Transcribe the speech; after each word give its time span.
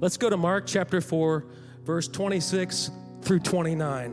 Let's 0.00 0.16
go 0.16 0.30
to 0.30 0.36
Mark 0.36 0.64
chapter 0.66 1.00
4, 1.00 1.44
verse 1.84 2.06
26 2.06 2.90
through 3.22 3.40
29. 3.40 4.10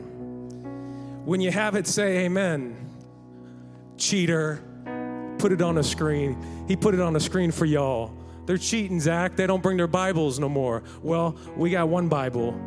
When 1.26 1.42
you 1.42 1.52
have 1.52 1.76
it, 1.76 1.86
say 1.86 2.26
amen. 2.26 2.90
Cheater, 3.96 4.64
put 5.38 5.52
it 5.52 5.62
on 5.62 5.76
the 5.76 5.84
screen. 5.84 6.66
He 6.68 6.76
put 6.76 6.96
it 6.96 7.00
on 7.00 7.14
the 7.14 7.20
screen 7.20 7.52
for 7.52 7.66
y'all. 7.66 8.18
They're 8.48 8.58
cheating, 8.58 9.00
Zach. 9.00 9.36
They 9.36 9.46
don't 9.46 9.62
bring 9.62 9.78
their 9.78 9.86
Bibles 9.86 10.40
no 10.40 10.50
more. 10.50 10.82
Well, 11.04 11.38
we 11.56 11.70
got 11.70 11.88
one 11.88 12.10
Bible. 12.10 12.60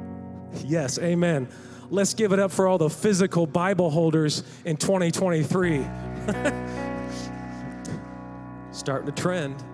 Yes, 0.65 0.99
amen. 1.01 1.49
Let's 1.91 2.15
give 2.15 2.33
it 2.33 2.39
up 2.39 2.53
for 2.53 2.69
all 2.69 2.79
the 2.79 2.91
physical 2.91 3.49
Bible 3.49 3.91
holders 3.91 4.45
in 4.65 4.77
2023. 4.77 5.79
Starting 8.71 9.09
a 9.09 9.13
trend. 9.13 9.65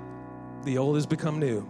The 0.64 0.78
old 0.78 0.94
has 0.94 1.06
become 1.06 1.38
new. 1.38 1.68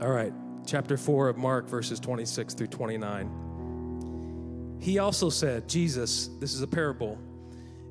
All 0.00 0.10
right, 0.10 0.32
chapter 0.68 0.98
4 0.98 1.30
of 1.30 1.38
Mark, 1.38 1.66
verses 1.66 1.98
26 1.98 2.52
through 2.52 2.66
29. 2.66 4.76
He 4.80 4.98
also 4.98 5.30
said, 5.30 5.66
Jesus, 5.66 6.28
this 6.38 6.52
is 6.52 6.60
a 6.60 6.66
parable. 6.66 7.18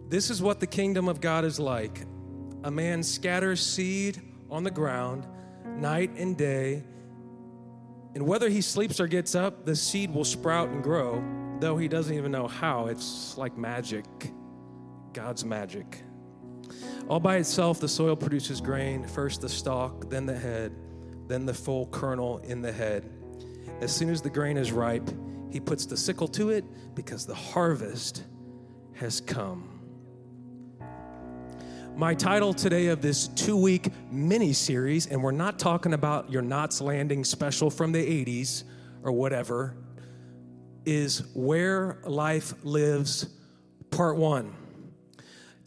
This 0.08 0.30
is 0.30 0.42
what 0.42 0.60
the 0.60 0.68
kingdom 0.68 1.10
of 1.10 1.20
God 1.20 1.44
is 1.44 1.60
like. 1.60 2.06
A 2.64 2.72
man 2.72 3.02
scatters 3.02 3.66
seed 3.66 4.22
on 4.50 4.64
the 4.64 4.72
ground 4.72 5.28
night 5.66 6.12
and 6.18 6.38
day, 6.38 6.84
and 8.16 8.26
whether 8.26 8.48
he 8.48 8.62
sleeps 8.62 9.00
or 9.00 9.08
gets 9.08 9.36
up, 9.36 9.66
the 9.66 9.76
seed 9.76 10.14
will 10.14 10.24
sprout 10.24 10.70
and 10.70 10.84
grow, 10.84 11.24
though 11.60 11.78
he 11.78 11.88
doesn't 11.88 12.16
even 12.16 12.32
know 12.32 12.48
how. 12.48 12.88
It's 12.88 13.38
like 13.38 13.58
magic, 13.58 14.06
God's 15.14 15.44
magic. 15.44 16.04
All 17.08 17.20
by 17.20 17.38
itself, 17.38 17.80
the 17.80 17.88
soil 17.88 18.16
produces 18.16 18.62
grain 18.62 19.04
first 19.04 19.42
the 19.42 19.50
stalk, 19.50 20.10
then 20.10 20.26
the 20.26 20.38
head, 20.38 20.74
then 21.28 21.46
the 21.46 21.54
full 21.54 21.88
kernel 21.88 22.40
in 22.40 22.62
the 22.62 22.72
head. 22.72 23.10
As 23.82 23.96
soon 23.96 24.10
as 24.10 24.22
the 24.22 24.30
grain 24.30 24.58
is 24.58 24.72
ripe, 24.72 25.10
he 25.52 25.60
puts 25.60 25.86
the 25.86 25.98
sickle 25.98 26.28
to 26.30 26.50
it 26.50 26.66
because 26.96 27.26
the 27.26 27.36
harvest 27.36 28.24
has 28.94 29.22
come. 29.22 29.78
My 31.96 32.14
title 32.14 32.54
today 32.54 32.88
of 32.88 33.02
this 33.02 33.28
two 33.30 33.58
week 33.58 33.92
mini 34.12 34.54
series, 34.54 35.08
and 35.08 35.24
we're 35.24 35.32
not 35.32 35.58
talking 35.58 35.94
about 35.94 36.32
your 36.32 36.44
Knots 36.44 36.80
Landing 36.80 37.24
special 37.24 37.72
from 37.72 37.92
the 37.92 38.26
80s 38.26 38.66
or 39.02 39.12
whatever, 39.12 39.76
is 40.86 41.24
Where 41.34 42.00
Life 42.06 42.54
Lives, 42.64 43.28
Part 43.90 44.18
One. 44.18 44.56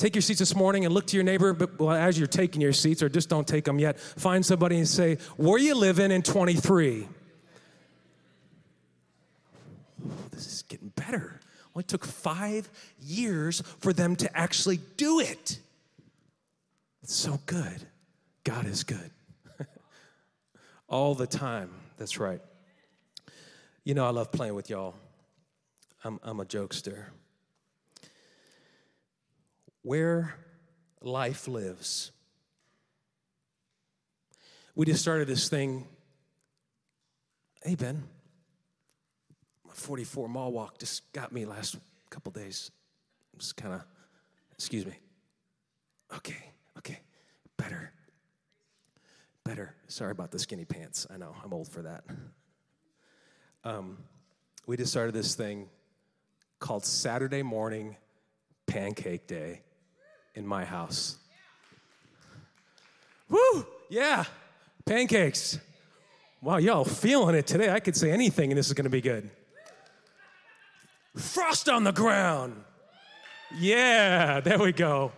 Take 0.00 0.14
your 0.14 0.22
seats 0.22 0.38
this 0.38 0.56
morning 0.56 0.86
and 0.86 0.94
look 0.94 1.06
to 1.08 1.16
your 1.18 1.24
neighbor, 1.24 1.52
but 1.52 1.78
well, 1.78 1.90
as 1.90 2.16
you're 2.16 2.26
taking 2.26 2.62
your 2.62 2.72
seats, 2.72 3.02
or 3.02 3.10
just 3.10 3.28
don't 3.28 3.46
take 3.46 3.66
them 3.66 3.78
yet, 3.78 4.00
find 4.00 4.44
somebody 4.46 4.78
and 4.78 4.88
say, 4.88 5.18
Where 5.36 5.58
you 5.58 5.74
living 5.74 6.10
in 6.10 6.22
23? 6.22 7.06
this 10.30 10.46
is 10.46 10.62
getting 10.62 10.88
better. 10.88 11.38
Only 11.74 11.84
took 11.84 12.06
five 12.06 12.70
years 12.98 13.60
for 13.80 13.92
them 13.92 14.16
to 14.16 14.34
actually 14.34 14.80
do 14.96 15.20
it. 15.20 15.58
It's 17.02 17.14
so 17.14 17.38
good. 17.44 17.86
God 18.42 18.64
is 18.64 18.84
good. 18.84 19.10
All 20.88 21.14
the 21.14 21.26
time. 21.26 21.72
That's 21.98 22.18
right. 22.18 22.40
You 23.84 23.92
know, 23.92 24.06
I 24.06 24.10
love 24.10 24.32
playing 24.32 24.54
with 24.54 24.70
y'all. 24.70 24.94
I'm, 26.04 26.18
I'm 26.22 26.40
a 26.40 26.46
jokester. 26.46 27.04
Where 29.83 30.34
life 31.00 31.48
lives. 31.48 32.12
We 34.75 34.86
just 34.86 35.03
started 35.03 35.27
this 35.28 35.48
thing. 35.48 35.86
Hey, 37.62 37.75
Ben, 37.75 38.03
my 39.67 39.73
44 39.75 40.28
mall 40.28 40.53
walk 40.53 40.78
just 40.78 41.12
got 41.12 41.33
me 41.33 41.45
last 41.45 41.77
couple 42.08 42.33
days. 42.33 42.70
Just 43.39 43.56
kind 43.56 43.75
of, 43.75 43.83
excuse 44.53 44.86
me. 44.86 44.95
Okay, 46.14 46.52
okay, 46.79 47.01
better. 47.57 47.92
Better. 49.45 49.74
Sorry 49.89 50.13
about 50.13 50.30
the 50.30 50.39
skinny 50.39 50.64
pants. 50.64 51.07
I 51.13 51.17
know, 51.17 51.35
I'm 51.45 51.52
old 51.52 51.69
for 51.69 51.83
that. 51.83 52.05
Um, 53.64 53.98
we 54.67 54.77
just 54.77 54.90
started 54.90 55.14
this 55.14 55.35
thing 55.35 55.69
called 56.58 56.85
Saturday 56.85 57.42
Morning 57.42 57.96
Pancake 58.67 59.27
Day 59.27 59.63
in 60.35 60.46
my 60.46 60.64
house. 60.64 61.17
Woo! 63.29 63.67
Yeah, 63.89 64.24
pancakes. 64.86 65.58
Wow, 66.42 66.57
y'all 66.57 66.85
feeling 66.85 67.35
it 67.35 67.46
today. 67.46 67.70
I 67.70 67.80
could 67.80 67.96
say 67.96 68.11
anything 68.11 68.51
and 68.51 68.58
this 68.58 68.67
is 68.67 68.73
gonna 68.73 68.89
be 68.89 69.01
good. 69.01 69.30
Frost 71.17 71.69
on 71.69 71.85
the 71.85 71.92
ground. 71.92 72.64
Yeah, 73.58 74.40
there 74.40 74.58
we 74.58 74.73
go. 74.73 75.13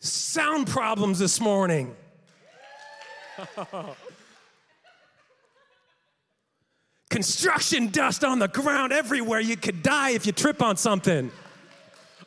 Sound 0.00 0.66
problems 0.66 1.18
this 1.18 1.40
morning. 1.40 1.94
Construction 7.10 7.88
dust 7.88 8.24
on 8.24 8.38
the 8.38 8.48
ground 8.48 8.92
everywhere. 8.92 9.40
You 9.40 9.56
could 9.56 9.82
die 9.82 10.10
if 10.10 10.26
you 10.26 10.32
trip 10.32 10.62
on 10.62 10.76
something. 10.76 11.30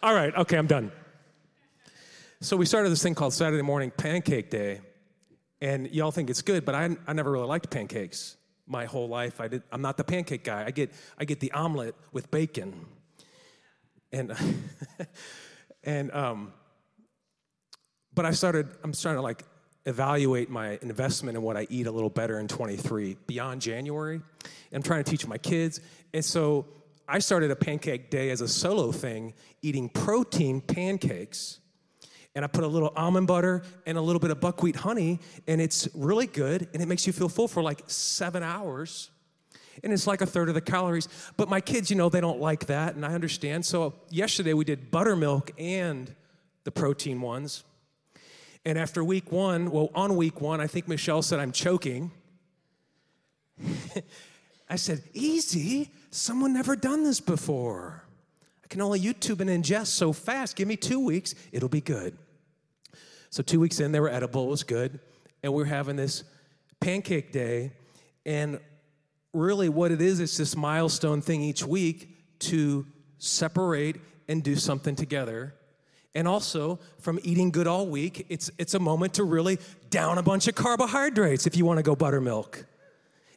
All 0.02 0.14
right, 0.14 0.34
okay, 0.34 0.58
I'm 0.58 0.66
done. 0.66 0.94
So 2.40 2.56
we 2.56 2.66
started 2.66 2.90
this 2.90 3.04
thing 3.04 3.16
called 3.16 3.34
Saturday 3.34 3.62
Morning 3.62 3.92
Pancake 3.92 4.50
Day, 4.50 4.80
and 5.60 5.92
y'all 5.92 6.12
think 6.12 6.30
it's 6.30 6.42
good, 6.42 6.64
but 6.64 6.74
I, 6.74 6.96
I 7.06 7.12
never 7.12 7.30
really 7.30 7.48
liked 7.48 7.70
pancakes 7.70 8.38
my 8.66 8.86
whole 8.86 9.09
life. 9.09 9.42
I 9.42 9.50
did, 9.50 9.64
I'm 9.74 9.82
not 9.82 9.98
the 9.98 10.06
pancake 10.06 10.46
guy. 10.46 10.64
I 10.66 10.72
get, 10.72 10.94
I 11.18 11.26
get 11.26 11.42
the 11.42 11.52
omelet 11.52 11.96
with 12.14 12.32
bacon. 12.32 12.86
And, 14.14 14.32
and 15.84 16.12
um, 16.12 16.54
but 18.14 18.26
I 18.26 18.32
started, 18.32 18.70
I'm 18.86 18.94
starting 18.94 19.18
to 19.18 19.24
like 19.24 19.44
evaluate 19.86 20.50
my 20.50 20.80
investment 20.82 21.36
in 21.36 21.44
what 21.44 21.58
I 21.58 21.68
eat 21.70 21.88
a 21.88 21.92
little 21.92 22.09
better 22.09 22.40
in 22.40 22.48
23 22.48 23.18
beyond 23.28 23.62
January. 23.62 24.22
I'm 24.72 24.82
trying 24.82 25.04
to 25.04 25.12
teach 25.12 25.28
my 25.28 25.38
kids. 25.38 25.82
And 26.14 26.24
so 26.24 26.68
I 27.09 27.18
started 27.20 27.50
a 27.50 27.56
pancake 27.56 28.12
day 28.12 28.30
as 28.30 28.40
a 28.42 28.47
solo 28.47 28.92
thing, 28.92 29.34
eating 29.64 29.90
protein 29.90 30.62
pancakes. 30.62 31.59
And 32.36 32.46
I 32.46 32.47
put 32.47 32.64
a 32.64 32.68
little 32.68 32.94
almond 32.96 33.25
butter 33.25 33.64
and 33.88 33.97
a 33.97 34.02
little 34.02 34.20
bit 34.20 34.30
of 34.30 34.40
buckwheat 34.40 34.75
honey, 34.75 35.20
and 35.47 35.59
it's 35.59 35.90
really 35.96 36.28
good, 36.28 36.70
and 36.72 36.84
it 36.84 36.86
makes 36.86 37.08
you 37.08 37.12
feel 37.12 37.28
full 37.28 37.47
for 37.47 37.64
like 37.64 37.81
seven 37.88 38.44
hours. 38.44 39.09
And 39.84 39.92
it's 39.92 40.06
like 40.06 40.22
a 40.22 40.28
third 40.28 40.50
of 40.50 40.56
the 40.56 40.62
calories. 40.62 41.08
But 41.36 41.50
my 41.50 41.62
kids, 41.62 41.90
you 41.90 41.96
know, 41.96 42.09
they 42.09 42.22
don't 42.22 42.40
like 42.40 42.68
that, 42.68 42.96
and 42.96 43.03
I 43.03 43.16
understand. 43.16 43.66
So 43.66 43.96
yesterday 44.09 44.53
we 44.53 44.64
did 44.64 44.91
buttermilk 44.91 45.52
and 45.58 46.14
the 46.66 46.72
protein 46.72 47.22
ones. 47.22 47.64
And 48.66 48.78
after 48.78 49.03
week 49.03 49.31
one, 49.31 49.72
well, 49.72 49.90
on 49.96 50.16
week 50.16 50.41
one, 50.41 50.62
I 50.62 50.68
think 50.68 50.88
Michelle 50.88 51.24
said 51.24 51.40
I'm 51.40 51.52
choking. 51.52 52.12
I 54.70 54.76
said, 54.76 55.02
Easy. 55.14 55.90
Someone 56.12 56.53
never 56.53 56.75
done 56.75 57.03
this 57.03 57.20
before. 57.20 58.03
I 58.64 58.68
can 58.68 58.81
only 58.81 59.00
YouTube 59.00 59.42
and 59.42 59.50
ingest 59.50 59.88
so 59.88 60.12
fast. 60.12 60.56
Give 60.56 60.68
me 60.68 60.75
two 60.75 61.00
weeks, 61.00 61.36
it'll 61.52 61.70
be 61.70 61.81
good. 61.81 62.18
So, 63.30 63.44
two 63.44 63.59
weeks 63.59 63.80
in, 63.80 63.92
they 63.92 64.00
were 64.00 64.09
edible, 64.09 64.46
it 64.46 64.50
was 64.50 64.64
good. 64.64 65.00
And 65.44 65.53
we 65.53 65.62
are 65.64 65.68
having 65.68 65.96
this 65.96 66.24
pancake 66.80 67.31
day. 67.31 67.74
And 68.25 68.59
really, 69.34 69.70
what 69.70 69.92
it 69.92 70.02
is, 70.02 70.20
it's 70.20 70.38
this 70.38 70.56
milestone 70.56 71.22
thing 71.22 71.42
each 71.42 71.64
week 71.64 72.40
to 72.40 72.86
separate 73.20 73.97
and 74.28 74.44
do 74.44 74.56
something 74.56 74.96
together. 74.96 75.53
And 76.16 76.28
also, 76.28 76.80
from 77.00 77.20
eating 77.24 77.52
good 77.52 77.68
all 77.68 77.86
week, 77.86 78.26
it's, 78.30 78.50
it's 78.58 78.74
a 78.74 78.80
moment 78.80 79.14
to 79.16 79.24
really 79.24 79.59
down 79.91 80.18
a 80.18 80.24
bunch 80.24 80.47
of 80.47 80.56
carbohydrates 80.56 81.46
if 81.46 81.56
you 81.56 81.66
want 81.66 81.78
to 81.78 81.84
go 81.84 81.96
buttermilk 81.96 82.66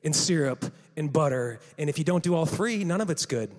and 0.02 0.16
syrup 0.16 0.64
and 0.96 1.12
butter. 1.12 1.60
And 1.78 1.88
if 1.88 1.98
you 1.98 2.04
don't 2.04 2.22
do 2.22 2.34
all 2.34 2.46
three, 2.46 2.84
none 2.84 3.00
of 3.00 3.10
it's 3.10 3.26
good. 3.26 3.50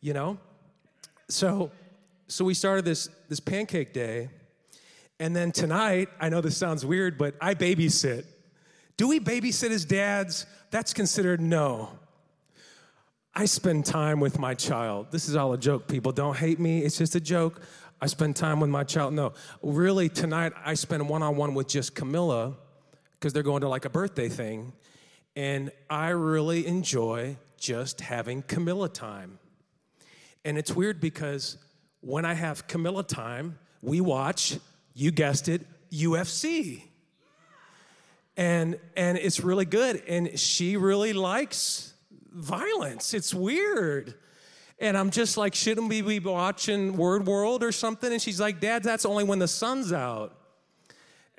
You 0.00 0.12
know? 0.14 0.38
So 1.28 1.70
so 2.28 2.44
we 2.44 2.54
started 2.54 2.84
this 2.84 3.08
this 3.28 3.40
pancake 3.40 3.92
day. 3.92 4.30
And 5.18 5.36
then 5.36 5.52
tonight, 5.52 6.08
I 6.18 6.30
know 6.30 6.40
this 6.40 6.56
sounds 6.56 6.86
weird, 6.86 7.18
but 7.18 7.34
I 7.40 7.54
babysit. 7.54 8.24
Do 8.96 9.08
we 9.08 9.20
babysit 9.20 9.70
as 9.70 9.84
dads? 9.84 10.46
That's 10.70 10.94
considered 10.94 11.40
no. 11.40 11.90
I 13.34 13.44
spend 13.44 13.84
time 13.84 14.18
with 14.18 14.38
my 14.38 14.54
child. 14.54 15.08
This 15.10 15.28
is 15.28 15.36
all 15.36 15.52
a 15.52 15.58
joke, 15.58 15.88
people. 15.88 16.10
Don't 16.12 16.36
hate 16.36 16.58
me. 16.58 16.80
It's 16.80 16.98
just 16.98 17.14
a 17.14 17.20
joke. 17.20 17.60
I 18.00 18.06
spend 18.06 18.34
time 18.34 18.60
with 18.60 18.70
my 18.70 18.82
child. 18.82 19.12
No, 19.12 19.34
really, 19.62 20.08
tonight 20.08 20.52
I 20.64 20.74
spend 20.74 21.06
one 21.08 21.22
on 21.22 21.36
one 21.36 21.54
with 21.54 21.68
just 21.68 21.94
Camilla 21.94 22.54
because 23.12 23.32
they're 23.32 23.42
going 23.42 23.60
to 23.60 23.68
like 23.68 23.84
a 23.84 23.90
birthday 23.90 24.28
thing. 24.28 24.72
And 25.36 25.70
I 25.88 26.08
really 26.08 26.66
enjoy 26.66 27.36
just 27.56 28.00
having 28.00 28.42
Camilla 28.42 28.88
time. 28.88 29.38
And 30.44 30.58
it's 30.58 30.72
weird 30.72 31.00
because 31.00 31.58
when 32.00 32.24
I 32.24 32.34
have 32.34 32.66
Camilla 32.66 33.04
time, 33.04 33.58
we 33.82 34.00
watch, 34.00 34.58
you 34.94 35.10
guessed 35.10 35.48
it, 35.48 35.66
UFC. 35.92 36.82
And, 38.36 38.78
and 38.96 39.18
it's 39.18 39.40
really 39.40 39.66
good. 39.66 40.02
And 40.08 40.38
she 40.38 40.76
really 40.76 41.12
likes 41.12 41.92
violence. 42.32 43.12
It's 43.12 43.34
weird. 43.34 44.14
And 44.78 44.96
I'm 44.96 45.10
just 45.10 45.36
like, 45.36 45.54
shouldn't 45.54 45.88
we 45.88 46.00
be 46.00 46.18
watching 46.20 46.96
Word 46.96 47.26
World 47.26 47.62
or 47.62 47.70
something? 47.70 48.10
And 48.10 48.20
she's 48.20 48.40
like, 48.40 48.60
Dad, 48.60 48.82
that's 48.82 49.04
only 49.04 49.24
when 49.24 49.38
the 49.38 49.48
sun's 49.48 49.92
out. 49.92 50.39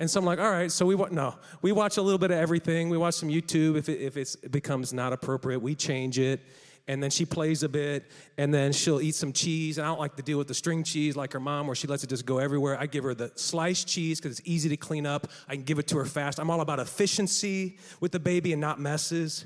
And 0.01 0.09
so 0.09 0.19
I'm 0.19 0.25
like, 0.25 0.39
all 0.39 0.49
right, 0.49 0.71
so 0.71 0.83
we 0.83 0.95
watch, 0.95 1.11
no, 1.11 1.35
we 1.61 1.71
watch 1.71 1.97
a 1.97 2.01
little 2.01 2.17
bit 2.17 2.31
of 2.31 2.37
everything. 2.37 2.89
We 2.89 2.97
watch 2.97 3.13
some 3.13 3.29
YouTube. 3.29 3.77
If 3.77 3.87
it, 3.87 4.01
if 4.01 4.17
it 4.17 4.51
becomes 4.51 4.93
not 4.93 5.13
appropriate, 5.13 5.59
we 5.59 5.75
change 5.75 6.17
it. 6.17 6.41
And 6.87 7.03
then 7.03 7.11
she 7.11 7.23
plays 7.23 7.61
a 7.61 7.69
bit, 7.69 8.09
and 8.35 8.51
then 8.51 8.73
she'll 8.73 8.99
eat 8.99 9.13
some 9.13 9.31
cheese. 9.31 9.77
And 9.77 9.85
I 9.85 9.91
don't 9.91 9.99
like 9.99 10.15
to 10.15 10.23
deal 10.23 10.39
with 10.39 10.47
the 10.47 10.55
string 10.55 10.83
cheese 10.83 11.15
like 11.15 11.33
her 11.33 11.39
mom, 11.39 11.67
where 11.67 11.75
she 11.75 11.85
lets 11.85 12.03
it 12.03 12.07
just 12.07 12.25
go 12.25 12.39
everywhere. 12.39 12.79
I 12.79 12.87
give 12.87 13.03
her 13.03 13.13
the 13.13 13.31
sliced 13.35 13.87
cheese 13.87 14.19
because 14.19 14.39
it's 14.39 14.49
easy 14.49 14.69
to 14.69 14.75
clean 14.75 15.05
up. 15.05 15.27
I 15.47 15.53
can 15.53 15.65
give 15.65 15.77
it 15.77 15.87
to 15.89 15.97
her 15.99 16.05
fast. 16.05 16.39
I'm 16.39 16.49
all 16.49 16.61
about 16.61 16.79
efficiency 16.79 17.77
with 17.99 18.11
the 18.11 18.19
baby 18.19 18.53
and 18.53 18.59
not 18.59 18.79
messes. 18.79 19.45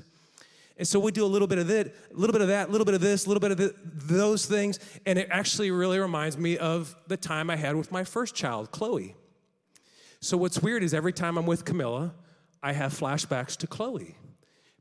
And 0.78 0.88
so 0.88 0.98
we 0.98 1.12
do 1.12 1.26
a 1.26 1.28
little 1.28 1.48
bit 1.48 1.58
of 1.58 1.68
it, 1.68 1.94
a 2.10 2.16
little 2.16 2.32
bit 2.32 2.40
of 2.40 2.48
that, 2.48 2.70
a 2.70 2.72
little 2.72 2.86
bit 2.86 2.94
of 2.94 3.02
this, 3.02 3.26
a 3.26 3.28
little 3.28 3.46
bit 3.46 3.60
of 3.60 3.74
those 4.08 4.46
things. 4.46 4.80
And 5.04 5.18
it 5.18 5.28
actually 5.30 5.70
really 5.70 5.98
reminds 5.98 6.38
me 6.38 6.56
of 6.56 6.96
the 7.08 7.18
time 7.18 7.50
I 7.50 7.56
had 7.56 7.76
with 7.76 7.92
my 7.92 8.04
first 8.04 8.34
child, 8.34 8.70
Chloe. 8.70 9.16
So 10.26 10.36
what's 10.36 10.58
weird 10.58 10.82
is 10.82 10.92
every 10.92 11.12
time 11.12 11.38
I'm 11.38 11.46
with 11.46 11.64
Camilla, 11.64 12.12
I 12.60 12.72
have 12.72 12.92
flashbacks 12.92 13.56
to 13.58 13.68
Chloe 13.68 14.16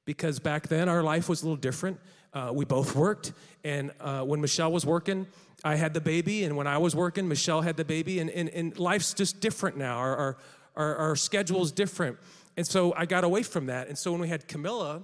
because 0.04 0.40
back 0.40 0.70
then 0.70 0.90
our 0.90 1.04
life 1.04 1.30
was 1.30 1.44
a 1.44 1.46
little 1.46 1.56
different. 1.56 2.00
Uh, 2.34 2.50
we 2.52 2.66
both 2.66 2.96
worked, 2.96 3.32
and 3.64 3.92
uh, 4.00 4.22
when 4.24 4.42
Michelle 4.42 4.72
was 4.72 4.88
working, 4.88 5.28
I 5.64 5.76
had 5.76 5.94
the 5.94 6.02
baby, 6.02 6.46
and 6.46 6.58
when 6.58 6.66
I 6.66 6.80
was 6.80 6.96
working, 6.96 7.28
Michelle 7.28 7.62
had 7.62 7.78
the 7.78 7.86
baby, 7.86 8.18
and, 8.18 8.32
and, 8.32 8.50
and 8.50 8.80
life's 8.80 9.14
just 9.14 9.40
different 9.40 9.78
now. 9.78 9.98
Our, 9.98 10.16
our, 10.16 10.38
our, 10.76 10.96
our 10.96 11.16
schedule's 11.16 11.72
different. 11.72 12.18
And 12.58 12.66
so 12.66 12.96
I 12.98 13.06
got 13.06 13.24
away 13.24 13.44
from 13.44 13.68
that. 13.68 13.88
And 13.88 13.96
so 13.96 14.12
when 14.12 14.22
we 14.22 14.30
had 14.30 14.48
Camilla, 14.48 15.04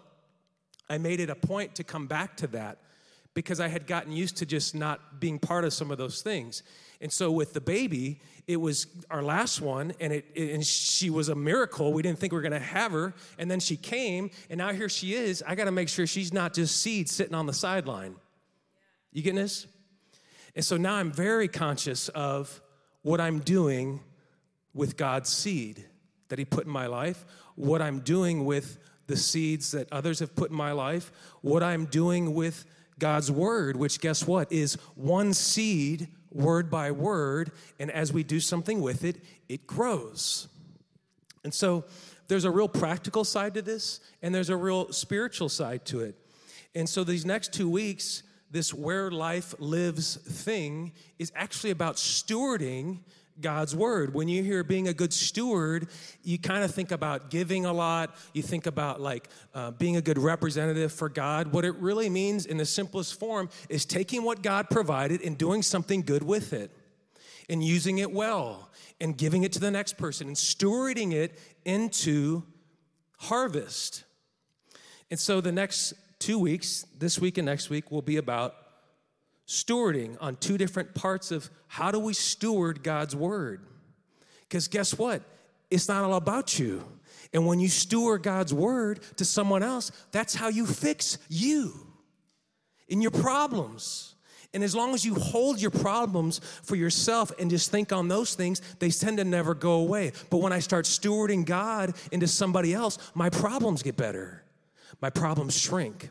I 0.90 0.98
made 0.98 1.20
it 1.20 1.30
a 1.30 1.36
point 1.36 1.76
to 1.76 1.84
come 1.84 2.08
back 2.08 2.36
to 2.38 2.48
that 2.48 2.80
because 3.34 3.60
I 3.60 3.68
had 3.68 3.88
gotten 3.88 4.12
used 4.12 4.38
to 4.38 4.46
just 4.46 4.76
not 4.76 5.20
being 5.20 5.40
part 5.40 5.64
of 5.64 5.74
some 5.74 5.92
of 5.92 5.98
those 5.98 6.22
things. 6.22 6.64
And 7.00 7.12
so 7.12 7.32
with 7.32 7.54
the 7.54 7.62
baby, 7.62 8.20
it 8.48 8.58
was 8.58 8.88
our 9.10 9.24
last 9.24 9.62
one, 9.62 9.94
and 10.00 10.12
it, 10.14 10.26
it 10.36 10.54
and 10.54 10.66
she 10.66 11.10
was 11.10 11.30
a 11.30 11.36
miracle. 11.36 11.94
We 11.94 12.02
didn't 12.02 12.20
think 12.20 12.34
we 12.34 12.38
were 12.38 12.42
going 12.42 12.52
to 12.52 12.60
have 12.60 12.92
her, 12.92 13.14
and 13.38 13.50
then 13.50 13.60
she 13.60 13.78
came, 13.78 14.30
and 14.50 14.58
now 14.58 14.74
here 14.74 14.90
she 14.90 15.14
is. 15.14 15.44
I 15.48 15.56
got 15.56 15.66
to 15.66 15.72
make 15.72 15.90
sure 15.90 16.06
she's 16.06 16.34
not 16.34 16.54
just 16.54 16.82
seed 16.82 17.10
sitting 17.10 17.34
on 17.34 17.46
the 17.46 17.54
sideline. 17.54 18.16
You 19.12 19.24
getting 19.24 19.38
this? 19.38 19.68
And 20.56 20.64
so 20.64 20.78
now 20.78 20.96
I'm 20.96 21.12
very 21.12 21.48
conscious 21.48 22.10
of 22.10 22.62
what 23.02 23.22
I'm 23.22 23.40
doing 23.40 24.02
with 24.74 24.98
God's 24.98 25.30
seed 25.30 25.86
that 26.30 26.38
He 26.38 26.46
put 26.46 26.66
in 26.66 26.72
my 26.72 26.88
life, 26.88 27.26
what 27.56 27.82
I'm 27.82 28.00
doing 28.00 28.46
with 28.46 28.78
the 29.08 29.18
seeds 29.18 29.72
that 29.72 29.92
others 29.92 30.20
have 30.20 30.36
put 30.36 30.52
in 30.52 30.56
my 30.56 30.72
life, 30.72 31.12
what 31.42 31.64
I'm 31.64 31.86
doing 31.86 32.34
with 32.34 32.66
God's 33.02 33.32
word, 33.32 33.76
which 33.76 34.00
guess 34.00 34.28
what 34.28 34.52
is 34.52 34.76
one 34.96 35.34
seed 35.34 36.08
word 36.32 36.70
by 36.70 36.92
word, 36.92 37.52
and 37.80 37.90
as 37.90 38.14
we 38.14 38.24
do 38.24 38.40
something 38.40 38.80
with 38.80 39.04
it, 39.04 39.18
it 39.50 39.66
grows. 39.66 40.48
And 41.44 41.52
so 41.52 41.84
there's 42.28 42.46
a 42.46 42.52
real 42.52 42.70
practical 42.70 43.24
side 43.24 43.56
to 43.56 43.64
this, 43.64 44.00
and 44.22 44.34
there's 44.34 44.52
a 44.52 44.56
real 44.56 44.94
spiritual 44.94 45.50
side 45.50 45.84
to 45.86 46.02
it. 46.02 46.16
And 46.76 46.88
so 46.88 47.04
these 47.04 47.26
next 47.26 47.54
two 47.54 47.70
weeks, 47.70 48.22
this 48.52 48.72
where 48.72 49.10
life 49.10 49.56
lives 49.58 50.18
thing 50.18 50.92
is 51.18 51.32
actually 51.36 51.72
about 51.72 51.96
stewarding 51.96 53.00
God's 53.40 53.76
word. 53.76 54.14
When 54.14 54.28
you 54.28 54.44
hear 54.44 54.64
being 54.64 54.88
a 54.88 54.94
good 54.94 55.14
steward, 55.14 55.88
you 56.24 56.38
kind 56.38 56.64
of 56.64 56.74
think 56.74 56.92
about 56.92 57.30
giving 57.30 57.66
a 57.66 57.74
lot. 57.74 58.16
You 58.34 58.44
think 58.44 58.66
about 58.66 59.00
like 59.00 59.30
uh, 59.54 59.72
being 59.72 59.98
a 59.98 60.02
good 60.02 60.18
representative 60.18 60.92
for 60.92 61.10
God. 61.10 61.54
What 61.54 61.66
it 61.66 61.76
really 61.76 62.10
means 62.10 62.46
in 62.46 62.58
the 62.58 62.66
simplest 62.66 63.20
form 63.20 63.50
is 63.70 63.86
taking 63.86 64.24
what 64.24 64.42
God 64.42 64.70
provided 64.70 65.22
and 65.22 65.38
doing 65.38 65.62
something 65.62 66.02
good 66.02 66.24
with 66.24 66.54
it 66.54 66.72
and 67.50 67.64
using 67.64 67.98
it 68.00 68.12
well 68.12 68.70
and 69.00 69.18
giving 69.18 69.44
it 69.44 69.52
to 69.54 69.60
the 69.60 69.72
next 69.72 69.98
person 69.98 70.28
and 70.28 70.36
stewarding 70.36 71.14
it 71.14 71.40
into 71.66 72.44
harvest. 73.18 74.04
And 75.10 75.20
so 75.20 75.42
the 75.42 75.52
next 75.52 75.94
two 76.20 76.40
weeks, 76.40 76.86
this 76.98 77.20
week 77.20 77.38
and 77.38 77.46
next 77.46 77.70
week, 77.70 77.92
will 77.92 78.02
be 78.02 78.18
about 78.18 78.56
stewarding 79.52 80.16
on 80.22 80.38
two 80.38 80.58
different 80.58 80.96
parts 80.96 81.30
of 81.30 81.50
how 81.68 81.92
do 81.92 82.00
we 82.00 82.14
steward 82.14 82.84
God's 82.84 83.16
word. 83.16 83.62
Because 84.48 84.68
guess 84.68 84.98
what? 84.98 85.22
It's 85.70 85.88
not 85.88 86.04
all 86.04 86.16
about 86.16 86.58
you. 86.58 86.84
And 87.34 87.46
when 87.46 87.60
you 87.60 87.68
steward 87.68 88.24
God's 88.24 88.54
word 88.54 89.02
to 89.18 89.26
someone 89.26 89.62
else, 89.62 89.92
that's 90.12 90.36
how 90.36 90.48
you 90.48 90.66
fix 90.66 91.18
you 91.30 91.74
in 92.88 93.02
your 93.02 93.12
problems. 93.12 94.16
And 94.54 94.64
as 94.64 94.76
long 94.76 94.94
as 94.94 95.06
you 95.06 95.16
hold 95.16 95.62
your 95.62 95.72
problems 95.72 96.40
for 96.64 96.76
yourself 96.76 97.32
and 97.40 97.50
just 97.50 97.72
think 97.72 97.94
on 97.94 98.08
those 98.08 98.36
things, 98.36 98.62
they 98.80 98.90
tend 98.90 99.18
to 99.18 99.24
never 99.24 99.54
go 99.54 99.74
away. 99.74 100.12
But 100.30 100.38
when 100.38 100.52
I 100.52 100.60
start 100.60 100.86
stewarding 100.86 101.46
God 101.46 101.94
into 102.12 102.28
somebody 102.28 102.74
else, 102.74 102.98
my 103.14 103.30
problems 103.30 103.82
get 103.82 103.96
better, 103.96 104.44
my 105.02 105.10
problems 105.10 105.58
shrink 105.58 106.10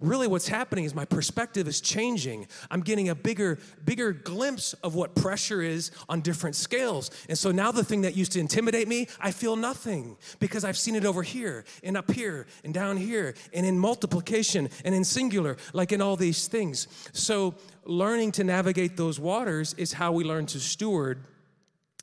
really 0.00 0.28
what's 0.28 0.46
happening 0.46 0.84
is 0.84 0.94
my 0.94 1.04
perspective 1.04 1.66
is 1.66 1.80
changing. 1.80 2.46
I'm 2.70 2.82
getting 2.82 3.08
a 3.08 3.14
bigger 3.14 3.58
bigger 3.84 4.12
glimpse 4.12 4.72
of 4.74 4.94
what 4.94 5.14
pressure 5.16 5.60
is 5.60 5.90
on 6.08 6.20
different 6.20 6.54
scales. 6.54 7.10
And 7.28 7.36
so 7.36 7.50
now 7.50 7.72
the 7.72 7.82
thing 7.82 8.02
that 8.02 8.16
used 8.16 8.32
to 8.32 8.40
intimidate 8.40 8.86
me 8.86 9.08
i 9.20 9.30
feel 9.30 9.56
nothing 9.56 10.16
because 10.38 10.64
i've 10.64 10.76
seen 10.76 10.94
it 10.94 11.04
over 11.04 11.22
here 11.22 11.64
and 11.82 11.96
up 11.96 12.10
here 12.10 12.46
and 12.64 12.72
down 12.72 12.96
here 12.96 13.34
and 13.52 13.66
in 13.66 13.78
multiplication 13.78 14.68
and 14.84 14.94
in 14.94 15.04
singular 15.04 15.56
like 15.72 15.92
in 15.92 16.00
all 16.00 16.16
these 16.16 16.46
things. 16.46 16.86
So 17.12 17.54
learning 17.84 18.32
to 18.32 18.44
navigate 18.44 18.96
those 18.96 19.18
waters 19.18 19.74
is 19.74 19.92
how 19.92 20.12
we 20.12 20.24
learn 20.24 20.46
to 20.46 20.60
steward 20.60 21.24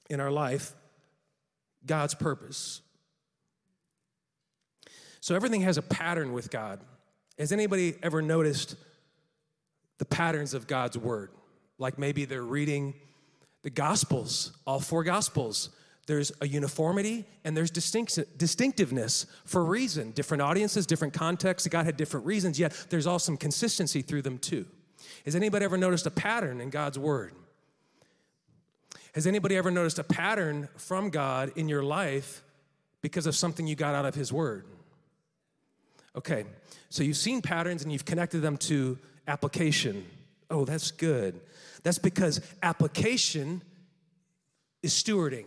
in 0.10 0.20
our 0.20 0.32
life 0.32 0.74
god's 1.86 2.16
purpose. 2.16 2.82
So 5.22 5.36
everything 5.36 5.62
has 5.62 5.78
a 5.78 5.82
pattern 5.82 6.34
with 6.34 6.52
god 6.52 6.82
has 7.38 7.52
anybody 7.52 7.96
ever 8.02 8.22
noticed 8.22 8.76
the 9.98 10.06
patterns 10.06 10.54
of 10.54 10.68
God's 10.68 10.98
word? 10.98 11.32
Like 11.78 11.98
maybe 11.98 12.26
they're 12.26 12.44
reading 12.44 12.94
the 13.64 13.70
Gospels, 13.70 14.52
all 14.66 14.80
four 14.80 15.04
Gospels. 15.04 15.70
There's 16.08 16.32
a 16.40 16.48
uniformity 16.48 17.26
and 17.44 17.58
there's 17.58 17.72
distinct, 17.72 18.20
distinctiveness 18.38 19.26
for 19.44 19.66
reason. 19.66 20.12
Different 20.12 20.42
audiences, 20.42 20.86
different 20.86 21.14
contexts. 21.14 21.68
God 21.68 21.86
had 21.86 21.98
different 21.98 22.26
reasons, 22.26 22.60
yet 22.60 22.86
there's 22.90 23.08
also 23.08 23.26
some 23.26 23.38
consistency 23.38 24.02
through 24.02 24.22
them 24.22 24.38
too. 24.38 24.66
Has 25.26 25.36
anybody 25.36 25.66
ever 25.66 25.78
noticed 25.78 26.06
a 26.06 26.12
pattern 26.12 26.62
in 26.62 26.70
God's 26.70 27.00
word? 27.00 27.34
Has 29.14 29.26
anybody 29.26 29.56
ever 29.56 29.72
noticed 29.72 29.98
a 29.98 30.04
pattern 30.04 30.70
from 30.78 31.10
God 31.10 31.52
in 31.56 31.68
your 31.70 31.84
life 31.84 32.44
because 33.02 33.26
of 33.26 33.36
something 33.36 33.66
you 33.66 33.76
got 33.76 33.96
out 33.96 34.06
of 34.06 34.14
His 34.14 34.32
word? 34.32 34.66
Okay, 36.16 36.46
so 36.90 37.04
you've 37.04 37.18
seen 37.18 37.42
patterns 37.42 37.84
and 37.84 37.92
you've 37.92 38.06
connected 38.06 38.40
them 38.40 38.58
to 38.58 38.98
application. 39.28 40.06
Oh, 40.50 40.66
that's 40.66 40.92
good. 40.92 41.40
That's 41.84 42.00
because 42.00 42.42
application 42.64 43.62
is 44.82 44.94
stewarding. 44.94 45.46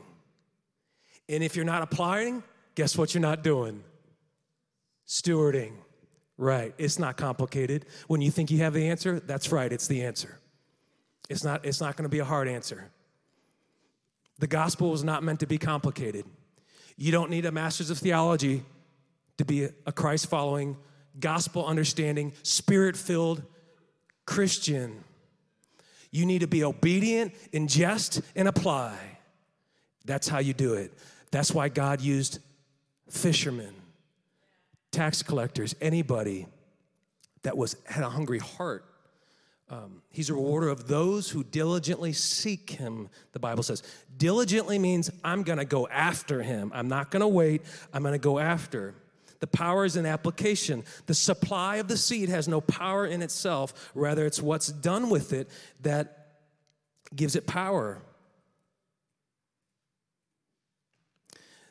And 1.28 1.42
if 1.42 1.56
you're 1.56 1.64
not 1.64 1.82
applying, 1.82 2.42
guess 2.75 2.96
what 2.96 3.14
you're 3.14 3.22
not 3.22 3.42
doing? 3.42 3.82
Stewarding. 5.06 5.72
Right. 6.37 6.75
It's 6.78 6.98
not 6.98 7.16
complicated. 7.16 7.87
When 8.06 8.20
you 8.20 8.30
think 8.30 8.50
you 8.50 8.58
have 8.58 8.72
the 8.72 8.88
answer, 8.88 9.20
that's 9.20 9.50
right, 9.50 9.72
it's 9.72 9.88
the 9.88 10.04
answer. 10.04 10.38
It's 11.28 11.44
not, 11.44 11.64
it's 11.64 11.80
not 11.80 11.96
going 11.96 12.04
to 12.04 12.08
be 12.08 12.20
a 12.20 12.25
hard 12.25 12.48
answer. 12.48 12.90
The 14.38 14.46
gospel 14.46 14.90
was 14.90 15.02
not 15.02 15.22
meant 15.22 15.40
to 15.40 15.46
be 15.46 15.58
complicated. 15.58 16.25
You 16.96 17.10
don't 17.10 17.30
need 17.30 17.44
a 17.44 17.52
master's 17.52 17.90
of 17.90 17.98
theology 17.98 18.62
to 19.38 19.45
be 19.45 19.68
a 19.87 19.92
Christ 19.92 20.28
following 20.28 20.76
gospel 21.18 21.66
understanding, 21.66 22.33
spirit 22.42 22.97
filled 22.97 23.42
Christian. 24.26 25.04
You 26.11 26.26
need 26.26 26.40
to 26.40 26.47
be 26.47 26.64
obedient, 26.64 27.35
ingest, 27.52 28.23
and 28.37 28.49
apply. 28.49 28.97
That's 30.04 30.28
how 30.28 30.38
you 30.38 30.54
do 30.54 30.75
it. 30.75 30.92
That's 31.30 31.52
why 31.52 31.68
God 31.68 32.00
used 32.00 32.38
fishermen, 33.09 33.75
tax 34.90 35.23
collectors, 35.23 35.75
anybody 35.80 36.47
that 37.42 37.57
was 37.57 37.76
had 37.87 38.04
a 38.04 38.11
hungry 38.11 38.38
heart. 38.38 38.85
Um, 39.71 40.00
he's 40.11 40.30
a 40.30 40.35
rewarder 40.35 40.71
of 40.71 40.88
those 40.88 41.28
who 41.28 41.45
diligently 41.45 42.14
seek 42.14 42.71
him, 42.71 43.11
the 43.33 43.38
Bible 43.38 43.62
says. 43.62 43.83
Diligently 44.16 44.78
means 44.78 45.11
I'm 45.23 45.42
gonna 45.42 45.66
go 45.66 45.87
after 45.88 46.42
him. 46.42 46.73
I'm 46.75 46.88
not 46.88 47.11
gonna 47.11 47.28
wait, 47.28 47.62
I'm 47.92 48.02
gonna 48.02 48.18
go 48.18 48.38
after. 48.38 48.95
The 49.40 49.47
power 49.47 49.85
is 49.85 49.97
in 49.97 50.07
application. 50.07 50.85
The 51.07 51.14
supply 51.14 51.76
of 51.76 51.88
the 51.88 51.97
seed 51.97 52.28
has 52.28 52.49
no 52.49 52.61
power 52.61 53.07
in 53.07 53.23
itself, 53.23 53.90
rather, 53.95 54.26
it's 54.26 54.42
what's 54.42 54.68
done 54.68 55.11
with 55.11 55.33
it 55.33 55.49
that 55.83 56.26
gives 57.14 57.37
it 57.37 57.47
power. 57.47 58.02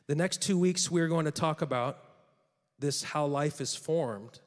The 0.08 0.16
next 0.16 0.42
two 0.42 0.58
weeks, 0.58 0.90
we're 0.90 1.10
going 1.10 1.26
to 1.26 1.32
talk 1.32 1.62
about 1.62 2.00
this 2.80 3.04
how 3.04 3.26
life 3.26 3.60
is 3.60 3.76
formed 3.76 4.40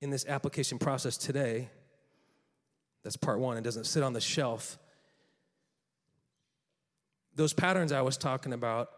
in 0.00 0.10
this 0.10 0.24
application 0.26 0.78
process 0.78 1.16
today. 1.16 1.68
That's 3.02 3.16
part 3.16 3.40
one. 3.40 3.56
It 3.56 3.64
doesn't 3.64 3.84
sit 3.84 4.02
on 4.02 4.12
the 4.12 4.20
shelf. 4.20 4.78
Those 7.34 7.52
patterns 7.52 7.90
I 7.90 8.02
was 8.02 8.16
talking 8.16 8.52
about, 8.52 8.90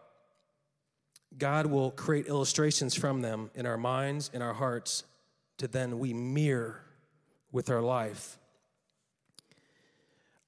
God 1.37 1.67
will 1.67 1.91
create 1.91 2.27
illustrations 2.27 2.95
from 2.95 3.21
them 3.21 3.51
in 3.53 3.65
our 3.65 3.77
minds, 3.77 4.31
in 4.33 4.41
our 4.41 4.53
hearts, 4.53 5.03
to 5.57 5.67
then 5.67 5.99
we 5.99 6.13
mirror 6.13 6.81
with 7.51 7.69
our 7.69 7.81
life. 7.81 8.37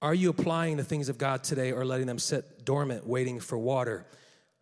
Are 0.02 0.14
you 0.14 0.30
applying 0.30 0.78
the 0.78 0.84
things 0.84 1.10
of 1.10 1.18
God 1.18 1.44
today 1.44 1.72
or 1.72 1.84
letting 1.84 2.08
them 2.08 2.20
sit 2.20 2.64
dormant, 2.64 3.06
waiting 3.06 3.40
for 3.40 3.58
water? 3.58 4.06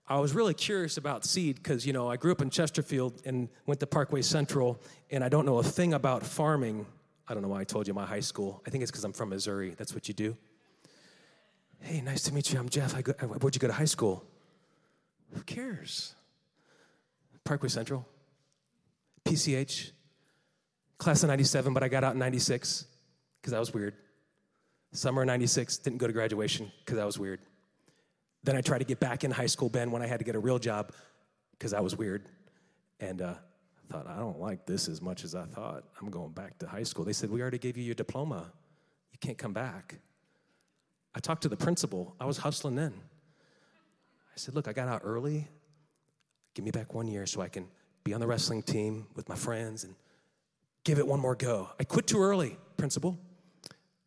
I 0.08 0.20
was 0.20 0.34
really 0.34 0.54
curious 0.54 0.98
about 0.98 1.26
seed 1.26 1.58
because, 1.58 1.86
you 1.86 1.94
know, 1.94 2.10
I 2.10 2.16
grew 2.16 2.32
up 2.32 2.42
in 2.42 2.50
Chesterfield 2.50 3.22
and 3.26 3.50
went 3.66 3.80
to 3.82 3.88
Parkway 3.88 4.22
Central, 4.22 4.82
and 5.12 5.24
I 5.24 5.30
don't 5.30 5.46
know 5.46 5.60
a 5.60 5.64
thing 5.64 5.94
about 5.94 6.26
farming. 6.26 6.86
I 7.28 7.34
don't 7.34 7.44
know 7.44 7.50
why 7.50 7.60
I 7.62 7.66
told 7.66 7.88
you 7.88 7.94
my 7.94 8.06
high 8.06 8.22
school. 8.22 8.62
I 8.66 8.70
think 8.70 8.82
it's 8.82 8.90
because 8.90 9.04
I'm 9.04 9.14
from 9.14 9.30
Missouri. 9.30 9.76
That's 9.78 9.94
what 9.94 10.08
you 10.08 10.14
do. 10.14 10.36
Hey, 11.82 12.02
nice 12.02 12.24
to 12.24 12.34
meet 12.34 12.52
you. 12.52 12.58
I'm 12.58 12.70
Jeff. 12.70 12.96
I 12.96 13.02
go, 13.02 13.12
where'd 13.12 13.54
you 13.54 13.60
go 13.60 13.68
to 13.68 13.74
high 13.74 13.86
school? 13.86 14.26
Who 15.34 15.42
cares? 15.42 16.16
Parkway 17.48 17.70
Central, 17.70 18.06
PCH, 19.24 19.92
class 20.98 21.24
of 21.24 21.30
97, 21.30 21.74
but 21.74 21.82
I 21.82 21.88
got 21.88 22.04
out 22.04 22.12
in 22.12 22.20
96 22.20 22.86
because 23.40 23.52
that 23.52 23.60
was 23.60 23.74
weird. 23.74 23.94
Summer 24.92 25.24
96, 25.24 25.78
didn't 25.78 26.00
go 26.00 26.08
to 26.08 26.14
graduation 26.14 26.70
because 26.80 26.98
that 26.98 27.06
was 27.06 27.18
weird. 27.18 27.40
Then 28.44 28.58
I 28.58 28.62
tried 28.62 28.80
to 28.80 28.84
get 28.84 29.00
back 29.00 29.24
in 29.24 29.32
high 29.32 29.46
school, 29.46 29.70
Ben, 29.70 29.92
when 29.92 30.02
I 30.02 30.08
had 30.08 30.20
to 30.20 30.26
get 30.26 30.36
a 30.36 30.40
real 30.40 30.60
job 30.60 30.92
because 31.52 31.72
that 31.72 31.82
was 31.82 31.96
weird. 31.96 32.28
And 33.00 33.22
uh, 33.22 33.36
I 33.36 33.94
thought, 33.94 34.08
I 34.08 34.18
don't 34.18 34.42
like 34.42 34.66
this 34.66 34.90
as 34.90 35.02
much 35.02 35.24
as 35.24 35.34
I 35.34 35.46
thought. 35.46 35.86
I'm 36.02 36.10
going 36.10 36.32
back 36.32 36.58
to 36.60 36.68
high 36.68 36.84
school. 36.84 37.06
They 37.06 37.14
said, 37.14 37.30
We 37.30 37.42
already 37.42 37.60
gave 37.60 37.78
you 37.78 37.84
your 37.84 37.96
diploma. 37.96 38.52
You 39.14 39.20
can't 39.20 39.38
come 39.38 39.54
back. 39.54 40.00
I 41.16 41.20
talked 41.20 41.44
to 41.44 41.50
the 41.50 41.56
principal. 41.56 42.14
I 42.20 42.26
was 42.26 42.40
hustling 42.40 42.76
then. 42.76 42.94
I 42.94 44.38
said, 44.38 44.54
Look, 44.54 44.68
I 44.68 44.74
got 44.74 44.90
out 44.90 45.02
early. 45.06 45.48
Give 46.58 46.66
me 46.66 46.72
back 46.72 46.96
one 46.96 47.08
year 47.08 47.28
so 47.28 47.42
I 47.42 47.50
can 47.50 47.68
be 48.04 48.16
on 48.16 48.20
the 48.20 48.26
wrestling 48.26 48.64
team 48.64 49.06
with 49.14 49.30
my 49.30 49.36
friends 49.36 49.84
and 49.84 49.94
give 50.84 50.98
it 50.98 51.06
one 51.06 51.20
more 51.20 51.36
go. 51.36 51.70
I 51.80 51.84
quit 51.84 52.08
too 52.08 52.20
early, 52.20 52.58
principal. 52.78 53.16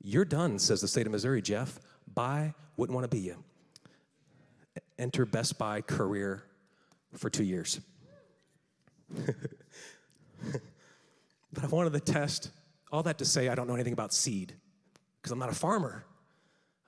You're 0.02 0.24
done, 0.24 0.58
says 0.58 0.80
the 0.80 0.88
state 0.88 1.06
of 1.06 1.12
Missouri, 1.12 1.42
Jeff. 1.42 1.78
Bye, 2.12 2.54
wouldn't 2.76 2.92
want 2.92 3.08
to 3.08 3.16
be 3.16 3.20
you. 3.20 3.36
Enter 4.98 5.24
Best 5.24 5.58
Buy 5.58 5.80
career 5.80 6.42
for 7.16 7.30
two 7.30 7.44
years. 7.44 7.80
but 9.14 9.36
I 11.62 11.68
wanted 11.68 11.92
to 11.92 12.00
test 12.00 12.50
all 12.90 13.04
that 13.04 13.18
to 13.18 13.24
say 13.24 13.48
I 13.48 13.54
don't 13.54 13.68
know 13.68 13.74
anything 13.74 13.92
about 13.92 14.12
seed 14.12 14.54
because 15.22 15.30
I'm 15.30 15.38
not 15.38 15.50
a 15.50 15.54
farmer. 15.54 16.04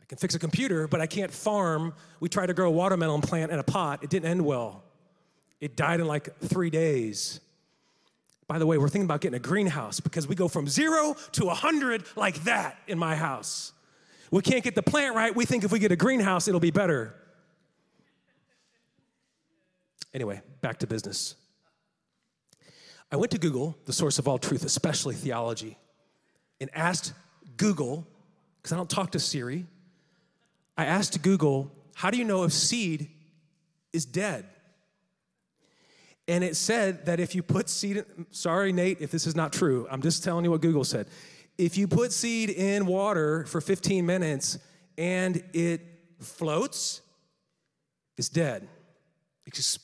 I 0.00 0.06
can 0.06 0.18
fix 0.18 0.34
a 0.34 0.40
computer, 0.40 0.88
but 0.88 1.00
I 1.00 1.06
can't 1.06 1.30
farm. 1.30 1.94
We 2.18 2.28
tried 2.28 2.46
to 2.46 2.52
grow 2.52 2.66
a 2.66 2.72
watermelon 2.72 3.20
plant 3.20 3.52
in 3.52 3.60
a 3.60 3.62
pot, 3.62 4.02
it 4.02 4.10
didn't 4.10 4.28
end 4.28 4.44
well. 4.44 4.82
It 5.62 5.76
died 5.76 6.00
in 6.00 6.08
like 6.08 6.36
three 6.40 6.70
days. 6.70 7.38
By 8.48 8.58
the 8.58 8.66
way, 8.66 8.78
we're 8.78 8.88
thinking 8.88 9.04
about 9.04 9.20
getting 9.20 9.36
a 9.36 9.38
greenhouse 9.38 10.00
because 10.00 10.26
we 10.26 10.34
go 10.34 10.48
from 10.48 10.66
zero 10.66 11.14
to 11.32 11.46
100 11.46 12.04
like 12.16 12.42
that 12.42 12.76
in 12.88 12.98
my 12.98 13.14
house. 13.14 13.72
We 14.32 14.42
can't 14.42 14.64
get 14.64 14.74
the 14.74 14.82
plant 14.82 15.14
right. 15.14 15.34
We 15.34 15.44
think 15.44 15.62
if 15.62 15.70
we 15.70 15.78
get 15.78 15.92
a 15.92 15.96
greenhouse, 15.96 16.48
it'll 16.48 16.58
be 16.58 16.72
better. 16.72 17.14
Anyway, 20.12 20.42
back 20.62 20.80
to 20.80 20.88
business. 20.88 21.36
I 23.12 23.16
went 23.16 23.30
to 23.30 23.38
Google, 23.38 23.78
the 23.84 23.92
source 23.92 24.18
of 24.18 24.26
all 24.26 24.38
truth, 24.38 24.64
especially 24.64 25.14
theology, 25.14 25.78
and 26.60 26.70
asked 26.74 27.12
Google, 27.56 28.04
because 28.56 28.72
I 28.72 28.76
don't 28.76 28.90
talk 28.90 29.12
to 29.12 29.20
Siri, 29.20 29.66
I 30.76 30.86
asked 30.86 31.22
Google, 31.22 31.70
how 31.94 32.10
do 32.10 32.18
you 32.18 32.24
know 32.24 32.42
if 32.42 32.52
seed 32.52 33.10
is 33.92 34.04
dead? 34.04 34.46
And 36.28 36.44
it 36.44 36.56
said 36.56 37.06
that 37.06 37.18
if 37.20 37.34
you 37.34 37.42
put 37.42 37.68
seed, 37.68 37.98
in, 37.98 38.26
sorry, 38.30 38.72
Nate, 38.72 39.00
if 39.00 39.10
this 39.10 39.26
is 39.26 39.34
not 39.34 39.52
true, 39.52 39.86
I'm 39.90 40.02
just 40.02 40.22
telling 40.22 40.44
you 40.44 40.50
what 40.50 40.60
Google 40.60 40.84
said. 40.84 41.08
If 41.58 41.76
you 41.76 41.88
put 41.88 42.12
seed 42.12 42.50
in 42.50 42.86
water 42.86 43.44
for 43.46 43.60
15 43.60 44.06
minutes 44.06 44.58
and 44.96 45.42
it 45.52 45.80
floats, 46.20 47.02
it's 48.16 48.28
dead. 48.28 48.68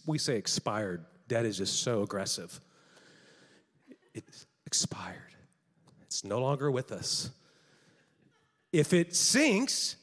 We 0.07 0.19
say 0.19 0.37
expired. 0.37 1.05
Dead 1.27 1.45
is 1.45 1.59
just 1.59 1.83
so 1.83 2.03
aggressive. 2.03 2.61
It's 4.15 4.47
expired, 4.67 5.35
it's 6.03 6.25
no 6.25 6.41
longer 6.41 6.71
with 6.71 6.93
us. 6.93 7.31
If 8.73 8.93
it 8.93 9.15
sinks, 9.15 9.97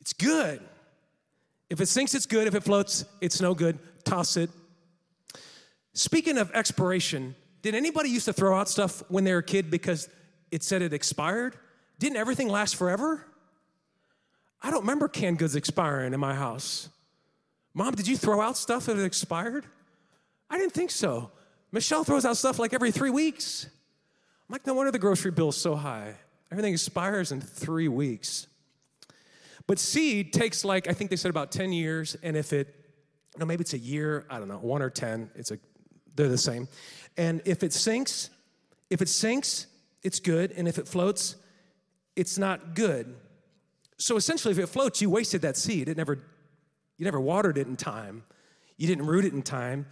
it's 0.00 0.12
good. 0.12 0.60
If 1.70 1.80
it 1.80 1.86
sinks, 1.86 2.14
it's 2.14 2.26
good. 2.26 2.46
If 2.46 2.54
it 2.54 2.64
floats, 2.64 3.04
it's 3.20 3.40
no 3.40 3.54
good. 3.54 3.78
Toss 4.04 4.36
it, 4.36 4.50
Speaking 5.94 6.38
of 6.38 6.50
expiration, 6.52 7.34
did 7.62 7.74
anybody 7.74 8.10
used 8.10 8.26
to 8.26 8.32
throw 8.32 8.58
out 8.58 8.68
stuff 8.68 9.02
when 9.08 9.24
they 9.24 9.32
were 9.32 9.38
a 9.38 9.42
kid 9.42 9.70
because 9.70 10.08
it 10.50 10.62
said 10.62 10.82
it 10.82 10.92
expired? 10.92 11.56
Didn't 11.98 12.16
everything 12.16 12.48
last 12.48 12.76
forever? 12.76 13.24
I 14.62 14.70
don't 14.70 14.80
remember 14.80 15.08
canned 15.08 15.38
goods 15.38 15.56
expiring 15.56 16.14
in 16.14 16.20
my 16.20 16.34
house. 16.34 16.88
Mom, 17.74 17.94
did 17.94 18.08
you 18.08 18.16
throw 18.16 18.40
out 18.40 18.56
stuff 18.56 18.86
that 18.86 18.98
expired? 18.98 19.64
I 20.50 20.58
didn't 20.58 20.72
think 20.72 20.90
so. 20.90 21.30
Michelle 21.70 22.04
throws 22.04 22.24
out 22.24 22.36
stuff 22.36 22.58
like 22.58 22.72
every 22.72 22.90
three 22.90 23.10
weeks. 23.10 23.66
I'm 24.48 24.52
like, 24.52 24.66
no 24.66 24.74
wonder 24.74 24.90
the 24.90 24.98
grocery 24.98 25.30
bill's 25.30 25.56
so 25.56 25.76
high. 25.76 26.14
Everything 26.50 26.72
expires 26.72 27.30
in 27.30 27.40
three 27.40 27.88
weeks. 27.88 28.46
But 29.66 29.78
seed 29.78 30.32
takes 30.32 30.64
like, 30.64 30.88
I 30.88 30.92
think 30.92 31.10
they 31.10 31.16
said 31.16 31.30
about 31.30 31.52
10 31.52 31.72
years, 31.72 32.16
and 32.22 32.36
if 32.36 32.54
it, 32.54 32.74
no, 33.36 33.44
maybe 33.44 33.60
it's 33.60 33.74
a 33.74 33.78
year, 33.78 34.26
I 34.30 34.38
don't 34.38 34.48
know, 34.48 34.56
one 34.56 34.80
or 34.80 34.88
10, 34.88 35.30
it's 35.34 35.50
a 35.50 35.58
they're 36.18 36.28
the 36.28 36.36
same. 36.36 36.68
And 37.16 37.40
if 37.46 37.62
it 37.62 37.72
sinks, 37.72 38.28
if 38.90 39.00
it 39.00 39.08
sinks, 39.08 39.66
it's 40.02 40.20
good. 40.20 40.52
And 40.52 40.68
if 40.68 40.78
it 40.78 40.86
floats, 40.86 41.36
it's 42.14 42.36
not 42.36 42.74
good. 42.74 43.14
So 43.96 44.16
essentially, 44.16 44.52
if 44.52 44.58
it 44.58 44.66
floats, 44.66 45.00
you 45.00 45.08
wasted 45.08 45.42
that 45.42 45.56
seed. 45.56 45.88
It 45.88 45.96
never, 45.96 46.18
you 46.98 47.04
never 47.04 47.20
watered 47.20 47.56
it 47.56 47.66
in 47.66 47.76
time. 47.76 48.24
You 48.76 48.86
didn't 48.86 49.06
root 49.06 49.24
it 49.24 49.32
in 49.32 49.42
time. 49.42 49.86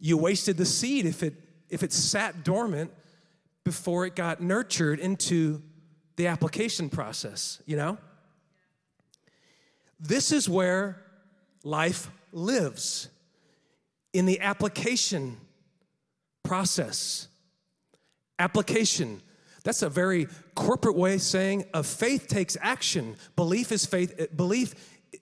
You 0.00 0.16
wasted 0.16 0.56
the 0.56 0.64
seed 0.64 1.04
if 1.04 1.22
it 1.22 1.34
if 1.68 1.82
it 1.82 1.92
sat 1.92 2.44
dormant 2.44 2.90
before 3.64 4.06
it 4.06 4.16
got 4.16 4.40
nurtured 4.40 4.98
into 4.98 5.62
the 6.16 6.26
application 6.26 6.88
process, 6.88 7.62
you 7.66 7.76
know? 7.76 7.98
This 10.00 10.32
is 10.32 10.48
where 10.48 11.02
life 11.64 12.10
lives 12.32 13.08
in 14.12 14.24
the 14.24 14.40
application 14.40 15.36
process. 16.48 17.28
Application. 18.38 19.20
That's 19.64 19.82
a 19.82 19.90
very 19.90 20.28
corporate 20.54 20.96
way 20.96 21.18
saying 21.18 21.66
of 21.74 21.86
faith 21.86 22.26
takes 22.26 22.56
action. 22.60 23.16
Belief 23.36 23.70
is 23.70 23.84
faith. 23.84 24.14
Eh, 24.18 24.26
belief 24.34 24.74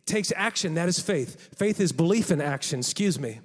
takes 0.04 0.32
action. 0.36 0.74
That 0.74 0.88
is 0.88 1.00
faith. 1.00 1.56
Faith 1.56 1.80
is 1.80 1.90
belief 1.90 2.30
in 2.30 2.40
action. 2.40 2.78
Excuse 2.78 3.18
me. 3.18 3.40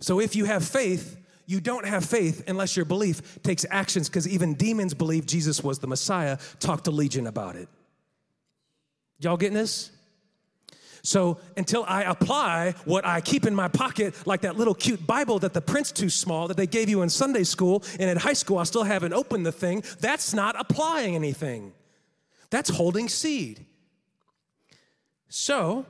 So 0.00 0.20
if 0.20 0.36
you 0.36 0.44
have 0.44 0.64
faith, 0.64 1.16
you 1.46 1.60
don't 1.60 1.86
have 1.86 2.04
faith 2.04 2.44
unless 2.46 2.76
your 2.76 2.84
belief 2.84 3.42
takes 3.42 3.64
actions 3.70 4.08
because 4.08 4.28
even 4.28 4.54
demons 4.54 4.92
believe 4.92 5.24
Jesus 5.26 5.62
was 5.64 5.78
the 5.78 5.86
Messiah. 5.86 6.36
Talk 6.60 6.84
to 6.84 6.90
Legion 6.90 7.26
about 7.26 7.56
it. 7.56 7.68
Y'all 9.18 9.36
getting 9.36 9.56
this? 9.56 9.90
So 11.02 11.38
until 11.56 11.84
I 11.88 12.04
apply 12.04 12.74
what 12.84 13.04
I 13.04 13.20
keep 13.20 13.44
in 13.44 13.54
my 13.54 13.66
pocket, 13.66 14.14
like 14.24 14.42
that 14.42 14.56
little 14.56 14.74
cute 14.74 15.04
Bible 15.04 15.40
that 15.40 15.52
the 15.52 15.60
print's 15.60 15.90
too 15.90 16.08
small 16.08 16.46
that 16.48 16.56
they 16.56 16.66
gave 16.66 16.88
you 16.88 17.02
in 17.02 17.10
Sunday 17.10 17.42
school, 17.42 17.82
and 17.98 18.08
in 18.08 18.16
high 18.16 18.32
school 18.34 18.58
I 18.58 18.64
still 18.64 18.84
haven't 18.84 19.12
opened 19.12 19.44
the 19.44 19.52
thing, 19.52 19.82
that's 19.98 20.32
not 20.32 20.54
applying 20.58 21.16
anything. 21.16 21.72
That's 22.50 22.70
holding 22.70 23.08
seed. 23.08 23.66
So 25.28 25.86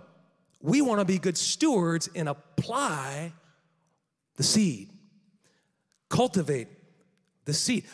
we 0.62 0.80
want 0.80 1.00
to 1.00 1.04
be 1.04 1.18
good 1.18 1.36
stewards 1.36 2.08
and 2.14 2.28
apply 2.28 3.32
the 4.36 4.42
seed, 4.42 4.88
cultivate 6.08 6.68
the 7.44 7.52
seed. 7.52 7.84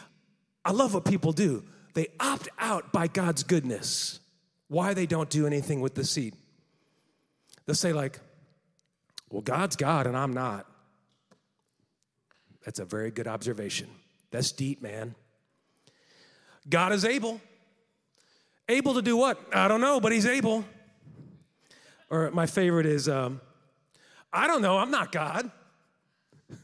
I 0.64 0.70
love 0.70 0.94
what 0.94 1.04
people 1.04 1.32
do. 1.32 1.64
They 1.94 2.08
opt 2.20 2.48
out 2.58 2.92
by 2.92 3.08
God's 3.08 3.42
goodness. 3.42 4.20
Why 4.68 4.94
they 4.94 5.06
don't 5.06 5.30
do 5.30 5.46
anything 5.46 5.80
with 5.80 5.94
the 5.94 6.04
seed. 6.04 6.36
They'll 7.68 7.74
say, 7.74 7.92
like, 7.92 8.18
well, 9.28 9.42
God's 9.42 9.76
God 9.76 10.06
and 10.06 10.16
I'm 10.16 10.32
not. 10.32 10.64
That's 12.64 12.78
a 12.78 12.86
very 12.86 13.10
good 13.10 13.28
observation. 13.28 13.88
That's 14.30 14.52
deep, 14.52 14.80
man. 14.80 15.14
God 16.66 16.94
is 16.94 17.04
able. 17.04 17.42
Able 18.70 18.94
to 18.94 19.02
do 19.02 19.18
what? 19.18 19.38
I 19.52 19.68
don't 19.68 19.82
know, 19.82 20.00
but 20.00 20.12
He's 20.12 20.24
able. 20.24 20.64
Or 22.08 22.30
my 22.30 22.46
favorite 22.46 22.86
is, 22.86 23.06
um, 23.06 23.38
I 24.32 24.46
don't 24.46 24.62
know, 24.62 24.78
I'm 24.78 24.90
not 24.90 25.12
God. 25.12 25.50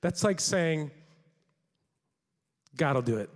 That's 0.00 0.24
like 0.24 0.40
saying, 0.40 0.92
God 2.74 2.94
will 2.94 3.02
do 3.02 3.18
it. 3.18 3.28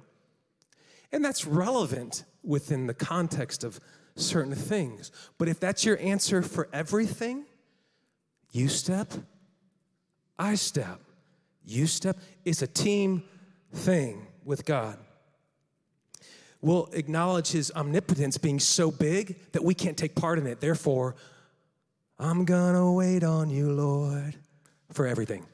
And 1.12 1.22
that's 1.22 1.44
relevant 1.44 2.24
within 2.42 2.86
the 2.86 2.94
context 2.94 3.64
of 3.64 3.80
certain 4.14 4.54
things. 4.54 5.10
But 5.38 5.48
if 5.48 5.60
that's 5.60 5.84
your 5.84 5.98
answer 5.98 6.42
for 6.42 6.68
everything, 6.72 7.44
you 8.52 8.68
step, 8.68 9.12
I 10.38 10.54
step. 10.56 11.00
You 11.64 11.86
step. 11.86 12.18
It's 12.44 12.62
a 12.62 12.66
team 12.66 13.22
thing 13.72 14.26
with 14.44 14.64
God. 14.64 14.98
We'll 16.60 16.88
acknowledge 16.92 17.50
his 17.50 17.72
omnipotence 17.74 18.38
being 18.38 18.60
so 18.60 18.90
big 18.90 19.36
that 19.52 19.64
we 19.64 19.74
can't 19.74 19.96
take 19.96 20.14
part 20.14 20.38
in 20.38 20.46
it. 20.46 20.60
Therefore, 20.60 21.16
I'm 22.18 22.44
gonna 22.44 22.92
wait 22.92 23.24
on 23.24 23.50
you, 23.50 23.72
Lord, 23.72 24.36
for 24.92 25.06
everything. 25.06 25.44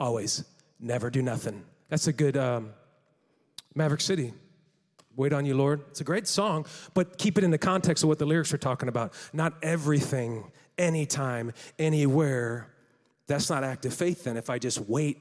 Always. 0.00 0.44
Never 0.78 1.10
do 1.10 1.22
nothing. 1.22 1.62
That's 1.88 2.06
a 2.06 2.12
good 2.12 2.36
um, 2.36 2.72
Maverick 3.74 4.00
City. 4.00 4.32
Wait 5.16 5.32
on 5.32 5.46
you, 5.46 5.56
Lord. 5.56 5.80
It's 5.90 6.02
a 6.02 6.04
great 6.04 6.28
song, 6.28 6.66
but 6.92 7.16
keep 7.16 7.38
it 7.38 7.44
in 7.44 7.50
the 7.50 7.58
context 7.58 8.04
of 8.04 8.08
what 8.08 8.18
the 8.18 8.26
lyrics 8.26 8.52
are 8.52 8.58
talking 8.58 8.88
about. 8.88 9.14
Not 9.32 9.54
everything, 9.62 10.52
anytime, 10.76 11.52
anywhere. 11.78 12.68
That's 13.26 13.48
not 13.48 13.64
active 13.64 13.94
faith 13.94 14.24
then 14.24 14.36
if 14.36 14.50
I 14.50 14.58
just 14.58 14.80
wait 14.80 15.18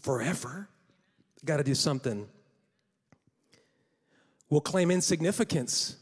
forever. 0.00 0.68
Got 1.44 1.58
to 1.58 1.64
do 1.64 1.74
something. 1.74 2.26
We'll 4.48 4.62
claim 4.62 4.90
insignificance. 4.90 5.96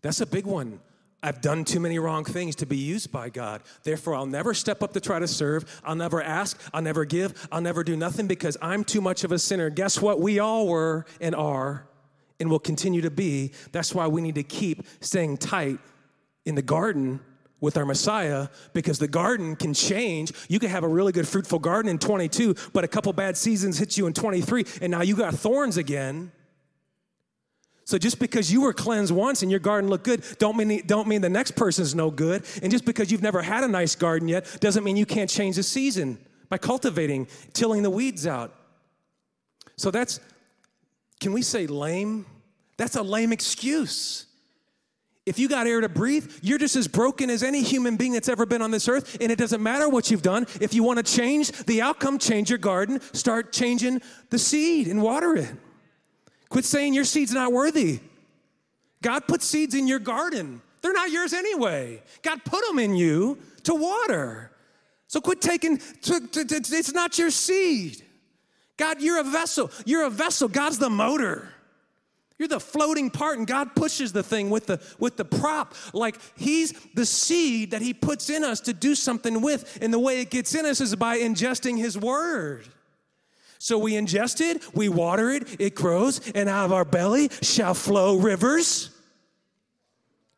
That's 0.00 0.22
a 0.22 0.26
big 0.26 0.46
one. 0.46 0.80
I've 1.22 1.42
done 1.42 1.66
too 1.66 1.80
many 1.80 1.98
wrong 1.98 2.24
things 2.24 2.56
to 2.56 2.66
be 2.66 2.78
used 2.78 3.12
by 3.12 3.28
God. 3.28 3.62
Therefore, 3.82 4.14
I'll 4.14 4.24
never 4.24 4.54
step 4.54 4.82
up 4.82 4.94
to 4.94 5.00
try 5.00 5.18
to 5.18 5.28
serve. 5.28 5.82
I'll 5.84 5.94
never 5.94 6.22
ask. 6.22 6.58
I'll 6.72 6.80
never 6.80 7.04
give. 7.04 7.46
I'll 7.52 7.60
never 7.60 7.84
do 7.84 7.94
nothing 7.94 8.26
because 8.26 8.56
I'm 8.62 8.84
too 8.84 9.02
much 9.02 9.22
of 9.22 9.32
a 9.32 9.38
sinner. 9.38 9.68
Guess 9.68 10.00
what? 10.00 10.18
We 10.18 10.38
all 10.38 10.66
were 10.66 11.04
and 11.20 11.34
are 11.34 11.89
and 12.40 12.50
will 12.50 12.58
continue 12.58 13.02
to 13.02 13.10
be. 13.10 13.52
That's 13.72 13.94
why 13.94 14.06
we 14.06 14.20
need 14.20 14.34
to 14.36 14.42
keep 14.42 14.86
staying 15.00 15.36
tight 15.36 15.78
in 16.44 16.54
the 16.54 16.62
garden 16.62 17.20
with 17.60 17.76
our 17.76 17.84
Messiah 17.84 18.48
because 18.72 18.98
the 18.98 19.08
garden 19.08 19.54
can 19.54 19.74
change. 19.74 20.32
You 20.48 20.58
can 20.58 20.70
have 20.70 20.82
a 20.82 20.88
really 20.88 21.12
good 21.12 21.28
fruitful 21.28 21.58
garden 21.58 21.90
in 21.90 21.98
22, 21.98 22.54
but 22.72 22.84
a 22.84 22.88
couple 22.88 23.12
bad 23.12 23.36
seasons 23.36 23.78
hit 23.78 23.96
you 23.96 24.06
in 24.06 24.14
23, 24.14 24.64
and 24.80 24.90
now 24.90 25.02
you 25.02 25.14
got 25.14 25.34
thorns 25.34 25.76
again. 25.76 26.32
So 27.84 27.98
just 27.98 28.20
because 28.20 28.52
you 28.52 28.60
were 28.60 28.72
cleansed 28.72 29.12
once 29.12 29.42
and 29.42 29.50
your 29.50 29.60
garden 29.60 29.90
looked 29.90 30.04
good, 30.04 30.22
don't 30.38 30.56
mean, 30.56 30.86
don't 30.86 31.08
mean 31.08 31.22
the 31.22 31.28
next 31.28 31.56
person's 31.56 31.94
no 31.94 32.10
good. 32.10 32.44
And 32.62 32.70
just 32.70 32.84
because 32.84 33.10
you've 33.10 33.22
never 33.22 33.42
had 33.42 33.64
a 33.64 33.68
nice 33.68 33.96
garden 33.96 34.28
yet, 34.28 34.58
doesn't 34.60 34.84
mean 34.84 34.96
you 34.96 35.06
can't 35.06 35.28
change 35.28 35.56
the 35.56 35.64
season 35.64 36.18
by 36.48 36.58
cultivating, 36.58 37.26
tilling 37.52 37.82
the 37.82 37.90
weeds 37.90 38.28
out. 38.28 38.54
So 39.76 39.90
that's, 39.90 40.20
can 41.18 41.32
we 41.32 41.42
say 41.42 41.66
lame? 41.66 42.26
That's 42.80 42.96
a 42.96 43.02
lame 43.02 43.30
excuse. 43.30 44.24
If 45.26 45.38
you 45.38 45.50
got 45.50 45.66
air 45.66 45.82
to 45.82 45.88
breathe, 45.90 46.32
you're 46.40 46.56
just 46.56 46.76
as 46.76 46.88
broken 46.88 47.28
as 47.28 47.42
any 47.42 47.62
human 47.62 47.96
being 47.96 48.14
that's 48.14 48.26
ever 48.26 48.46
been 48.46 48.62
on 48.62 48.70
this 48.70 48.88
earth, 48.88 49.18
and 49.20 49.30
it 49.30 49.36
doesn't 49.36 49.62
matter 49.62 49.86
what 49.86 50.10
you've 50.10 50.22
done. 50.22 50.46
If 50.62 50.72
you 50.72 50.82
want 50.82 50.96
to 50.96 51.02
change 51.02 51.52
the 51.66 51.82
outcome, 51.82 52.18
change 52.18 52.48
your 52.48 52.58
garden, 52.58 52.98
start 53.12 53.52
changing 53.52 54.00
the 54.30 54.38
seed 54.38 54.88
and 54.88 55.02
water 55.02 55.36
it. 55.36 55.50
Quit 56.48 56.64
saying 56.64 56.94
your 56.94 57.04
seed's 57.04 57.34
not 57.34 57.52
worthy. 57.52 58.00
God 59.02 59.28
put 59.28 59.42
seeds 59.42 59.74
in 59.74 59.86
your 59.86 59.98
garden. 59.98 60.62
They're 60.80 60.94
not 60.94 61.10
yours 61.10 61.34
anyway. 61.34 62.02
God 62.22 62.42
put 62.46 62.66
them 62.66 62.78
in 62.78 62.96
you 62.96 63.36
to 63.64 63.74
water. 63.74 64.52
So 65.06 65.20
quit 65.20 65.42
taking, 65.42 65.82
it's 66.02 66.92
not 66.94 67.18
your 67.18 67.30
seed. 67.30 68.02
God, 68.78 69.02
you're 69.02 69.20
a 69.20 69.24
vessel. 69.24 69.70
You're 69.84 70.06
a 70.06 70.10
vessel. 70.10 70.48
God's 70.48 70.78
the 70.78 70.88
motor. 70.88 71.52
You're 72.40 72.48
the 72.48 72.58
floating 72.58 73.10
part, 73.10 73.36
and 73.36 73.46
God 73.46 73.76
pushes 73.76 74.14
the 74.14 74.22
thing 74.22 74.48
with 74.48 74.64
the 74.64 74.80
with 74.98 75.18
the 75.18 75.26
prop. 75.26 75.74
Like 75.92 76.16
He's 76.36 76.72
the 76.94 77.04
seed 77.04 77.72
that 77.72 77.82
He 77.82 77.92
puts 77.92 78.30
in 78.30 78.44
us 78.44 78.60
to 78.60 78.72
do 78.72 78.94
something 78.94 79.42
with. 79.42 79.78
And 79.82 79.92
the 79.92 79.98
way 79.98 80.22
it 80.22 80.30
gets 80.30 80.54
in 80.54 80.64
us 80.64 80.80
is 80.80 80.96
by 80.96 81.18
ingesting 81.18 81.76
His 81.76 81.98
word. 81.98 82.66
So 83.58 83.76
we 83.76 83.92
ingest 83.92 84.40
it, 84.40 84.74
we 84.74 84.88
water 84.88 85.28
it, 85.28 85.60
it 85.60 85.74
grows, 85.74 86.30
and 86.30 86.48
out 86.48 86.64
of 86.64 86.72
our 86.72 86.86
belly 86.86 87.28
shall 87.42 87.74
flow 87.74 88.16
rivers. 88.16 88.88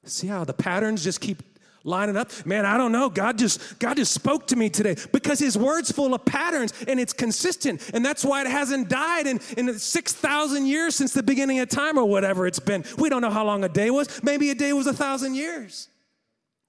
See 0.02 0.26
how 0.26 0.42
the 0.42 0.54
patterns 0.54 1.04
just 1.04 1.20
keep 1.20 1.40
lining 1.85 2.16
up. 2.16 2.31
Man 2.47 2.64
i 2.64 2.77
don't 2.77 2.92
know. 2.92 3.09
God 3.09 3.38
just 3.38 3.79
god 3.79 3.97
just 3.97 4.12
spoke 4.12 4.47
to 4.49 4.57
me 4.57 4.68
today 4.68 4.97
because 5.12 5.38
his 5.38 5.57
word's 5.57 5.90
full 5.90 6.14
of 6.14 6.25
patterns 6.25 6.73
and 6.87 6.99
it's 7.01 7.12
consistent. 7.12 7.90
And 7.95 8.05
that's 8.05 8.25
why 8.25 8.42
it 8.42 8.47
hasn't 8.47 8.88
died 8.88 9.27
in, 9.27 9.40
in 9.57 9.79
6000 9.79 10.66
years 10.66 10.95
since 10.95 11.12
the 11.12 11.23
beginning 11.23 11.61
of 11.61 11.68
time 11.68 11.99
or 11.99 12.05
whatever 12.05 12.47
it's 12.47 12.61
been. 12.61 12.85
We 12.99 13.09
don't 13.09 13.23
know 13.23 13.31
how 13.31 13.45
long 13.45 13.64
a 13.64 13.68
day 13.68 13.90
was. 13.90 14.23
Maybe 14.23 14.51
a 14.51 14.55
day 14.55 14.73
was 14.73 14.87
a 14.87 14.95
thousand 14.95 15.35
years. 15.35 15.88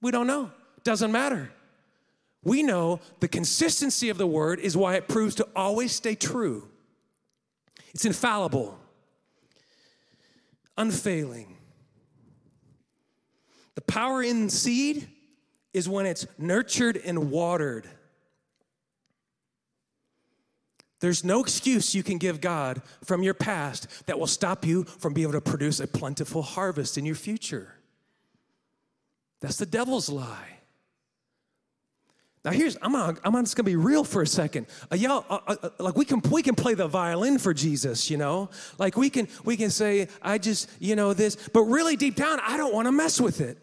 We 0.00 0.10
don't 0.10 0.26
know. 0.26 0.50
Doesn't 0.82 1.12
matter. 1.12 1.50
We 2.42 2.62
know 2.62 3.00
the 3.20 3.28
consistency 3.28 4.10
of 4.10 4.18
the 4.18 4.26
word 4.26 4.60
is 4.60 4.76
why 4.76 4.96
it 4.96 5.08
proves 5.08 5.34
to 5.36 5.48
always 5.56 5.92
stay 5.92 6.14
true. 6.14 6.68
It's 7.94 8.04
infallible 8.04 8.78
unfailing 10.76 11.56
the 13.74 13.82
power 13.82 14.22
in 14.22 14.48
seed 14.50 15.08
is 15.72 15.88
when 15.88 16.06
it's 16.06 16.26
nurtured 16.38 16.96
and 16.96 17.30
watered. 17.30 17.88
There's 21.00 21.24
no 21.24 21.40
excuse 21.40 21.94
you 21.94 22.02
can 22.02 22.16
give 22.18 22.40
God 22.40 22.80
from 23.02 23.22
your 23.22 23.34
past 23.34 24.06
that 24.06 24.18
will 24.18 24.26
stop 24.26 24.64
you 24.64 24.84
from 24.84 25.12
being 25.12 25.28
able 25.28 25.38
to 25.38 25.40
produce 25.40 25.80
a 25.80 25.86
plentiful 25.86 26.40
harvest 26.40 26.96
in 26.96 27.04
your 27.04 27.16
future. 27.16 27.74
That's 29.40 29.56
the 29.56 29.66
devil's 29.66 30.08
lie. 30.08 30.54
Now 32.44 32.52
here's 32.52 32.76
I'm 32.82 32.94
on, 32.94 33.18
I'm 33.24 33.32
just 33.44 33.56
gonna 33.56 33.64
be 33.64 33.76
real 33.76 34.04
for 34.04 34.22
a 34.22 34.26
second. 34.26 34.66
Uh, 34.92 34.96
y'all, 34.96 35.24
uh, 35.30 35.40
uh, 35.46 35.56
uh, 35.62 35.70
like 35.78 35.96
we 35.96 36.04
can 36.04 36.20
we 36.30 36.42
can 36.42 36.54
play 36.54 36.74
the 36.74 36.86
violin 36.86 37.38
for 37.38 37.54
Jesus, 37.54 38.10
you 38.10 38.18
know. 38.18 38.50
Like 38.78 38.96
we 38.96 39.08
can 39.08 39.28
we 39.44 39.56
can 39.56 39.70
say 39.70 40.08
I 40.22 40.36
just 40.36 40.70
you 40.78 40.94
know 40.94 41.14
this, 41.14 41.36
but 41.52 41.62
really 41.62 41.96
deep 41.96 42.16
down 42.16 42.40
I 42.40 42.56
don't 42.56 42.74
want 42.74 42.86
to 42.86 42.92
mess 42.92 43.20
with 43.20 43.40
it. 43.40 43.58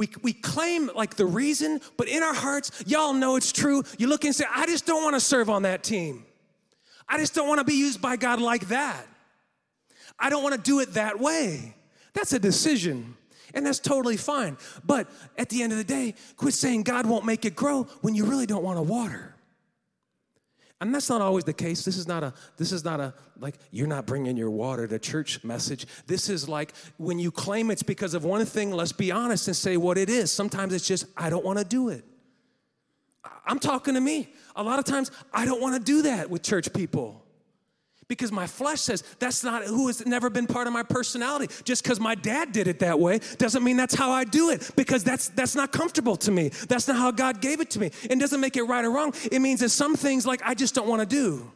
We, 0.00 0.08
we 0.22 0.32
claim 0.32 0.90
like 0.94 1.16
the 1.16 1.26
reason, 1.26 1.78
but 1.98 2.08
in 2.08 2.22
our 2.22 2.32
hearts, 2.32 2.70
y'all 2.86 3.12
know 3.12 3.36
it's 3.36 3.52
true. 3.52 3.82
You 3.98 4.06
look 4.06 4.24
and 4.24 4.34
say, 4.34 4.46
I 4.50 4.64
just 4.64 4.86
don't 4.86 5.02
want 5.02 5.14
to 5.14 5.20
serve 5.20 5.50
on 5.50 5.64
that 5.64 5.82
team. 5.82 6.24
I 7.06 7.18
just 7.18 7.34
don't 7.34 7.46
want 7.46 7.58
to 7.58 7.64
be 7.64 7.74
used 7.74 8.00
by 8.00 8.16
God 8.16 8.40
like 8.40 8.68
that. 8.68 9.06
I 10.18 10.30
don't 10.30 10.42
want 10.42 10.54
to 10.54 10.60
do 10.62 10.80
it 10.80 10.94
that 10.94 11.20
way. 11.20 11.74
That's 12.14 12.32
a 12.32 12.38
decision. 12.38 13.14
And 13.52 13.66
that's 13.66 13.78
totally 13.78 14.16
fine. 14.16 14.56
But 14.86 15.06
at 15.36 15.50
the 15.50 15.62
end 15.62 15.72
of 15.72 15.76
the 15.76 15.84
day, 15.84 16.14
quit 16.38 16.54
saying 16.54 16.84
God 16.84 17.04
won't 17.04 17.26
make 17.26 17.44
it 17.44 17.54
grow 17.54 17.82
when 18.00 18.14
you 18.14 18.24
really 18.24 18.46
don't 18.46 18.64
want 18.64 18.78
to 18.78 18.82
water. 18.82 19.29
And 20.80 20.94
that's 20.94 21.10
not 21.10 21.20
always 21.20 21.44
the 21.44 21.52
case. 21.52 21.84
This 21.84 21.98
is 21.98 22.08
not 22.08 22.22
a 22.22 22.32
this 22.56 22.72
is 22.72 22.84
not 22.84 23.00
a 23.00 23.12
like 23.38 23.56
you're 23.70 23.86
not 23.86 24.06
bringing 24.06 24.36
your 24.36 24.50
water 24.50 24.86
to 24.86 24.98
church 24.98 25.44
message. 25.44 25.86
This 26.06 26.30
is 26.30 26.48
like 26.48 26.72
when 26.96 27.18
you 27.18 27.30
claim 27.30 27.70
it's 27.70 27.82
because 27.82 28.14
of 28.14 28.24
one 28.24 28.44
thing, 28.46 28.72
let's 28.72 28.92
be 28.92 29.10
honest 29.12 29.46
and 29.46 29.56
say 29.56 29.76
what 29.76 29.98
it 29.98 30.08
is. 30.08 30.32
Sometimes 30.32 30.72
it's 30.72 30.86
just 30.86 31.04
I 31.16 31.28
don't 31.28 31.44
want 31.44 31.58
to 31.58 31.64
do 31.64 31.90
it. 31.90 32.04
I'm 33.46 33.58
talking 33.58 33.94
to 33.94 34.00
me. 34.00 34.32
A 34.56 34.62
lot 34.62 34.78
of 34.78 34.86
times 34.86 35.10
I 35.34 35.44
don't 35.44 35.60
want 35.60 35.74
to 35.76 35.82
do 35.82 36.02
that 36.02 36.30
with 36.30 36.42
church 36.42 36.72
people 36.72 37.24
because 38.10 38.32
my 38.32 38.46
flesh 38.48 38.80
says 38.80 39.04
that's 39.20 39.44
not 39.44 39.62
who 39.62 39.86
has 39.86 40.04
never 40.04 40.28
been 40.28 40.48
part 40.48 40.66
of 40.66 40.72
my 40.72 40.82
personality. 40.82 41.54
Just 41.62 41.84
because 41.84 42.00
my 42.00 42.16
dad 42.16 42.50
did 42.50 42.66
it 42.66 42.80
that 42.80 42.98
way 42.98 43.20
doesn't 43.38 43.62
mean 43.62 43.76
that's 43.76 43.94
how 43.94 44.10
I 44.10 44.24
do 44.24 44.50
it 44.50 44.68
because 44.74 45.04
that's 45.04 45.28
that's 45.28 45.54
not 45.54 45.70
comfortable 45.70 46.16
to 46.16 46.32
me. 46.32 46.48
That's 46.68 46.88
not 46.88 46.96
how 46.96 47.12
God 47.12 47.40
gave 47.40 47.60
it 47.60 47.70
to 47.70 47.78
me. 47.78 47.92
It 48.02 48.18
doesn't 48.18 48.40
make 48.40 48.56
it 48.56 48.64
right 48.64 48.84
or 48.84 48.90
wrong. 48.90 49.14
It 49.30 49.38
means 49.38 49.60
that 49.60 49.68
some 49.68 49.94
things 49.94 50.26
like 50.26 50.42
I 50.44 50.54
just 50.54 50.74
don't 50.74 50.88
want 50.88 51.00
to 51.00 51.06
do. 51.06 51.50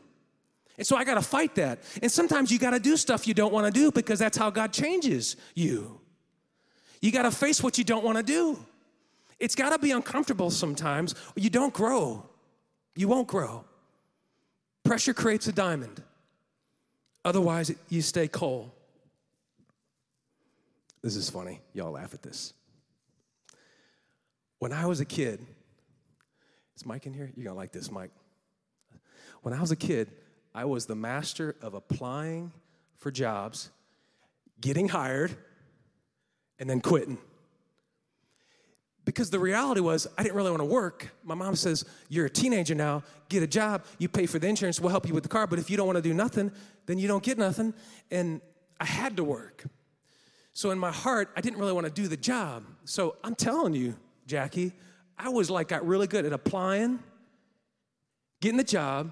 And 0.78 0.86
so 0.86 0.96
I 0.96 1.02
got 1.02 1.14
to 1.14 1.22
fight 1.22 1.56
that. 1.56 1.80
And 2.00 2.10
sometimes 2.10 2.52
you 2.52 2.60
got 2.60 2.70
to 2.70 2.80
do 2.80 2.96
stuff 2.96 3.26
you 3.26 3.34
don't 3.34 3.52
want 3.52 3.66
to 3.66 3.72
do 3.72 3.90
because 3.90 4.20
that's 4.20 4.38
how 4.38 4.50
God 4.50 4.72
changes 4.72 5.36
you. 5.54 6.00
You 7.00 7.10
got 7.10 7.24
to 7.24 7.32
face 7.32 7.62
what 7.64 7.78
you 7.78 7.84
don't 7.84 8.04
want 8.04 8.16
to 8.16 8.22
do. 8.22 8.64
It's 9.40 9.56
got 9.56 9.70
to 9.70 9.78
be 9.78 9.90
uncomfortable 9.90 10.50
sometimes, 10.50 11.16
you 11.34 11.50
don't 11.50 11.74
grow. 11.74 12.24
You 12.94 13.08
won't 13.08 13.26
grow. 13.26 13.64
Pressure 14.84 15.14
creates 15.14 15.48
a 15.48 15.52
diamond. 15.52 16.00
Otherwise, 17.24 17.74
you 17.88 18.02
stay 18.02 18.28
cold. 18.28 18.70
This 21.02 21.16
is 21.16 21.30
funny. 21.30 21.60
Y'all 21.72 21.92
laugh 21.92 22.14
at 22.14 22.22
this. 22.22 22.52
When 24.58 24.72
I 24.72 24.86
was 24.86 25.00
a 25.00 25.04
kid, 25.04 25.44
is 26.76 26.86
Mike 26.86 27.06
in 27.06 27.12
here? 27.12 27.30
You're 27.36 27.44
gonna 27.44 27.56
like 27.56 27.72
this, 27.72 27.90
Mike. 27.90 28.10
When 29.42 29.52
I 29.54 29.60
was 29.60 29.70
a 29.70 29.76
kid, 29.76 30.10
I 30.54 30.64
was 30.64 30.86
the 30.86 30.94
master 30.94 31.56
of 31.60 31.74
applying 31.74 32.52
for 32.96 33.10
jobs, 33.10 33.70
getting 34.60 34.88
hired, 34.88 35.36
and 36.58 36.70
then 36.70 36.80
quitting. 36.80 37.18
Because 39.04 39.30
the 39.30 39.38
reality 39.38 39.80
was 39.80 40.06
I 40.16 40.22
didn't 40.22 40.36
really 40.36 40.50
want 40.50 40.60
to 40.60 40.66
work. 40.66 41.10
My 41.22 41.34
mom 41.34 41.56
says, 41.56 41.84
You're 42.08 42.26
a 42.26 42.30
teenager 42.30 42.74
now, 42.74 43.02
get 43.28 43.42
a 43.42 43.46
job, 43.46 43.84
you 43.98 44.08
pay 44.08 44.26
for 44.26 44.38
the 44.38 44.46
insurance, 44.46 44.80
we'll 44.80 44.90
help 44.90 45.06
you 45.06 45.14
with 45.14 45.22
the 45.22 45.28
car, 45.28 45.46
but 45.46 45.58
if 45.58 45.70
you 45.70 45.76
don't 45.76 45.86
want 45.86 45.96
to 45.96 46.02
do 46.02 46.14
nothing, 46.14 46.50
then 46.86 46.98
you 46.98 47.08
don't 47.08 47.22
get 47.22 47.38
nothing. 47.38 47.74
And 48.10 48.40
I 48.80 48.84
had 48.84 49.16
to 49.16 49.24
work. 49.24 49.64
So 50.52 50.70
in 50.70 50.78
my 50.78 50.92
heart, 50.92 51.30
I 51.36 51.40
didn't 51.40 51.58
really 51.58 51.72
want 51.72 51.86
to 51.86 51.92
do 51.92 52.08
the 52.08 52.16
job. 52.16 52.64
So 52.84 53.16
I'm 53.24 53.34
telling 53.34 53.74
you, 53.74 53.96
Jackie, 54.26 54.72
I 55.18 55.28
was 55.28 55.50
like, 55.50 55.68
got 55.68 55.86
really 55.86 56.06
good 56.06 56.24
at 56.24 56.32
applying, 56.32 57.00
getting 58.40 58.56
the 58.56 58.64
job, 58.64 59.10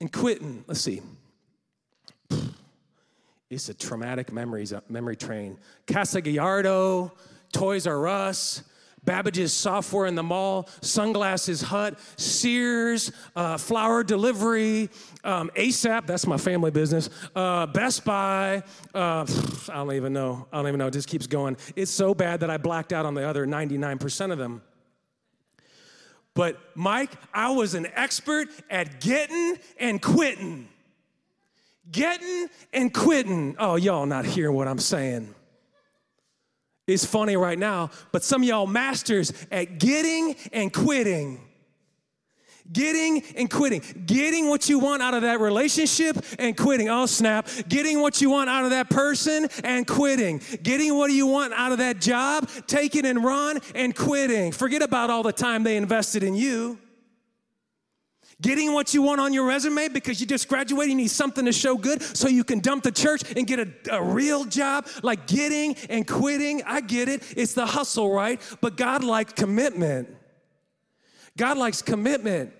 and 0.00 0.12
quitting. 0.12 0.64
Let's 0.66 0.80
see. 0.80 1.00
It's 3.48 3.68
a 3.68 3.74
traumatic 3.74 4.32
memories, 4.32 4.72
uh, 4.72 4.80
memory 4.88 5.16
train. 5.16 5.58
Casa 5.86 6.20
Gallardo, 6.22 7.12
Toys 7.52 7.86
R 7.86 8.08
Us, 8.08 8.62
Babbage's 9.04 9.52
Software 9.52 10.06
in 10.06 10.14
the 10.14 10.22
Mall, 10.22 10.68
Sunglasses 10.80 11.60
Hut, 11.60 11.98
Sears, 12.16 13.10
uh, 13.34 13.56
Flower 13.56 14.04
Delivery, 14.04 14.90
um, 15.24 15.50
ASAP, 15.56 16.06
that's 16.06 16.26
my 16.26 16.36
family 16.36 16.70
business, 16.70 17.10
uh, 17.34 17.66
Best 17.66 18.04
Buy, 18.04 18.62
uh, 18.94 19.26
I 19.68 19.74
don't 19.74 19.92
even 19.94 20.12
know. 20.12 20.46
I 20.52 20.58
don't 20.58 20.68
even 20.68 20.78
know. 20.78 20.86
It 20.86 20.92
just 20.92 21.08
keeps 21.08 21.26
going. 21.26 21.56
It's 21.74 21.90
so 21.90 22.14
bad 22.14 22.40
that 22.40 22.50
I 22.50 22.58
blacked 22.58 22.92
out 22.92 23.04
on 23.04 23.14
the 23.14 23.28
other 23.28 23.44
99% 23.46 24.32
of 24.32 24.38
them. 24.38 24.62
But 26.34 26.58
Mike, 26.74 27.10
I 27.34 27.50
was 27.50 27.74
an 27.74 27.88
expert 27.94 28.48
at 28.70 29.00
getting 29.00 29.58
and 29.78 30.00
quitting. 30.00 30.68
Getting 31.90 32.48
and 32.72 32.94
quitting. 32.94 33.56
Oh, 33.58 33.76
y'all 33.76 34.06
not 34.06 34.24
hearing 34.24 34.54
what 34.56 34.68
I'm 34.68 34.78
saying. 34.78 35.34
It's 36.86 37.04
funny 37.04 37.36
right 37.36 37.58
now, 37.58 37.90
but 38.10 38.24
some 38.24 38.42
of 38.42 38.48
y'all 38.48 38.66
masters 38.66 39.32
at 39.50 39.78
getting 39.78 40.34
and 40.52 40.72
quitting. 40.72 41.40
Getting 42.72 43.22
and 43.36 43.50
quitting. 43.50 43.82
Getting 44.06 44.48
what 44.48 44.68
you 44.68 44.78
want 44.78 45.02
out 45.02 45.14
of 45.14 45.22
that 45.22 45.40
relationship 45.40 46.16
and 46.38 46.56
quitting. 46.56 46.88
Oh, 46.88 47.06
snap. 47.06 47.48
Getting 47.68 48.00
what 48.00 48.20
you 48.20 48.30
want 48.30 48.48
out 48.48 48.64
of 48.64 48.70
that 48.70 48.88
person 48.88 49.48
and 49.62 49.86
quitting. 49.86 50.40
Getting 50.62 50.96
what 50.96 51.10
you 51.12 51.26
want 51.26 51.52
out 51.52 51.72
of 51.72 51.78
that 51.78 52.00
job, 52.00 52.48
take 52.66 52.96
it 52.96 53.04
and 53.04 53.22
run 53.22 53.58
and 53.74 53.94
quitting. 53.94 54.52
Forget 54.52 54.82
about 54.82 55.10
all 55.10 55.22
the 55.22 55.32
time 55.32 55.64
they 55.64 55.76
invested 55.76 56.22
in 56.22 56.34
you. 56.34 56.78
Getting 58.42 58.72
what 58.74 58.92
you 58.92 59.02
want 59.02 59.20
on 59.20 59.32
your 59.32 59.46
resume 59.46 59.88
because 59.88 60.20
you 60.20 60.26
just 60.26 60.48
graduated, 60.48 60.90
you 60.90 60.96
need 60.96 61.12
something 61.12 61.44
to 61.44 61.52
show 61.52 61.76
good 61.76 62.02
so 62.02 62.28
you 62.28 62.42
can 62.42 62.58
dump 62.58 62.82
the 62.82 62.90
church 62.90 63.22
and 63.36 63.46
get 63.46 63.60
a, 63.60 63.96
a 63.96 64.02
real 64.02 64.44
job. 64.44 64.88
Like 65.02 65.28
getting 65.28 65.76
and 65.88 66.06
quitting, 66.06 66.62
I 66.66 66.80
get 66.80 67.08
it. 67.08 67.22
It's 67.36 67.54
the 67.54 67.64
hustle, 67.64 68.12
right? 68.12 68.40
But 68.60 68.76
God 68.76 69.04
likes 69.04 69.32
commitment. 69.32 70.08
God 71.36 71.56
likes 71.56 71.82
commitment. 71.82 72.52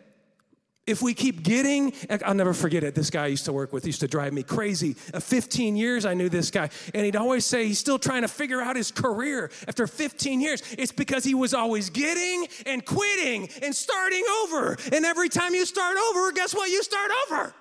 If 0.85 1.01
we 1.01 1.15
keep 1.15 1.45
getting, 1.45 1.93
I'll 2.25 2.35
never 2.35 2.53
forget 2.53 2.83
it. 2.83 2.97
This 2.97 3.09
guy 3.09 3.25
I 3.25 3.27
used 3.29 3.45
to 3.45 3.53
work 3.53 3.73
with 3.73 3.87
used 3.87 4.01
to 4.01 4.09
drive 4.09 4.33
me 4.33 4.43
crazy. 4.43 4.97
Uh, 5.15 5.21
15 5.21 5.77
years 5.77 6.05
I 6.05 6.15
knew 6.15 6.29
this 6.29 6.51
guy, 6.51 6.71
and 6.93 7.05
he'd 7.05 7.15
always 7.15 7.45
say 7.45 7.67
he's 7.67 7.79
still 7.79 8.01
trying 8.01 8.23
to 8.23 8.29
figure 8.29 8.61
out 8.61 8.75
his 8.75 8.91
career 8.91 9.53
after 9.69 9.87
15 9.87 10.41
years. 10.41 10.61
It's 10.77 10.91
because 10.91 11.23
he 11.23 11.35
was 11.35 11.55
always 11.55 11.89
getting 11.89 12.49
and 12.67 12.85
quitting 12.85 13.49
and 13.63 13.75
starting 13.75 14.25
over. 14.43 14.77
And 14.93 15.05
every 15.05 15.29
time 15.29 15.55
you 15.55 15.65
start 15.67 15.97
over, 16.11 16.33
guess 16.33 16.53
what? 16.53 16.69
You 16.69 16.83
start 16.83 17.13
over. 17.29 17.55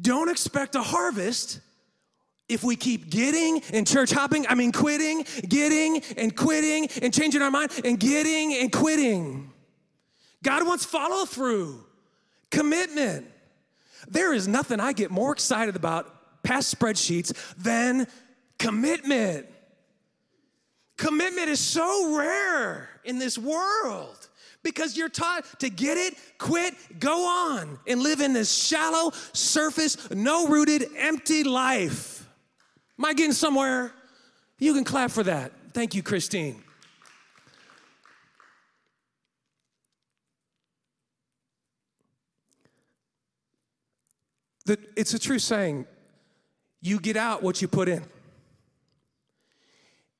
Don't 0.00 0.28
expect 0.28 0.76
a 0.76 0.82
harvest 0.82 1.60
if 2.48 2.64
we 2.64 2.76
keep 2.76 3.10
getting 3.10 3.62
and 3.72 3.86
church 3.86 4.10
hopping, 4.10 4.46
I 4.48 4.54
mean 4.54 4.72
quitting, 4.72 5.24
getting 5.48 6.02
and 6.16 6.34
quitting 6.34 6.88
and 7.02 7.12
changing 7.12 7.42
our 7.42 7.50
mind 7.50 7.72
and 7.84 7.98
getting 8.00 8.54
and 8.54 8.72
quitting. 8.72 9.52
God 10.42 10.66
wants 10.66 10.84
follow 10.84 11.24
through, 11.24 11.84
commitment. 12.50 13.26
There 14.08 14.32
is 14.32 14.48
nothing 14.48 14.80
I 14.80 14.92
get 14.92 15.10
more 15.10 15.32
excited 15.32 15.76
about 15.76 16.42
past 16.42 16.76
spreadsheets 16.76 17.32
than 17.56 18.06
commitment. 18.58 19.46
Commitment 20.96 21.48
is 21.48 21.60
so 21.60 22.16
rare 22.16 22.88
in 23.04 23.18
this 23.18 23.38
world 23.38 24.28
because 24.62 24.96
you're 24.96 25.08
taught 25.08 25.44
to 25.60 25.70
get 25.70 25.96
it, 25.96 26.14
quit, 26.38 26.74
go 26.98 27.26
on, 27.26 27.78
and 27.86 28.00
live 28.00 28.20
in 28.20 28.32
this 28.32 28.52
shallow, 28.52 29.12
surface, 29.32 30.10
no 30.10 30.48
rooted, 30.48 30.88
empty 30.96 31.44
life. 31.44 32.17
Am 32.98 33.04
I 33.04 33.12
getting 33.14 33.32
somewhere? 33.32 33.92
You 34.58 34.74
can 34.74 34.84
clap 34.84 35.10
for 35.10 35.22
that. 35.22 35.52
Thank 35.72 35.94
you, 35.94 36.02
Christine. 36.02 36.62
it's 44.96 45.14
a 45.14 45.18
true 45.18 45.38
saying 45.38 45.86
you 46.80 47.00
get 47.00 47.16
out 47.16 47.42
what 47.42 47.62
you 47.62 47.68
put 47.68 47.88
in. 47.88 48.04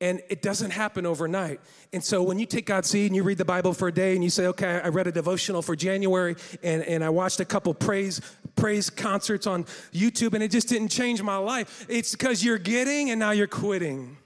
And 0.01 0.23
it 0.31 0.43
doesn't 0.43 0.71
happen 0.71 1.07
overnight. 1.07 1.61
And 1.93 2.05
so 2.05 2.23
when 2.23 2.38
you 2.38 2.47
take 2.47 2.67
God's 2.67 2.88
seed 2.88 3.09
and 3.09 3.17
you 3.17 3.25
read 3.25 3.38
the 3.38 3.45
Bible 3.45 3.73
for 3.75 3.88
a 3.88 3.93
day 3.93 4.14
and 4.14 4.23
you 4.23 4.31
say, 4.31 4.47
okay, 4.47 4.81
I 4.83 4.88
read 4.88 5.09
a 5.09 5.12
devotional 5.12 5.61
for 5.61 5.75
January 5.75 6.37
and, 6.62 6.85
and 6.85 7.03
I 7.03 7.09
watched 7.09 7.41
a 7.41 7.45
couple 7.45 7.75
praise, 7.75 8.21
praise 8.59 8.90
concerts 8.90 9.47
on 9.47 9.64
YouTube 9.92 10.35
and 10.35 10.42
it 10.42 10.51
just 10.51 10.68
didn't 10.68 10.88
change 10.88 11.23
my 11.23 11.37
life. 11.37 11.87
It's 11.88 12.12
because 12.12 12.44
you're 12.44 12.59
getting 12.59 13.11
and 13.11 13.18
now 13.18 13.31
you're 13.31 13.47
quitting. 13.47 14.16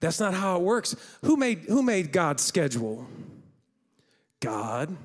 That's 0.00 0.20
not 0.20 0.34
how 0.34 0.56
it 0.56 0.62
works. 0.62 0.94
Who 1.24 1.36
made, 1.36 1.60
who 1.60 1.82
made 1.82 2.12
God's 2.12 2.42
schedule? 2.42 3.06
God. 4.40 4.96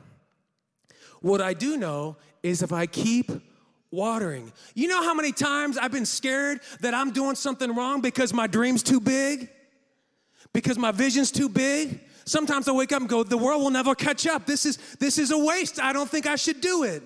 What 1.22 1.42
I 1.42 1.54
do 1.54 1.78
know 1.78 2.18
is 2.44 2.62
if 2.62 2.72
I 2.72 2.86
keep 2.86 3.32
watering. 3.92 4.52
You 4.74 4.88
know 4.88 5.04
how 5.04 5.14
many 5.14 5.32
times 5.32 5.78
I've 5.78 5.92
been 5.92 6.06
scared 6.06 6.60
that 6.82 6.94
I'm 6.94 7.12
doing 7.12 7.36
something 7.36 7.74
wrong 7.74 8.02
because 8.02 8.34
my 8.34 8.48
dream's 8.48 8.84
too 8.84 9.00
big? 9.00 9.50
Because 10.52 10.78
my 10.78 10.92
vision's 10.92 11.32
too 11.32 11.48
big? 11.48 12.00
Sometimes 12.26 12.68
I 12.68 12.72
wake 12.72 12.92
up 12.92 13.02
and 13.02 13.10
go, 13.10 13.24
the 13.24 13.38
world 13.38 13.62
will 13.62 13.70
never 13.70 13.96
catch 13.96 14.26
up. 14.26 14.46
This 14.46 14.66
is 14.66 14.78
this 15.00 15.18
is 15.18 15.32
a 15.32 15.38
waste. 15.38 15.80
I 15.80 15.94
don't 15.94 16.10
think 16.10 16.26
I 16.26 16.36
should 16.36 16.62
do 16.62 16.84
it. 16.84 17.04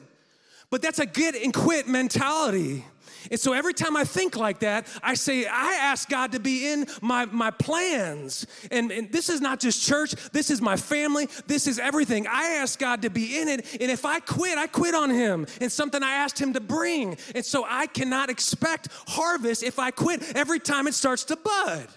But 0.69 0.81
that's 0.81 0.99
a 0.99 1.05
get 1.05 1.35
and 1.35 1.53
quit 1.53 1.87
mentality. 1.87 2.83
And 3.31 3.39
so 3.39 3.53
every 3.53 3.73
time 3.73 3.97
I 3.97 4.03
think 4.03 4.35
like 4.35 4.59
that, 4.59 4.87
I 5.01 5.15
say, 5.15 5.45
I 5.45 5.73
ask 5.81 6.09
God 6.09 6.31
to 6.33 6.39
be 6.39 6.71
in 6.71 6.85
my, 7.01 7.25
my 7.25 7.51
plans. 7.51 8.45
And, 8.71 8.91
and 8.91 9.11
this 9.11 9.29
is 9.29 9.41
not 9.41 9.59
just 9.59 9.85
church, 9.85 10.13
this 10.31 10.49
is 10.49 10.61
my 10.61 10.77
family, 10.77 11.27
this 11.45 11.67
is 11.67 11.79
everything. 11.79 12.27
I 12.27 12.57
ask 12.61 12.79
God 12.79 13.01
to 13.01 13.09
be 13.09 13.39
in 13.39 13.47
it. 13.47 13.77
And 13.81 13.91
if 13.91 14.05
I 14.05 14.19
quit, 14.19 14.57
I 14.57 14.67
quit 14.67 14.95
on 14.95 15.09
Him 15.09 15.47
and 15.61 15.71
something 15.71 16.01
I 16.03 16.11
asked 16.11 16.39
Him 16.39 16.53
to 16.53 16.61
bring. 16.61 17.17
And 17.35 17.43
so 17.43 17.65
I 17.67 17.87
cannot 17.87 18.29
expect 18.29 18.89
harvest 19.07 19.63
if 19.63 19.79
I 19.79 19.91
quit 19.91 20.35
every 20.35 20.59
time 20.59 20.87
it 20.87 20.93
starts 20.93 21.23
to 21.25 21.35
bud. 21.35 21.87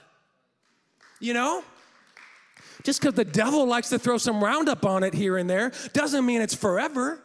You 1.21 1.35
know? 1.35 1.65
Just 2.83 3.01
because 3.01 3.15
the 3.15 3.27
devil 3.27 3.67
likes 3.67 3.91
to 3.91 3.99
throw 3.99 4.17
some 4.17 4.43
Roundup 4.43 4.87
on 4.87 5.05
it 5.05 5.13
here 5.13 5.37
and 5.37 5.51
there 5.51 5.73
doesn't 5.93 6.25
mean 6.25 6.41
it's 6.41 6.55
forever. 6.55 7.21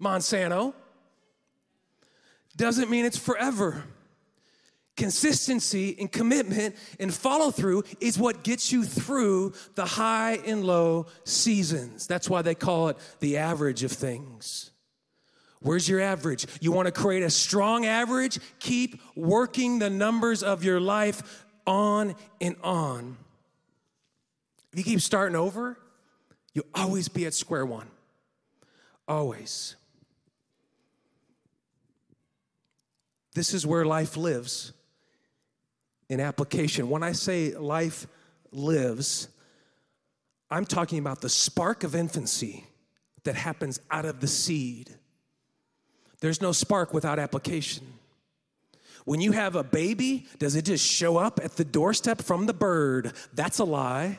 Monsanto 0.00 0.74
doesn't 2.56 2.90
mean 2.90 3.04
it's 3.04 3.18
forever. 3.18 3.84
Consistency 4.96 5.94
and 5.98 6.10
commitment 6.10 6.74
and 6.98 7.12
follow 7.12 7.50
through 7.50 7.84
is 8.00 8.18
what 8.18 8.42
gets 8.42 8.72
you 8.72 8.82
through 8.82 9.52
the 9.74 9.84
high 9.84 10.38
and 10.46 10.64
low 10.64 11.06
seasons. 11.24 12.06
That's 12.06 12.30
why 12.30 12.40
they 12.40 12.54
call 12.54 12.88
it 12.88 12.96
the 13.20 13.36
average 13.36 13.82
of 13.82 13.92
things. 13.92 14.70
Where's 15.60 15.88
your 15.88 16.00
average? 16.00 16.46
You 16.60 16.72
want 16.72 16.86
to 16.86 16.92
create 16.92 17.22
a 17.22 17.30
strong 17.30 17.84
average? 17.84 18.38
Keep 18.58 19.00
working 19.14 19.78
the 19.78 19.90
numbers 19.90 20.42
of 20.42 20.64
your 20.64 20.80
life 20.80 21.44
on 21.66 22.14
and 22.40 22.56
on. 22.62 23.18
If 24.72 24.78
you 24.78 24.84
keep 24.84 25.00
starting 25.00 25.36
over, 25.36 25.78
you'll 26.54 26.66
always 26.74 27.08
be 27.08 27.26
at 27.26 27.34
square 27.34 27.66
one. 27.66 27.88
Always. 29.08 29.76
This 33.36 33.52
is 33.52 33.66
where 33.66 33.84
life 33.84 34.16
lives 34.16 34.72
in 36.08 36.20
application. 36.20 36.88
When 36.88 37.02
I 37.02 37.12
say 37.12 37.54
life 37.54 38.06
lives, 38.50 39.28
I'm 40.50 40.64
talking 40.64 40.98
about 40.98 41.20
the 41.20 41.28
spark 41.28 41.84
of 41.84 41.94
infancy 41.94 42.64
that 43.24 43.34
happens 43.34 43.78
out 43.90 44.06
of 44.06 44.20
the 44.20 44.26
seed. 44.26 44.88
There's 46.20 46.40
no 46.40 46.50
spark 46.52 46.94
without 46.94 47.18
application. 47.18 47.86
When 49.04 49.20
you 49.20 49.32
have 49.32 49.54
a 49.54 49.62
baby, 49.62 50.26
does 50.38 50.56
it 50.56 50.64
just 50.64 50.86
show 50.86 51.18
up 51.18 51.38
at 51.44 51.56
the 51.56 51.64
doorstep 51.64 52.22
from 52.22 52.46
the 52.46 52.54
bird? 52.54 53.12
That's 53.34 53.58
a 53.58 53.64
lie. 53.64 54.18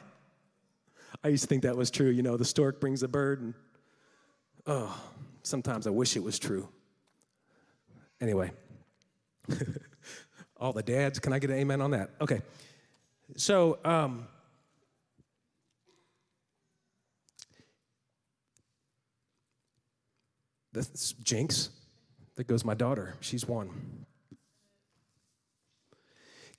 I 1.23 1.29
used 1.29 1.41
to 1.41 1.47
think 1.47 1.63
that 1.63 1.75
was 1.75 1.89
true. 1.89 2.11
You 2.11 2.21
know, 2.21 2.37
the 2.37 2.45
stork 2.45 2.79
brings 2.79 3.01
a 3.01 3.07
bird, 3.07 3.41
and 3.41 3.55
oh, 4.67 4.95
sometimes 5.41 5.87
I 5.87 5.89
wish 5.89 6.15
it 6.15 6.21
was 6.21 6.37
true. 6.37 6.69
Anyway. 8.21 8.51
All 10.57 10.73
the 10.73 10.83
dads, 10.83 11.19
can 11.19 11.33
I 11.33 11.39
get 11.39 11.49
an 11.49 11.57
amen 11.57 11.81
on 11.81 11.91
that? 11.91 12.11
Okay. 12.19 12.41
So, 13.35 13.79
um, 13.85 14.27
that's 20.73 21.13
Jinx. 21.13 21.69
There 22.35 22.45
goes 22.45 22.63
my 22.63 22.73
daughter. 22.73 23.15
She's 23.19 23.47
one. 23.47 24.05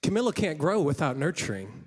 Camilla 0.03 0.33
can't 0.33 0.59
grow 0.59 0.81
without 0.81 1.17
nurturing. 1.17 1.85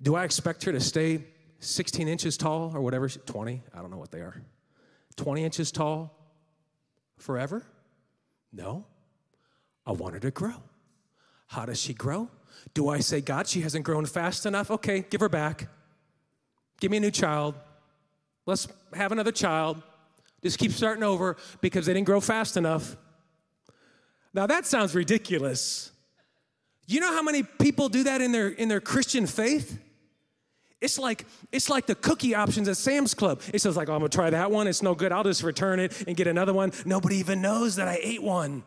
Do 0.00 0.14
I 0.14 0.24
expect 0.24 0.64
her 0.64 0.72
to 0.72 0.80
stay 0.80 1.24
16 1.60 2.08
inches 2.08 2.36
tall 2.36 2.72
or 2.74 2.80
whatever? 2.80 3.08
20? 3.08 3.62
I 3.72 3.78
don't 3.78 3.90
know 3.90 3.98
what 3.98 4.10
they 4.10 4.20
are. 4.20 4.42
20 5.16 5.44
inches 5.44 5.70
tall 5.70 6.18
forever? 7.18 7.64
No. 8.52 8.84
I 9.86 9.92
want 9.92 10.14
her 10.14 10.20
to 10.20 10.30
grow. 10.30 10.62
How 11.48 11.66
does 11.66 11.80
she 11.80 11.94
grow? 11.94 12.28
Do 12.74 12.88
I 12.88 13.00
say, 13.00 13.20
God, 13.20 13.46
she 13.46 13.60
hasn't 13.60 13.84
grown 13.84 14.06
fast 14.06 14.46
enough? 14.46 14.70
Okay, 14.70 15.04
give 15.08 15.20
her 15.20 15.28
back. 15.28 15.68
Give 16.80 16.90
me 16.90 16.96
a 16.96 17.00
new 17.00 17.10
child. 17.10 17.54
Let's 18.46 18.68
have 18.94 19.12
another 19.12 19.32
child. 19.32 19.82
Just 20.42 20.58
keep 20.58 20.72
starting 20.72 21.04
over 21.04 21.36
because 21.60 21.86
they 21.86 21.92
didn't 21.92 22.06
grow 22.06 22.20
fast 22.20 22.56
enough. 22.56 22.96
Now 24.34 24.46
that 24.46 24.66
sounds 24.66 24.94
ridiculous. 24.94 25.92
You 26.86 27.00
know 27.00 27.12
how 27.12 27.22
many 27.22 27.42
people 27.42 27.88
do 27.88 28.04
that 28.04 28.20
in 28.20 28.32
their 28.32 28.48
in 28.48 28.68
their 28.68 28.80
Christian 28.80 29.26
faith? 29.26 29.78
It's 30.80 30.98
like 30.98 31.26
it's 31.52 31.70
like 31.70 31.86
the 31.86 31.94
cookie 31.94 32.34
options 32.34 32.66
at 32.66 32.76
Sam's 32.76 33.14
Club. 33.14 33.40
It 33.54 33.60
says 33.60 33.76
like, 33.76 33.88
oh, 33.88 33.92
I'm 33.92 34.00
gonna 34.00 34.08
try 34.08 34.30
that 34.30 34.50
one. 34.50 34.66
It's 34.66 34.82
no 34.82 34.94
good. 34.94 35.12
I'll 35.12 35.22
just 35.22 35.44
return 35.44 35.78
it 35.78 36.04
and 36.08 36.16
get 36.16 36.26
another 36.26 36.52
one. 36.52 36.72
Nobody 36.84 37.16
even 37.18 37.40
knows 37.40 37.76
that 37.76 37.86
I 37.86 38.00
ate 38.02 38.22
one. 38.22 38.64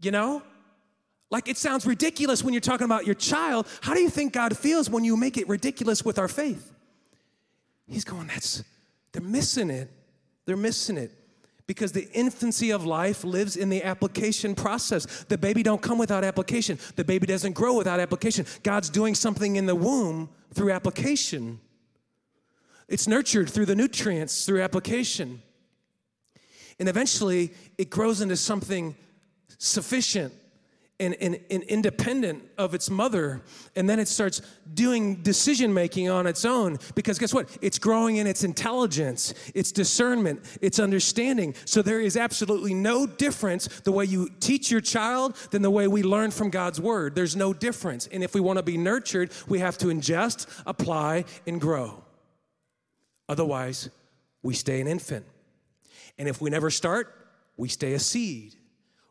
You 0.00 0.10
know? 0.10 0.42
Like 1.30 1.48
it 1.48 1.56
sounds 1.56 1.86
ridiculous 1.86 2.44
when 2.44 2.54
you're 2.54 2.60
talking 2.60 2.84
about 2.84 3.04
your 3.04 3.14
child. 3.14 3.66
How 3.80 3.94
do 3.94 4.00
you 4.00 4.10
think 4.10 4.32
God 4.32 4.56
feels 4.56 4.88
when 4.88 5.04
you 5.04 5.16
make 5.16 5.36
it 5.36 5.48
ridiculous 5.48 6.04
with 6.04 6.18
our 6.18 6.28
faith? 6.28 6.72
He's 7.88 8.04
going, 8.04 8.26
that's 8.28 8.62
they're 9.12 9.22
missing 9.22 9.70
it. 9.70 9.90
They're 10.44 10.56
missing 10.56 10.98
it 10.98 11.10
because 11.66 11.92
the 11.92 12.08
infancy 12.12 12.70
of 12.70 12.84
life 12.84 13.24
lives 13.24 13.56
in 13.56 13.68
the 13.68 13.82
application 13.82 14.54
process. 14.54 15.24
The 15.24 15.38
baby 15.38 15.62
don't 15.62 15.82
come 15.82 15.98
without 15.98 16.22
application. 16.22 16.78
The 16.94 17.04
baby 17.04 17.26
doesn't 17.26 17.54
grow 17.54 17.76
without 17.76 17.98
application. 17.98 18.46
God's 18.62 18.88
doing 18.90 19.14
something 19.14 19.56
in 19.56 19.66
the 19.66 19.74
womb 19.74 20.28
through 20.54 20.70
application. 20.72 21.60
It's 22.88 23.08
nurtured 23.08 23.50
through 23.50 23.66
the 23.66 23.74
nutrients 23.74 24.46
through 24.46 24.62
application. 24.62 25.42
And 26.78 26.88
eventually 26.88 27.52
it 27.78 27.90
grows 27.90 28.20
into 28.20 28.36
something 28.36 28.94
sufficient 29.58 30.32
and, 30.98 31.14
and, 31.20 31.38
and, 31.50 31.62
independent 31.64 32.42
of 32.56 32.74
its 32.74 32.88
mother. 32.88 33.42
And 33.74 33.88
then 33.88 33.98
it 33.98 34.08
starts 34.08 34.40
doing 34.72 35.16
decision 35.16 35.74
making 35.74 36.08
on 36.08 36.26
its 36.26 36.44
own 36.44 36.78
because 36.94 37.18
guess 37.18 37.34
what? 37.34 37.54
It's 37.60 37.78
growing 37.78 38.16
in 38.16 38.26
its 38.26 38.44
intelligence, 38.44 39.34
its 39.54 39.72
discernment, 39.72 40.40
its 40.62 40.78
understanding. 40.78 41.54
So 41.66 41.82
there 41.82 42.00
is 42.00 42.16
absolutely 42.16 42.72
no 42.72 43.06
difference 43.06 43.66
the 43.82 43.92
way 43.92 44.06
you 44.06 44.30
teach 44.40 44.70
your 44.70 44.80
child 44.80 45.36
than 45.50 45.60
the 45.60 45.70
way 45.70 45.86
we 45.86 46.02
learn 46.02 46.30
from 46.30 46.48
God's 46.48 46.80
word. 46.80 47.14
There's 47.14 47.36
no 47.36 47.52
difference. 47.52 48.06
And 48.06 48.24
if 48.24 48.34
we 48.34 48.40
want 48.40 48.58
to 48.58 48.62
be 48.62 48.78
nurtured, 48.78 49.32
we 49.48 49.58
have 49.58 49.76
to 49.78 49.86
ingest, 49.88 50.46
apply, 50.66 51.24
and 51.46 51.60
grow. 51.60 52.02
Otherwise, 53.28 53.90
we 54.42 54.54
stay 54.54 54.80
an 54.80 54.86
infant. 54.86 55.26
And 56.18 56.28
if 56.28 56.40
we 56.40 56.48
never 56.48 56.70
start, 56.70 57.12
we 57.58 57.68
stay 57.68 57.92
a 57.92 57.98
seed. 57.98 58.54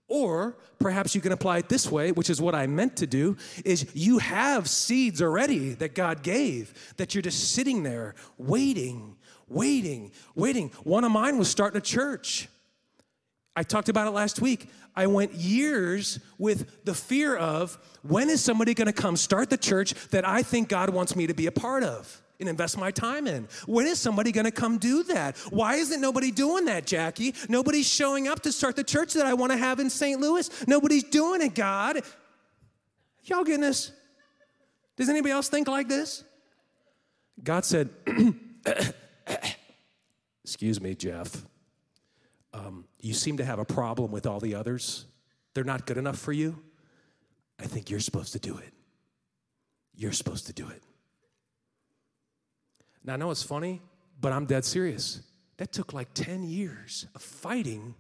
Or 0.07 0.57
perhaps 0.79 1.15
you 1.15 1.21
can 1.21 1.31
apply 1.31 1.59
it 1.59 1.69
this 1.69 1.91
way, 1.91 2.11
which 2.11 2.29
is 2.29 2.39
what 2.39 2.53
I 2.53 2.67
meant 2.67 2.97
to 2.97 3.07
do, 3.07 3.37
is 3.63 3.87
you 3.95 4.19
have 4.19 4.69
seeds 4.69 5.21
already 5.21 5.73
that 5.75 5.95
God 5.95 6.21
gave 6.21 6.93
that 6.97 7.15
you're 7.15 7.23
just 7.23 7.53
sitting 7.53 7.81
there 7.83 8.13
waiting, 8.37 9.15
waiting, 9.47 10.11
waiting. 10.35 10.69
One 10.83 11.03
of 11.03 11.11
mine 11.11 11.37
was 11.37 11.49
starting 11.49 11.77
a 11.77 11.81
church. 11.81 12.47
I 13.55 13.63
talked 13.63 13.89
about 13.89 14.07
it 14.07 14.11
last 14.11 14.41
week. 14.41 14.69
I 14.95 15.07
went 15.07 15.33
years 15.33 16.19
with 16.37 16.85
the 16.85 16.93
fear 16.93 17.35
of 17.35 17.77
when 18.01 18.29
is 18.29 18.43
somebody 18.43 18.73
going 18.73 18.87
to 18.87 18.93
come 18.93 19.17
start 19.17 19.49
the 19.49 19.57
church 19.57 19.93
that 20.09 20.27
I 20.27 20.43
think 20.43 20.69
God 20.69 20.89
wants 20.89 21.15
me 21.15 21.25
to 21.27 21.33
be 21.33 21.47
a 21.47 21.51
part 21.51 21.83
of? 21.83 22.21
And 22.39 22.49
invest 22.49 22.77
my 22.77 22.91
time 22.91 23.27
in. 23.27 23.47
When 23.65 23.87
is 23.87 23.99
somebody 23.99 24.31
going 24.31 24.45
to 24.45 24.51
come 24.51 24.77
do 24.77 25.03
that? 25.03 25.37
Why 25.49 25.75
isn't 25.75 26.01
nobody 26.01 26.31
doing 26.31 26.65
that, 26.65 26.85
Jackie? 26.85 27.33
Nobody's 27.49 27.87
showing 27.87 28.27
up 28.27 28.41
to 28.41 28.51
start 28.51 28.75
the 28.75 28.83
church 28.83 29.13
that 29.13 29.25
I 29.25 29.33
want 29.33 29.51
to 29.51 29.57
have 29.57 29.79
in 29.79 29.89
St. 29.89 30.19
Louis. 30.19 30.49
Nobody's 30.67 31.03
doing 31.03 31.41
it, 31.41 31.55
God. 31.55 32.01
Y'all 33.23 33.43
getting 33.43 33.61
this? 33.61 33.91
Does 34.97 35.09
anybody 35.09 35.31
else 35.31 35.49
think 35.49 35.67
like 35.67 35.87
this? 35.87 36.23
God 37.43 37.65
said, 37.65 37.89
Excuse 40.43 40.79
me, 40.79 40.95
Jeff. 40.95 41.43
Um, 42.53 42.85
you 42.99 43.13
seem 43.13 43.37
to 43.37 43.45
have 43.45 43.59
a 43.59 43.65
problem 43.65 44.11
with 44.11 44.25
all 44.25 44.39
the 44.39 44.55
others. 44.55 45.05
They're 45.53 45.63
not 45.63 45.85
good 45.85 45.97
enough 45.97 46.17
for 46.17 46.31
you. 46.31 46.61
I 47.59 47.63
think 47.65 47.89
you're 47.89 47.99
supposed 47.99 48.33
to 48.33 48.39
do 48.39 48.57
it. 48.57 48.73
You're 49.95 50.11
supposed 50.11 50.47
to 50.47 50.53
do 50.53 50.67
it. 50.67 50.83
Now, 53.05 53.13
I 53.13 53.17
know 53.17 53.31
it's 53.31 53.43
funny, 53.43 53.81
but 54.19 54.31
I'm 54.31 54.45
dead 54.45 54.65
serious. 54.65 55.21
That 55.57 55.71
took 55.71 55.93
like 55.93 56.13
10 56.13 56.43
years 56.43 57.05
of 57.15 57.21
fighting, 57.21 57.95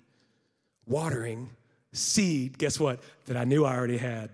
watering, 0.87 1.51
seed, 1.93 2.57
guess 2.57 2.79
what, 2.79 3.01
that 3.25 3.37
I 3.37 3.43
knew 3.43 3.65
I 3.65 3.75
already 3.75 3.97
had. 3.97 4.29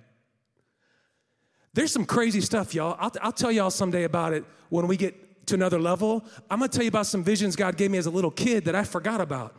There's 1.74 1.92
some 1.92 2.06
crazy 2.06 2.42
stuff, 2.42 2.74
y'all. 2.74 2.98
I'll, 3.00 3.12
I'll 3.22 3.32
tell 3.32 3.52
y'all 3.52 3.70
someday 3.70 4.04
about 4.04 4.34
it 4.34 4.44
when 4.70 4.88
we 4.88 4.98
get 4.98 5.48
to 5.48 5.56
another 5.56 5.80
level. 5.80 6.26
I'm 6.50 6.60
gonna 6.60 6.70
tell 6.70 6.84
you 6.84 6.90
about 6.90 7.06
some 7.06 7.24
visions 7.24 7.56
God 7.56 7.78
gave 7.78 7.92
me 7.92 7.98
as 7.98 8.06
a 8.06 8.10
little 8.10 8.32
kid 8.32 8.66
that 8.66 8.76
I 8.76 8.84
forgot 8.84 9.22
about. 9.22 9.56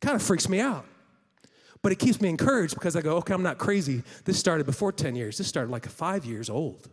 Kind 0.00 0.16
of 0.16 0.22
freaks 0.22 0.48
me 0.48 0.60
out. 0.60 0.86
But 1.82 1.92
it 1.92 1.98
keeps 1.98 2.20
me 2.20 2.28
encouraged 2.28 2.74
because 2.74 2.96
I 2.96 3.02
go, 3.02 3.16
okay, 3.18 3.34
I'm 3.34 3.42
not 3.42 3.58
crazy. 3.58 4.02
This 4.24 4.38
started 4.38 4.64
before 4.64 4.90
10 4.90 5.14
years. 5.16 5.38
This 5.38 5.46
started 5.46 5.70
like 5.70 5.86
five 5.86 6.24
years 6.24 6.48
old. 6.48 6.88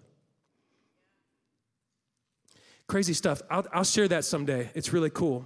Crazy 2.91 3.13
stuff. 3.13 3.41
I'll, 3.49 3.65
I'll 3.71 3.85
share 3.85 4.09
that 4.09 4.25
someday. 4.25 4.69
It's 4.75 4.91
really 4.91 5.09
cool. 5.09 5.45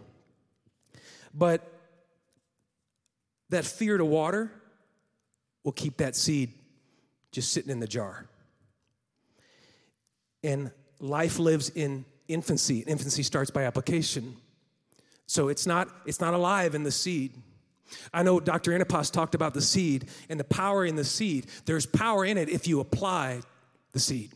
But 1.31 1.61
that 3.51 3.65
fear 3.65 3.99
to 3.99 4.03
water 4.03 4.51
will 5.63 5.71
keep 5.71 5.97
that 5.97 6.15
seed 6.15 6.53
just 7.31 7.53
sitting 7.53 7.69
in 7.69 7.79
the 7.79 7.85
jar. 7.85 8.25
And 10.43 10.71
life 10.99 11.37
lives 11.37 11.69
in 11.69 12.05
infancy. 12.27 12.79
Infancy 12.79 13.21
starts 13.21 13.51
by 13.51 13.65
application. 13.65 14.37
So 15.27 15.49
it's 15.49 15.67
not, 15.67 15.87
it's 16.07 16.19
not 16.19 16.33
alive 16.33 16.73
in 16.73 16.81
the 16.81 16.89
seed. 16.89 17.35
I 18.11 18.23
know 18.23 18.39
Dr. 18.39 18.73
Antipas 18.73 19.11
talked 19.11 19.35
about 19.35 19.53
the 19.53 19.61
seed 19.61 20.09
and 20.29 20.39
the 20.39 20.45
power 20.45 20.83
in 20.83 20.95
the 20.95 21.05
seed. 21.05 21.45
There's 21.65 21.85
power 21.85 22.25
in 22.25 22.39
it 22.39 22.49
if 22.49 22.67
you 22.67 22.79
apply 22.79 23.41
the 23.91 23.99
seed. 23.99 24.31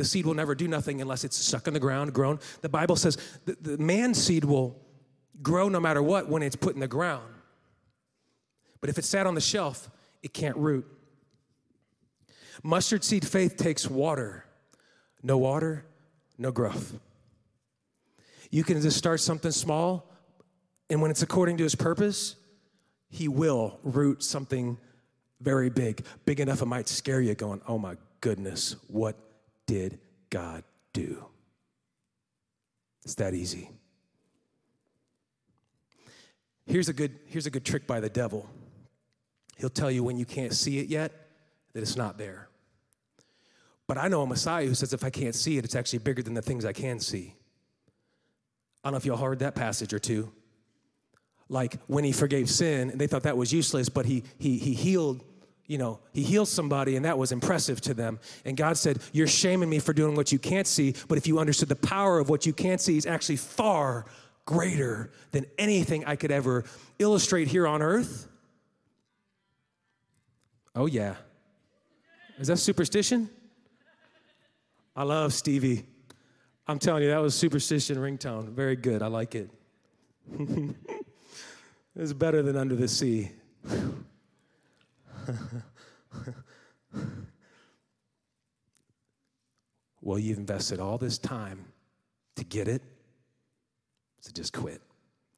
The 0.00 0.06
seed 0.06 0.24
will 0.24 0.32
never 0.32 0.54
do 0.54 0.66
nothing 0.66 1.02
unless 1.02 1.24
it's 1.24 1.36
stuck 1.36 1.68
in 1.68 1.74
the 1.74 1.78
ground, 1.78 2.14
grown. 2.14 2.38
The 2.62 2.70
Bible 2.70 2.96
says 2.96 3.18
the, 3.44 3.54
the 3.60 3.76
man 3.76 4.14
seed 4.14 4.46
will 4.46 4.80
grow 5.42 5.68
no 5.68 5.78
matter 5.78 6.02
what 6.02 6.26
when 6.26 6.42
it's 6.42 6.56
put 6.56 6.72
in 6.72 6.80
the 6.80 6.88
ground. 6.88 7.34
But 8.80 8.88
if 8.88 8.96
it's 8.96 9.06
sat 9.10 9.26
on 9.26 9.34
the 9.34 9.42
shelf, 9.42 9.90
it 10.22 10.32
can't 10.32 10.56
root. 10.56 10.86
Mustard 12.62 13.04
seed 13.04 13.28
faith 13.28 13.58
takes 13.58 13.90
water. 13.90 14.46
No 15.22 15.36
water, 15.36 15.84
no 16.38 16.50
growth. 16.50 16.98
You 18.50 18.64
can 18.64 18.80
just 18.80 18.96
start 18.96 19.20
something 19.20 19.50
small, 19.50 20.10
and 20.88 21.02
when 21.02 21.10
it's 21.10 21.20
according 21.20 21.58
to 21.58 21.62
his 21.62 21.74
purpose, 21.74 22.36
he 23.10 23.28
will 23.28 23.78
root 23.82 24.22
something 24.22 24.78
very 25.42 25.68
big, 25.68 26.06
big 26.24 26.40
enough 26.40 26.62
it 26.62 26.66
might 26.66 26.88
scare 26.88 27.20
you, 27.20 27.34
going, 27.34 27.60
oh 27.68 27.76
my 27.76 27.98
goodness, 28.22 28.76
what 28.88 29.14
did 29.70 30.00
God 30.30 30.64
do? 30.92 31.24
It's 33.04 33.14
that 33.14 33.34
easy. 33.34 33.70
Here's 36.66 36.88
a 36.88 36.92
good, 36.92 37.20
here's 37.26 37.46
a 37.46 37.50
good 37.50 37.64
trick 37.64 37.86
by 37.86 38.00
the 38.00 38.08
devil. 38.08 38.50
He'll 39.58 39.70
tell 39.70 39.88
you 39.88 40.02
when 40.02 40.16
you 40.16 40.24
can't 40.24 40.52
see 40.52 40.80
it 40.80 40.88
yet 40.88 41.12
that 41.72 41.82
it's 41.82 41.96
not 41.96 42.18
there. 42.18 42.48
But 43.86 43.96
I 43.96 44.08
know 44.08 44.22
a 44.22 44.26
Messiah 44.26 44.66
who 44.66 44.74
says 44.74 44.92
if 44.92 45.04
I 45.04 45.10
can't 45.10 45.36
see 45.36 45.56
it, 45.56 45.64
it's 45.64 45.76
actually 45.76 46.00
bigger 46.00 46.22
than 46.22 46.34
the 46.34 46.42
things 46.42 46.64
I 46.64 46.72
can 46.72 46.98
see. 46.98 47.36
I 48.82 48.88
don't 48.88 48.94
know 48.94 48.96
if 48.96 49.06
y'all 49.06 49.18
heard 49.18 49.38
that 49.38 49.54
passage 49.54 49.94
or 49.94 50.00
two. 50.00 50.32
Like 51.48 51.76
when 51.86 52.02
he 52.02 52.10
forgave 52.10 52.50
sin, 52.50 52.90
and 52.90 53.00
they 53.00 53.06
thought 53.06 53.22
that 53.22 53.36
was 53.36 53.52
useless, 53.52 53.88
but 53.88 54.04
he, 54.04 54.24
he, 54.36 54.58
he 54.58 54.74
healed 54.74 55.22
you 55.70 55.78
know, 55.78 56.00
he 56.12 56.24
healed 56.24 56.48
somebody 56.48 56.96
and 56.96 57.04
that 57.04 57.16
was 57.16 57.30
impressive 57.30 57.80
to 57.82 57.94
them. 57.94 58.18
And 58.44 58.56
God 58.56 58.76
said, 58.76 58.98
You're 59.12 59.28
shaming 59.28 59.70
me 59.70 59.78
for 59.78 59.92
doing 59.92 60.16
what 60.16 60.32
you 60.32 60.38
can't 60.38 60.66
see, 60.66 60.96
but 61.06 61.16
if 61.16 61.28
you 61.28 61.38
understood 61.38 61.68
the 61.68 61.76
power 61.76 62.18
of 62.18 62.28
what 62.28 62.44
you 62.44 62.52
can't 62.52 62.80
see 62.80 62.96
is 62.96 63.06
actually 63.06 63.36
far 63.36 64.04
greater 64.46 65.12
than 65.30 65.46
anything 65.58 66.04
I 66.04 66.16
could 66.16 66.32
ever 66.32 66.64
illustrate 66.98 67.46
here 67.46 67.68
on 67.68 67.82
earth, 67.82 68.26
Oh, 70.74 70.86
yeah. 70.86 71.16
Is 72.38 72.48
that 72.48 72.58
superstition? 72.58 73.28
I 74.94 75.02
love 75.02 75.32
Stevie. 75.32 75.84
I'm 76.66 76.78
telling 76.78 77.02
you, 77.02 77.10
that 77.10 77.20
was 77.20 77.34
superstition 77.34 77.96
ringtone. 77.96 78.50
Very 78.50 78.76
good. 78.76 79.02
I 79.02 79.08
like 79.08 79.34
it. 79.34 79.50
it's 81.96 82.12
better 82.12 82.42
than 82.42 82.56
Under 82.56 82.76
the 82.76 82.86
Sea. 82.88 83.30
well, 90.00 90.18
you've 90.18 90.38
invested 90.38 90.80
all 90.80 90.98
this 90.98 91.18
time 91.18 91.64
to 92.36 92.44
get 92.44 92.68
it, 92.68 92.82
so 94.20 94.30
just 94.32 94.52
quit. 94.52 94.80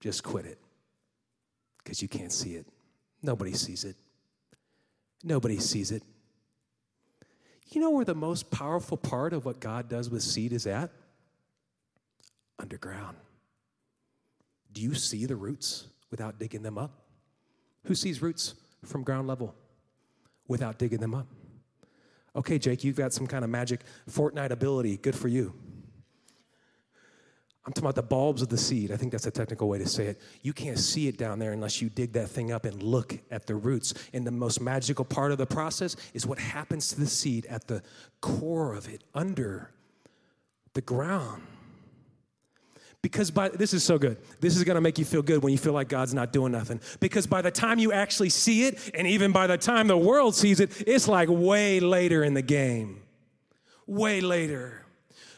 Just 0.01 0.25
quit 0.25 0.47
it 0.47 0.59
because 1.79 2.03
you 2.03 2.09
can't 2.09 2.33
see 2.33 2.55
it. 2.55 2.66
Nobody 3.23 3.53
sees 3.53 3.85
it. 3.85 3.97
Nobody 5.23 5.59
sees 5.59 5.92
it. 5.92 6.03
You 7.71 7.81
know 7.81 7.90
where 7.90 8.05
the 8.05 8.14
most 8.14 8.51
powerful 8.51 8.97
part 8.97 9.33
of 9.33 9.45
what 9.45 9.61
God 9.61 9.88
does 9.88 10.11
with 10.11 10.23
seed 10.23 10.53
is 10.53 10.66
at? 10.66 10.90
Underground. 12.59 13.16
Do 14.73 14.83
you 14.83 14.95
see 14.95 15.27
the 15.27 15.37
roots 15.37 15.87
without 16.11 16.38
digging 16.38 16.62
them 16.62 16.77
up? 16.77 16.90
Who 17.85 17.95
sees 17.95 18.21
roots 18.21 18.55
from 18.85 19.05
ground 19.05 19.29
level 19.29 19.55
without 20.48 20.78
digging 20.78 21.00
them 21.00 21.14
up? 21.14 21.26
Okay, 22.35 22.59
Jake, 22.59 22.83
you've 22.83 22.96
got 22.96 23.12
some 23.12 23.26
kind 23.26 23.44
of 23.44 23.50
magic 23.50 23.81
Fortnite 24.11 24.50
ability. 24.50 24.96
Good 24.96 25.14
for 25.14 25.28
you. 25.28 25.55
I'm 27.64 27.72
talking 27.72 27.85
about 27.85 27.94
the 27.94 28.02
bulbs 28.02 28.42
of 28.42 28.48
the 28.48 28.59
seed. 28.59 28.90
I 28.90 28.96
think 28.96 29.12
that's 29.12 29.26
a 29.26 29.31
technical 29.31 29.68
way 29.68 29.78
to 29.78 29.87
say 29.87 30.07
it. 30.07 30.20
You 30.42 30.52
can't 30.52 30.78
see 30.78 31.07
it 31.07 31.16
down 31.16 31.38
there 31.38 31.52
unless 31.52 31.81
you 31.81 31.88
dig 31.88 32.12
that 32.14 32.28
thing 32.28 32.50
up 32.50 32.64
and 32.64 32.83
look 32.83 33.16
at 33.31 33.46
the 33.46 33.55
roots. 33.55 33.94
And 34.12 34.26
the 34.26 34.33
most 34.33 34.61
magical 34.61 35.05
part 35.05 35.31
of 35.31 35.38
the 35.38 35.46
process 35.46 35.94
is 36.12 36.26
what 36.26 36.40
happens 36.40 36.88
to 36.88 36.98
the 36.98 37.07
seed 37.07 37.46
at 37.46 37.68
the 37.68 37.83
core 38.20 38.74
of 38.74 38.88
it, 38.88 39.05
under 39.14 39.70
the 40.74 40.81
ground. 40.81 41.42
Because 43.02 43.32
by 43.32 43.48
this 43.48 43.74
is 43.74 43.82
so 43.82 43.98
good. 43.98 44.16
This 44.40 44.56
is 44.56 44.62
going 44.62 44.76
to 44.76 44.80
make 44.80 44.96
you 44.96 45.04
feel 45.04 45.22
good 45.22 45.42
when 45.42 45.52
you 45.52 45.58
feel 45.58 45.72
like 45.72 45.88
God's 45.88 46.14
not 46.14 46.32
doing 46.32 46.52
nothing. 46.52 46.80
Because 47.00 47.26
by 47.26 47.42
the 47.42 47.50
time 47.50 47.80
you 47.80 47.92
actually 47.92 48.30
see 48.30 48.64
it, 48.64 48.92
and 48.94 49.08
even 49.08 49.32
by 49.32 49.48
the 49.48 49.58
time 49.58 49.88
the 49.88 49.98
world 49.98 50.36
sees 50.36 50.60
it, 50.60 50.84
it's 50.86 51.08
like 51.08 51.28
way 51.28 51.80
later 51.80 52.22
in 52.22 52.34
the 52.34 52.42
game. 52.42 53.02
Way 53.88 54.20
later. 54.20 54.86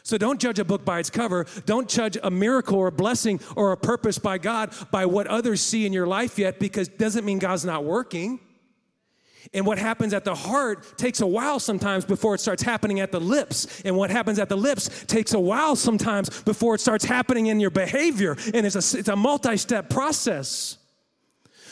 So 0.03 0.19
don't 0.19 0.39
judge 0.39 0.59
a 0.59 0.63
book 0.63 0.85
by 0.85 0.99
its 0.99 1.09
cover. 1.09 1.47
Don't 1.65 1.89
judge 1.89 2.15
a 2.21 2.29
miracle 2.29 2.77
or 2.77 2.87
a 2.87 2.91
blessing 2.91 3.39
or 3.55 3.71
a 3.71 3.77
purpose 3.77 4.19
by 4.19 4.37
God 4.37 4.71
by 4.91 5.07
what 5.07 5.25
others 5.25 5.61
see 5.61 5.87
in 5.87 5.93
your 5.93 6.05
life 6.05 6.37
yet, 6.37 6.59
because 6.59 6.87
it 6.87 6.99
doesn't 6.99 7.25
mean 7.25 7.39
God's 7.39 7.65
not 7.65 7.83
working. 7.83 8.39
And 9.53 9.65
what 9.65 9.77
happens 9.77 10.13
at 10.13 10.25
the 10.25 10.35
heart 10.35 10.97
takes 10.97 11.21
a 11.21 11.27
while 11.27 11.59
sometimes 11.59 12.05
before 12.05 12.35
it 12.35 12.39
starts 12.39 12.63
happening 12.63 12.99
at 12.99 13.11
the 13.11 13.19
lips. 13.19 13.81
And 13.85 13.95
what 13.95 14.09
happens 14.09 14.39
at 14.39 14.49
the 14.49 14.57
lips 14.57 15.05
takes 15.05 15.33
a 15.33 15.39
while 15.39 15.75
sometimes 15.75 16.41
before 16.43 16.75
it 16.75 16.81
starts 16.81 17.05
happening 17.05 17.47
in 17.47 17.59
your 17.59 17.69
behavior. 17.69 18.35
And 18.53 18.65
it's 18.65 18.75
a, 18.75 18.99
it's 18.99 19.09
a 19.09 19.15
multi 19.15 19.57
step 19.57 19.89
process. 19.89 20.77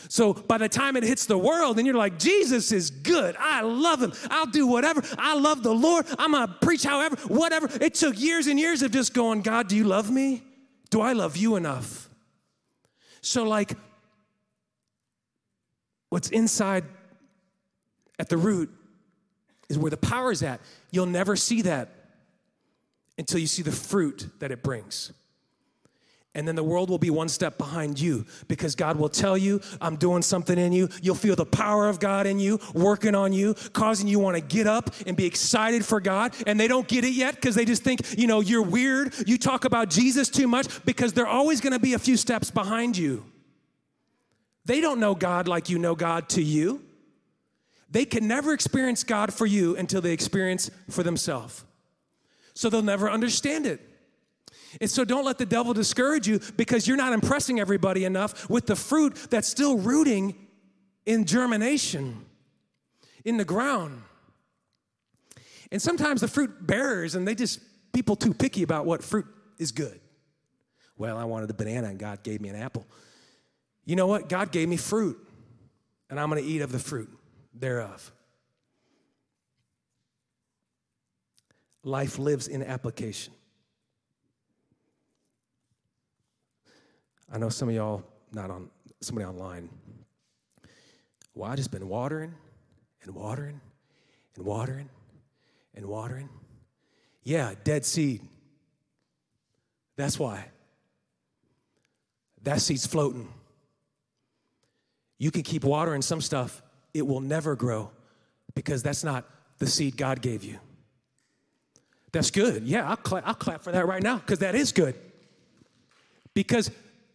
So 0.08 0.34
by 0.34 0.58
the 0.58 0.68
time 0.68 0.96
it 0.96 1.02
hits 1.02 1.26
the 1.26 1.38
world, 1.38 1.78
and 1.78 1.86
you're 1.86 1.96
like, 1.96 2.18
Jesus 2.18 2.72
is 2.72 2.90
good. 2.90 3.36
I 3.38 3.62
love 3.62 4.02
him. 4.02 4.12
I'll 4.30 4.46
do 4.46 4.66
whatever. 4.66 5.02
I 5.18 5.34
love 5.34 5.62
the 5.62 5.74
Lord. 5.74 6.06
I'm 6.18 6.32
going 6.32 6.46
to 6.46 6.54
preach 6.54 6.84
however, 6.84 7.16
whatever. 7.28 7.68
It 7.80 7.94
took 7.94 8.20
years 8.20 8.46
and 8.46 8.58
years 8.58 8.82
of 8.82 8.92
just 8.92 9.14
going, 9.14 9.42
God, 9.42 9.68
do 9.68 9.76
you 9.76 9.84
love 9.84 10.10
me? 10.10 10.42
Do 10.90 11.00
I 11.00 11.12
love 11.12 11.36
you 11.36 11.56
enough? 11.56 12.08
So, 13.20 13.44
like, 13.44 13.76
what's 16.10 16.28
inside 16.28 16.84
at 18.18 18.28
the 18.28 18.36
root 18.36 18.70
is 19.68 19.78
where 19.78 19.90
the 19.90 19.96
power 19.96 20.30
is 20.30 20.42
at. 20.42 20.60
You'll 20.90 21.06
never 21.06 21.36
see 21.36 21.62
that 21.62 21.88
until 23.18 23.38
you 23.38 23.46
see 23.46 23.62
the 23.62 23.72
fruit 23.72 24.28
that 24.40 24.50
it 24.50 24.62
brings. 24.62 25.12
And 26.36 26.48
then 26.48 26.56
the 26.56 26.64
world 26.64 26.90
will 26.90 26.98
be 26.98 27.10
one 27.10 27.28
step 27.28 27.58
behind 27.58 28.00
you 28.00 28.26
because 28.48 28.74
God 28.74 28.96
will 28.96 29.08
tell 29.08 29.38
you, 29.38 29.60
I'm 29.80 29.94
doing 29.94 30.20
something 30.20 30.58
in 30.58 30.72
you. 30.72 30.88
You'll 31.00 31.14
feel 31.14 31.36
the 31.36 31.46
power 31.46 31.88
of 31.88 32.00
God 32.00 32.26
in 32.26 32.40
you, 32.40 32.58
working 32.74 33.14
on 33.14 33.32
you, 33.32 33.54
causing 33.72 34.08
you 34.08 34.18
want 34.18 34.36
to 34.36 34.42
get 34.42 34.66
up 34.66 34.92
and 35.06 35.16
be 35.16 35.26
excited 35.26 35.84
for 35.84 36.00
God. 36.00 36.34
And 36.44 36.58
they 36.58 36.66
don't 36.66 36.88
get 36.88 37.04
it 37.04 37.12
yet 37.12 37.36
because 37.36 37.54
they 37.54 37.64
just 37.64 37.84
think, 37.84 38.18
you 38.18 38.26
know, 38.26 38.40
you're 38.40 38.62
weird. 38.62 39.14
You 39.28 39.38
talk 39.38 39.64
about 39.64 39.90
Jesus 39.90 40.28
too 40.28 40.48
much 40.48 40.84
because 40.84 41.12
they're 41.12 41.26
always 41.26 41.60
going 41.60 41.72
to 41.72 41.78
be 41.78 41.94
a 41.94 42.00
few 42.00 42.16
steps 42.16 42.50
behind 42.50 42.96
you. 42.96 43.24
They 44.64 44.80
don't 44.80 44.98
know 44.98 45.14
God 45.14 45.46
like 45.46 45.68
you 45.68 45.78
know 45.78 45.94
God 45.94 46.28
to 46.30 46.42
you. 46.42 46.83
They 47.90 48.04
can 48.04 48.26
never 48.26 48.52
experience 48.52 49.04
God 49.04 49.32
for 49.32 49.46
you 49.46 49.76
until 49.76 50.00
they 50.00 50.12
experience 50.12 50.70
for 50.90 51.02
themselves. 51.02 51.64
So 52.54 52.70
they'll 52.70 52.82
never 52.82 53.10
understand 53.10 53.66
it. 53.66 53.80
And 54.80 54.90
so 54.90 55.04
don't 55.04 55.24
let 55.24 55.38
the 55.38 55.46
devil 55.46 55.72
discourage 55.72 56.26
you 56.26 56.40
because 56.56 56.88
you're 56.88 56.96
not 56.96 57.12
impressing 57.12 57.60
everybody 57.60 58.04
enough 58.04 58.48
with 58.50 58.66
the 58.66 58.76
fruit 58.76 59.14
that's 59.30 59.48
still 59.48 59.78
rooting 59.78 60.34
in 61.06 61.24
germination 61.24 62.24
in 63.24 63.36
the 63.36 63.44
ground. 63.44 64.02
And 65.70 65.80
sometimes 65.80 66.20
the 66.20 66.28
fruit 66.28 66.66
bearers 66.66 67.14
and 67.14 67.26
they 67.26 67.34
just 67.34 67.60
people 67.92 68.16
too 68.16 68.34
picky 68.34 68.62
about 68.62 68.86
what 68.86 69.02
fruit 69.02 69.26
is 69.58 69.72
good. 69.72 70.00
Well, 70.96 71.16
I 71.16 71.24
wanted 71.24 71.50
a 71.50 71.54
banana 71.54 71.88
and 71.88 71.98
God 71.98 72.22
gave 72.22 72.40
me 72.40 72.48
an 72.48 72.56
apple. 72.56 72.86
You 73.84 73.96
know 73.96 74.06
what? 74.06 74.28
God 74.28 74.50
gave 74.52 74.68
me 74.68 74.76
fruit 74.76 75.18
and 76.10 76.18
I'm 76.18 76.30
going 76.30 76.42
to 76.42 76.48
eat 76.48 76.60
of 76.60 76.72
the 76.72 76.78
fruit 76.78 77.10
thereof. 77.54 78.12
Life 81.82 82.18
lives 82.18 82.48
in 82.48 82.62
application. 82.62 83.32
I 87.32 87.38
know 87.38 87.48
some 87.48 87.68
of 87.68 87.74
y'all, 87.74 88.04
not 88.32 88.50
on 88.50 88.70
somebody 89.00 89.26
online. 89.26 89.68
Well, 91.34 91.50
I 91.50 91.56
just 91.56 91.70
been 91.70 91.88
watering 91.88 92.34
and 93.02 93.14
watering 93.14 93.60
and 94.36 94.44
watering 94.44 94.88
and 95.74 95.86
watering. 95.86 96.28
Yeah, 97.22 97.54
dead 97.64 97.84
seed. 97.84 98.22
That's 99.96 100.18
why. 100.18 100.46
That 102.42 102.60
seed's 102.60 102.86
floating. 102.86 103.28
You 105.18 105.30
can 105.30 105.42
keep 105.42 105.64
watering 105.64 106.02
some 106.02 106.20
stuff, 106.20 106.62
it 106.94 107.06
will 107.06 107.20
never 107.20 107.56
grow 107.56 107.90
because 108.54 108.82
that's 108.82 109.04
not 109.04 109.28
the 109.58 109.66
seed 109.66 109.96
God 109.96 110.22
gave 110.22 110.44
you. 110.44 110.58
That's 112.12 112.30
good. 112.30 112.62
Yeah, 112.62 112.88
I'll 112.88 112.96
clap, 112.96 113.26
I'll 113.26 113.34
clap 113.34 113.62
for 113.62 113.72
that 113.72 113.86
right 113.86 114.02
now 114.02 114.18
because 114.18 114.38
that 114.38 114.54
is 114.54 114.70
good. 114.70 114.94
Because 116.32 116.70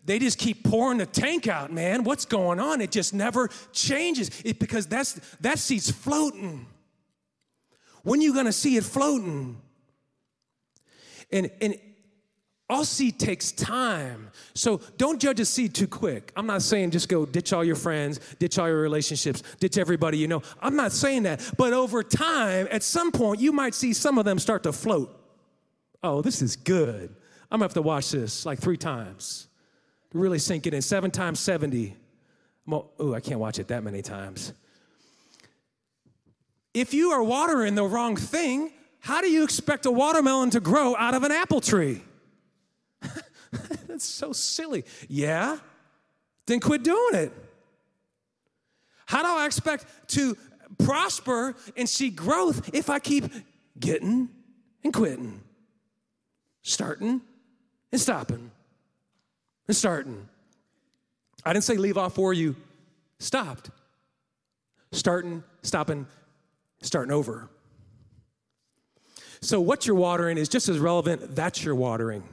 they 0.06 0.20
just 0.20 0.38
keep 0.38 0.64
pouring 0.64 0.98
the 0.98 1.06
tank 1.06 1.48
out, 1.48 1.72
man. 1.72 2.04
What's 2.04 2.26
going 2.26 2.60
on? 2.60 2.82
It 2.82 2.92
just 2.92 3.14
never 3.14 3.50
changes. 3.72 4.30
It 4.44 4.60
because 4.60 4.88
that's 4.88 5.14
that 5.42 5.60
seed's 5.60 5.90
floating. 5.90 6.66
When 8.04 8.20
are 8.20 8.24
you 8.24 8.34
gonna 8.34 8.52
see 8.52 8.76
it 8.76 8.84
floating? 8.84 9.62
And 11.32 11.50
and 11.62 11.76
all 12.70 12.86
seed 12.86 13.18
takes 13.20 13.52
time. 13.52 14.30
So 14.54 14.80
don't 14.98 15.20
judge 15.20 15.40
a 15.40 15.46
seed 15.46 15.74
too 15.74 15.88
quick. 15.88 16.32
I'm 16.36 16.46
not 16.46 16.62
saying 16.62 16.92
just 16.92 17.10
go 17.10 17.26
ditch 17.26 17.52
all 17.52 17.64
your 17.64 17.76
friends, 17.76 18.20
ditch 18.38 18.60
all 18.60 18.68
your 18.68 18.82
relationships, 18.82 19.42
ditch 19.60 19.78
everybody 19.78 20.20
you 20.20 20.28
know. 20.28 20.44
I'm 20.62 20.76
not 20.76 20.92
saying 20.92 21.24
that. 21.24 21.42
But 21.58 21.74
over 21.74 22.04
time, 22.04 22.68
at 22.70 22.84
some 22.84 23.12
point, 23.12 23.42
you 23.42 23.52
might 23.52 23.74
see 23.74 23.94
some 23.94 24.20
of 24.20 24.26
them 24.26 24.38
start 24.38 24.64
to 24.64 24.72
float. 24.72 25.16
Oh, 26.04 26.22
this 26.22 26.42
is 26.42 26.56
good. 26.56 27.16
I'm 27.52 27.58
gonna 27.58 27.66
have 27.66 27.74
to 27.74 27.82
watch 27.82 28.12
this 28.12 28.46
like 28.46 28.60
three 28.60 28.78
times 28.78 29.48
to 30.12 30.20
really 30.20 30.40
sink 30.40 30.68
it 30.68 30.74
in. 30.74 30.84
Seven 30.84 31.10
times 31.10 31.40
70. 31.40 31.96
Oh, 32.72 33.16
I 33.16 33.20
can't 33.20 33.40
watch 33.40 33.58
it 33.58 33.70
that 33.70 33.84
many 33.84 34.04
times. 34.04 34.54
If 36.76 36.94
you 36.94 37.10
are 37.10 37.24
watering 37.24 37.74
the 37.74 37.84
wrong 37.84 38.16
thing, 38.16 38.72
how 39.00 39.22
do 39.22 39.32
you 39.32 39.44
expect 39.44 39.88
a 39.88 39.92
watermelon 39.92 40.52
to 40.52 40.60
grow 40.60 40.96
out 40.96 41.16
of 41.16 41.24
an 41.24 41.32
apple 41.32 41.62
tree? 41.62 42.04
That's 43.88 44.06
so 44.06 44.34
silly. 44.34 44.86
Yeah? 45.08 45.58
Then 46.46 46.60
quit 46.60 46.84
doing 46.84 47.16
it. 47.16 47.32
How 49.06 49.22
do 49.24 49.30
I 49.30 49.46
expect 49.46 49.86
to 50.10 50.38
prosper 50.78 51.56
and 51.76 51.90
see 51.90 52.10
growth 52.10 52.70
if 52.74 52.90
I 52.90 53.00
keep 53.00 53.26
getting 53.80 54.30
and 54.84 54.94
quitting, 54.94 55.42
starting 56.62 57.22
and 57.92 58.00
stopping? 58.00 58.52
and 59.70 59.78
starting. 59.78 60.28
I 61.46 61.54
didn't 61.54 61.64
say 61.64 61.78
leave 61.78 61.98
off 61.98 62.18
where 62.18 62.34
you 62.34 62.56
stopped. 63.20 63.70
Starting, 64.92 65.44
stopping, 65.62 66.08
starting 66.82 67.14
over. 67.14 67.48
So, 69.42 69.62
what 69.62 69.86
you're 69.86 69.96
watering 69.96 70.40
is 70.40 70.50
just 70.50 70.68
as 70.68 70.80
relevant, 70.80 71.36
that's 71.36 71.64
your 71.64 71.76
watering. 71.76 72.24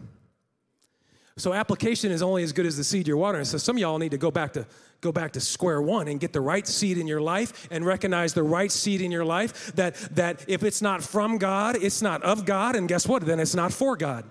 So 1.39 1.53
application 1.53 2.13
is 2.13 2.23
only 2.23 2.43
as 2.43 2.53
good 2.53 2.65
as 2.65 2.79
the 2.79 2.85
seed 2.85 3.07
you're 3.07 3.19
watering. 3.19 3.45
So 3.45 3.59
some 3.59 3.77
of 3.77 3.81
y'all 3.81 3.99
need 3.99 4.13
to 4.13 4.19
go 4.19 4.31
back 4.31 4.55
to 4.55 4.67
go 5.03 5.13
back 5.13 5.33
to 5.33 5.41
square 5.41 5.83
one 5.83 6.09
and 6.09 6.19
get 6.19 6.33
the 6.33 6.41
right 6.41 6.67
seed 6.67 6.97
in 6.97 7.07
your 7.07 7.21
life 7.21 7.69
and 7.71 7.85
recognize 7.85 8.33
the 8.33 8.43
right 8.43 8.73
seed 8.73 9.03
in 9.03 9.13
your 9.13 9.25
life 9.25 9.75
that 9.75 9.97
that 10.17 10.45
if 10.49 10.63
it's 10.63 10.81
not 10.81 11.03
from 11.03 11.37
God, 11.37 11.77
it's 11.77 12.01
not 12.01 12.23
of 12.23 12.47
God, 12.47 12.75
and 12.75 12.89
guess 12.89 13.07
what? 13.07 13.25
Then 13.27 13.39
it's 13.39 13.55
not 13.55 13.73
for 13.73 13.97
God. 13.97 14.25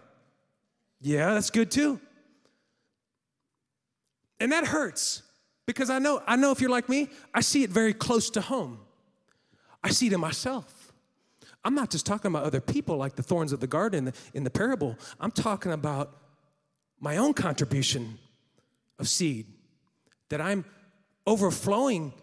Yeah, 0.99 1.35
that's 1.35 1.51
good 1.51 1.69
too. 1.69 1.99
And 4.39 4.51
that 4.51 4.65
hurts 4.65 5.21
because 5.67 5.91
I 5.91 5.99
know 5.99 6.23
I 6.25 6.35
know 6.35 6.51
if 6.51 6.59
you're 6.59 6.71
like 6.71 6.89
me, 6.89 7.09
I 7.35 7.41
see 7.41 7.61
it 7.61 7.69
very 7.69 7.93
close 7.93 8.31
to 8.31 8.41
home. 8.41 8.79
I 9.83 9.91
see 9.91 10.07
it 10.07 10.13
in 10.13 10.19
myself. 10.19 10.91
I'm 11.63 11.75
not 11.75 11.91
just 11.91 12.07
talking 12.07 12.29
about 12.29 12.43
other 12.43 12.61
people 12.61 12.97
like 12.97 13.15
the 13.15 13.23
thorns 13.23 13.51
of 13.51 13.59
the 13.59 13.67
garden 13.67 13.99
in 13.99 14.05
the, 14.05 14.13
in 14.33 14.43
the 14.43 14.49
parable. 14.49 14.97
I'm 15.19 15.31
talking 15.31 15.71
about 15.71 16.24
my 16.99 17.17
own 17.17 17.33
contribution 17.33 18.17
of 18.99 19.07
seed 19.07 19.47
that 20.29 20.41
I'm 20.41 20.65
overflowing 21.27 22.13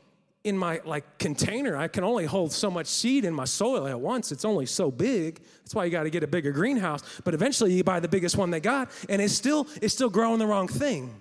in 0.45 0.59
my 0.59 0.81
like 0.85 1.19
container. 1.19 1.77
I 1.77 1.89
can 1.89 2.03
only 2.03 2.25
hold 2.25 2.53
so 2.53 2.71
much 2.71 2.87
seed 2.87 3.25
in 3.25 3.33
my 3.33 3.45
soil 3.45 3.87
at 3.87 4.01
once. 4.01 4.33
It's 4.33 4.45
only 4.45 4.67
so 4.67 4.91
big. 4.91 5.41
That's 5.59 5.75
why 5.75 5.85
you 5.85 5.91
got 5.91 6.03
to 6.03 6.11
get 6.11 6.25
a 6.25 6.27
bigger 6.27 6.51
greenhouse. 6.51 7.03
But 7.25 7.35
eventually 7.35 7.73
you 7.73 7.85
buy 7.85 8.01
the 8.01 8.09
biggest 8.09 8.37
one 8.37 8.51
they 8.51 8.61
got 8.61 8.91
and 9.09 9.23
it's 9.23 9.35
still 9.35 9.69
it's 9.81 9.95
still 9.95 10.11
growing 10.11 10.39
the 10.39 10.47
wrong 10.47 10.69
thing. 10.69 11.15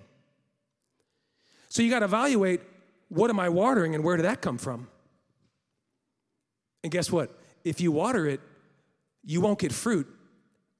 So 1.68 1.82
you 1.82 1.90
got 1.90 2.00
to 2.00 2.06
evaluate 2.06 2.60
what 3.08 3.30
am 3.30 3.38
i 3.38 3.48
watering 3.48 3.94
and 3.94 4.02
where 4.02 4.16
did 4.16 4.24
that 4.24 4.40
come 4.40 4.58
from? 4.58 4.88
And 6.82 6.90
guess 6.90 7.12
what? 7.12 7.30
If 7.64 7.80
you 7.80 7.92
water 7.92 8.26
it 8.26 8.40
you 9.24 9.40
won't 9.40 9.58
get 9.58 9.72
fruit 9.72 10.08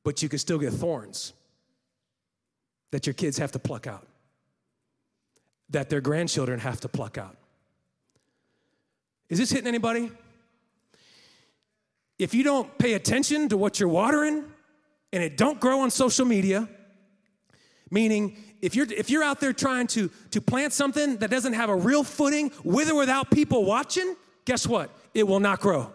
but 0.03 0.21
you 0.21 0.29
can 0.29 0.39
still 0.39 0.59
get 0.59 0.73
thorns 0.73 1.33
that 2.93 3.07
your 3.07 3.15
kids 3.15 3.39
have 3.39 3.51
to 3.53 3.59
pluck 3.59 3.87
out, 3.87 4.07
that 5.71 5.91
their 5.91 6.01
grandchildren 6.01 6.61
have 6.61 6.81
to 6.81 6.89
pluck 6.89 7.19
out. 7.19 7.37
Is 9.29 9.39
this 9.39 9.51
hitting 9.51 9.67
anybody? 9.67 10.13
If 12.19 12.35
you 12.35 12.45
don't 12.45 12.79
pay 12.79 12.93
attention 12.93 13.49
to 13.49 13.57
what 13.57 13.81
you're 13.81 13.89
watering 13.89 14.45
and 15.13 15.23
it 15.23 15.37
don't 15.37 15.59
grow 15.59 15.81
on 15.81 15.91
social 15.91 16.27
media, 16.27 16.69
meaning 17.91 18.37
if 18.61 18.77
you're 18.77 18.87
if 18.93 19.11
you're 19.11 19.25
out 19.25 19.41
there 19.41 19.53
trying 19.53 19.87
to 19.89 20.11
to 20.31 20.41
plant 20.41 20.73
something 20.73 21.17
that 21.17 21.31
doesn't 21.31 21.55
have 21.55 21.71
a 21.71 21.75
real 21.75 22.05
footing 22.05 22.53
with 22.63 22.91
or 22.91 22.95
without 22.95 23.31
people 23.31 23.65
watching, 23.65 24.15
guess 24.45 24.67
what? 24.67 24.91
It 25.15 25.27
will 25.27 25.41
not 25.41 25.61
grow. 25.61 25.91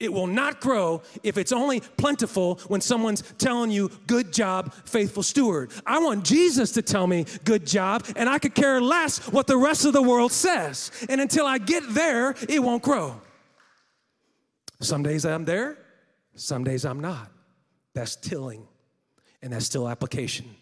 It 0.00 0.12
will 0.12 0.28
not 0.28 0.60
grow 0.60 1.02
if 1.24 1.36
it's 1.36 1.50
only 1.50 1.80
plentiful 1.80 2.60
when 2.68 2.80
someone's 2.80 3.22
telling 3.38 3.72
you, 3.72 3.90
good 4.06 4.32
job, 4.32 4.72
faithful 4.84 5.24
steward. 5.24 5.72
I 5.84 5.98
want 5.98 6.24
Jesus 6.24 6.70
to 6.72 6.82
tell 6.82 7.06
me, 7.08 7.26
good 7.44 7.66
job, 7.66 8.06
and 8.14 8.28
I 8.28 8.38
could 8.38 8.54
care 8.54 8.80
less 8.80 9.18
what 9.32 9.48
the 9.48 9.56
rest 9.56 9.84
of 9.84 9.92
the 9.92 10.02
world 10.02 10.30
says. 10.30 10.92
And 11.08 11.20
until 11.20 11.46
I 11.46 11.58
get 11.58 11.82
there, 11.88 12.36
it 12.48 12.62
won't 12.62 12.82
grow. 12.82 13.20
Some 14.80 15.02
days 15.02 15.26
I'm 15.26 15.44
there, 15.44 15.76
some 16.36 16.62
days 16.62 16.84
I'm 16.84 17.00
not. 17.00 17.32
That's 17.94 18.14
tilling, 18.14 18.68
and 19.42 19.52
that's 19.52 19.66
still 19.66 19.88
application. 19.88 20.54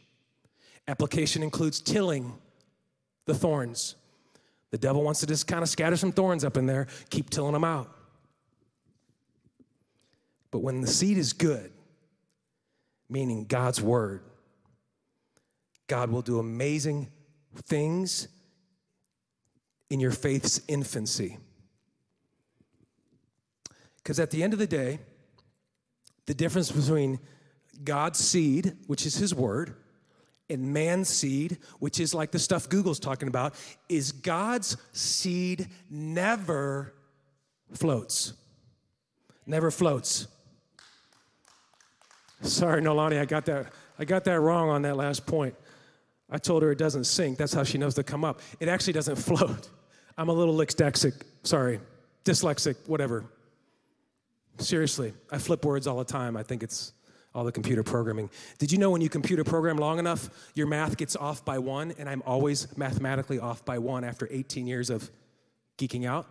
Application 0.89 1.43
includes 1.43 1.81
tilling 1.81 2.33
the 3.27 3.35
thorns. 3.35 3.97
The 4.71 4.79
devil 4.79 5.03
wants 5.03 5.21
to 5.21 5.27
just 5.27 5.47
kind 5.47 5.63
of 5.63 5.69
scatter 5.69 5.97
some 5.97 6.13
thorns 6.13 6.45
up 6.45 6.57
in 6.57 6.65
there, 6.65 6.87
keep 7.11 7.29
tilling 7.29 7.53
them 7.53 7.65
out. 7.65 7.96
But 10.57 10.63
when 10.63 10.81
the 10.81 10.87
seed 10.87 11.19
is 11.19 11.35
good, 11.35 11.71
meaning 13.11 13.45
God's 13.45 13.83
word, 13.83 14.23
God 15.87 16.09
will 16.09 16.23
do 16.23 16.39
amazing 16.39 17.09
things 17.67 18.27
in 19.91 20.01
your 20.01 20.13
faith's 20.13 20.63
infancy. 20.67 21.37
Because 23.99 24.19
at 24.19 24.31
the 24.31 24.43
end 24.43 24.55
of 24.55 24.59
the 24.59 24.67
day, 24.67 24.99
the 26.25 26.33
difference 26.33 26.73
between 26.73 27.19
God's 27.85 28.19
seed, 28.19 28.79
which 28.87 29.05
is 29.05 29.15
his 29.17 29.35
word, 29.35 29.77
and 30.49 30.73
man's 30.73 31.11
seed, 31.11 31.59
which 31.81 32.01
is 32.01 32.15
like 32.15 32.31
the 32.31 32.39
stuff 32.39 32.67
Google's 32.67 32.99
talking 32.99 33.29
about, 33.29 33.55
is 33.91 34.11
God's 34.11 34.79
seed 34.93 35.69
never 35.91 36.95
floats. 37.75 38.33
Never 39.45 39.71
floats. 39.71 40.29
Sorry, 42.43 42.83
Nolani, 42.83 43.21
I 43.21 43.25
got 43.25 43.47
that. 43.47 43.73
I 43.99 44.05
got 44.05 44.25
that 44.25 44.41
wrong 44.41 44.69
on 44.69 44.83
that 44.83 44.97
last 44.97 45.27
point. 45.27 45.55
I 46.31 46.39
told 46.39 46.63
her 46.63 46.73
it 46.73 46.79
doesn't 46.79 47.05
sink. 47.05 47.39
That's 47.39 47.55
how 47.55 47.63
she 47.63 47.79
knows 47.79 47.95
to 47.95 48.03
come 48.03 48.25
up. 48.25 48.41
It 48.61 48.69
actually 48.69 48.93
doesn't 48.93 49.17
float. 49.29 49.71
I'm 50.19 50.29
a 50.29 50.33
little 50.33 50.55
dyslexic. 50.55 51.23
Sorry, 51.43 51.81
dyslexic, 52.25 52.77
whatever. 52.87 53.25
Seriously, 54.59 55.13
I 55.31 55.39
flip 55.39 55.65
words 55.65 55.87
all 55.87 55.99
the 55.99 56.05
time. 56.05 56.37
I 56.37 56.43
think 56.43 56.63
it's 56.63 56.93
all 57.35 57.45
the 57.45 57.53
computer 57.53 57.83
programming. 57.83 58.31
Did 58.59 58.73
you 58.73 58.79
know 58.79 58.91
when 58.91 59.03
you 59.03 59.11
computer 59.11 59.45
program 59.45 59.77
long 59.77 59.99
enough, 59.99 60.31
your 60.55 60.67
math 60.67 60.97
gets 60.97 61.15
off 61.17 61.45
by 61.45 61.59
one, 61.59 61.93
and 61.99 62.09
I'm 62.09 62.23
always 62.25 62.75
mathematically 62.79 63.39
off 63.39 63.65
by 63.65 63.79
one 63.79 64.05
after 64.05 64.27
18 64.31 64.67
years 64.67 64.89
of 64.89 65.11
geeking 65.77 66.07
out? 66.07 66.27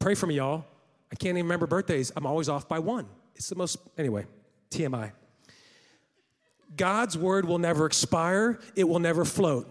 Pray 0.00 0.16
for 0.16 0.26
me, 0.26 0.34
y'all. 0.34 0.64
I 1.12 1.14
can't 1.14 1.36
even 1.36 1.44
remember 1.44 1.68
birthdays. 1.68 2.10
I'm 2.16 2.26
always 2.26 2.48
off 2.48 2.68
by 2.68 2.80
one. 2.80 3.06
It's 3.36 3.48
the 3.48 3.54
most, 3.54 3.78
anyway. 3.96 4.26
TMI. 4.72 5.12
God's 6.76 7.18
word 7.18 7.44
will 7.44 7.58
never 7.58 7.86
expire, 7.86 8.58
it 8.74 8.84
will 8.84 8.98
never 8.98 9.24
float. 9.24 9.68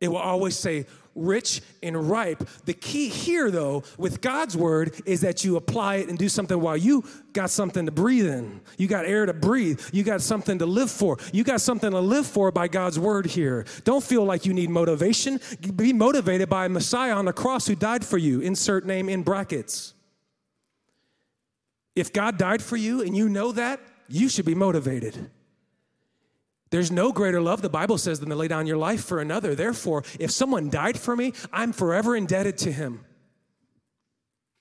It 0.00 0.08
will 0.08 0.18
always 0.18 0.56
say 0.56 0.86
rich 1.18 1.60
and 1.82 2.08
ripe. 2.08 2.48
The 2.64 2.74
key 2.74 3.08
here, 3.08 3.50
though, 3.50 3.82
with 3.96 4.20
God's 4.20 4.56
word 4.56 4.94
is 5.04 5.22
that 5.22 5.44
you 5.44 5.56
apply 5.56 5.96
it 5.96 6.08
and 6.08 6.16
do 6.16 6.28
something 6.28 6.60
while 6.60 6.76
you 6.76 7.04
got 7.32 7.50
something 7.50 7.86
to 7.86 7.92
breathe 7.92 8.26
in. 8.26 8.60
You 8.76 8.86
got 8.86 9.04
air 9.04 9.26
to 9.26 9.34
breathe. 9.34 9.80
You 9.92 10.04
got 10.04 10.22
something 10.22 10.58
to 10.60 10.66
live 10.66 10.90
for. 10.90 11.18
You 11.32 11.44
got 11.44 11.60
something 11.60 11.90
to 11.90 12.00
live 12.00 12.26
for 12.26 12.52
by 12.52 12.68
God's 12.68 12.98
word 12.98 13.26
here. 13.26 13.66
Don't 13.84 14.04
feel 14.04 14.24
like 14.24 14.46
you 14.46 14.54
need 14.54 14.70
motivation. 14.70 15.40
Be 15.74 15.92
motivated 15.92 16.48
by 16.48 16.68
Messiah 16.68 17.14
on 17.14 17.24
the 17.24 17.32
cross 17.32 17.66
who 17.66 17.74
died 17.74 18.04
for 18.04 18.18
you. 18.18 18.40
Insert 18.40 18.86
name 18.86 19.08
in 19.08 19.22
brackets. 19.22 19.94
If 21.96 22.12
God 22.12 22.38
died 22.38 22.62
for 22.62 22.76
you 22.76 23.02
and 23.02 23.16
you 23.16 23.28
know 23.28 23.50
that, 23.52 23.80
you 24.08 24.28
should 24.28 24.44
be 24.44 24.54
motivated. 24.54 25.30
There's 26.70 26.90
no 26.90 27.12
greater 27.12 27.40
love, 27.40 27.62
the 27.62 27.70
Bible 27.70 27.96
says, 27.96 28.20
than 28.20 28.28
to 28.28 28.36
lay 28.36 28.48
down 28.48 28.66
your 28.66 28.76
life 28.76 29.04
for 29.04 29.20
another. 29.20 29.54
Therefore, 29.54 30.04
if 30.18 30.30
someone 30.30 30.68
died 30.68 30.98
for 30.98 31.16
me, 31.16 31.32
I'm 31.52 31.72
forever 31.72 32.14
indebted 32.14 32.58
to 32.58 32.72
him. 32.72 33.04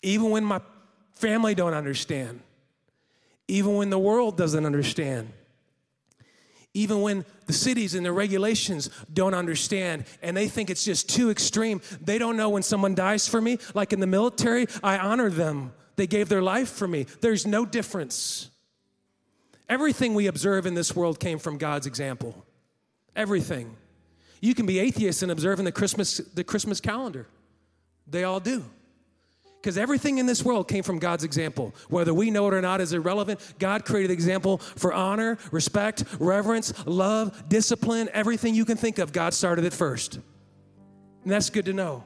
Even 0.01 0.29
when 0.29 0.45
my 0.45 0.61
family 1.13 1.53
don't 1.53 1.73
understand, 1.73 2.41
even 3.47 3.75
when 3.75 3.89
the 3.89 3.99
world 3.99 4.37
doesn't 4.37 4.65
understand, 4.65 5.33
even 6.73 7.01
when 7.01 7.25
the 7.47 7.53
cities 7.53 7.95
and 7.95 8.05
the 8.05 8.11
regulations 8.11 8.89
don't 9.11 9.33
understand 9.33 10.05
and 10.21 10.37
they 10.37 10.47
think 10.47 10.69
it's 10.69 10.85
just 10.85 11.09
too 11.09 11.31
extreme. 11.31 11.81
They 11.99 12.19
don't 12.19 12.37
know 12.37 12.49
when 12.49 12.61
someone 12.61 12.93
dies 12.93 13.27
for 13.27 13.41
me, 13.41 13.57
like 13.73 13.93
in 13.93 13.99
the 13.99 14.07
military, 14.07 14.67
I 14.83 14.99
honor 14.99 15.31
them. 15.31 15.73
They 15.95 16.05
gave 16.05 16.29
their 16.29 16.43
life 16.43 16.69
for 16.69 16.87
me. 16.87 17.07
There's 17.21 17.47
no 17.47 17.65
difference. 17.65 18.51
Everything 19.69 20.13
we 20.13 20.27
observe 20.27 20.65
in 20.65 20.73
this 20.73 20.95
world 20.95 21.19
came 21.19 21.39
from 21.39 21.57
God's 21.57 21.87
example. 21.87 22.45
Everything. 23.15 23.75
You 24.41 24.55
can 24.55 24.65
be 24.65 24.79
atheist 24.79 25.23
and 25.23 25.31
observing 25.31 25.65
the 25.65 25.71
Christmas, 25.71 26.17
the 26.17 26.43
Christmas 26.43 26.79
calendar. 26.79 27.27
They 28.07 28.23
all 28.23 28.39
do. 28.39 28.63
Because 29.59 29.77
everything 29.77 30.19
in 30.19 30.25
this 30.25 30.45
world 30.45 30.69
came 30.69 30.83
from 30.83 30.99
God's 30.99 31.23
example. 31.23 31.75
Whether 31.89 32.13
we 32.13 32.31
know 32.31 32.47
it 32.47 32.53
or 32.53 32.61
not 32.61 32.79
is 32.79 32.93
irrelevant. 32.93 33.41
God 33.59 33.83
created 33.83 34.11
the 34.11 34.13
example 34.13 34.59
for 34.59 34.93
honor, 34.93 35.37
respect, 35.51 36.05
reverence, 36.19 36.73
love, 36.85 37.49
discipline, 37.49 38.07
everything 38.13 38.55
you 38.55 38.63
can 38.63 38.77
think 38.77 38.99
of. 38.99 39.11
God 39.11 39.33
started 39.33 39.65
it 39.65 39.73
first. 39.73 40.15
And 41.23 41.31
that's 41.31 41.49
good 41.49 41.65
to 41.65 41.73
know. 41.73 42.05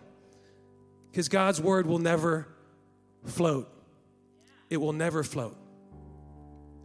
Because 1.12 1.28
God's 1.28 1.62
word 1.62 1.86
will 1.86 2.00
never 2.00 2.48
float. 3.26 3.70
It 4.70 4.78
will 4.78 4.94
never 4.94 5.22
float 5.22 5.61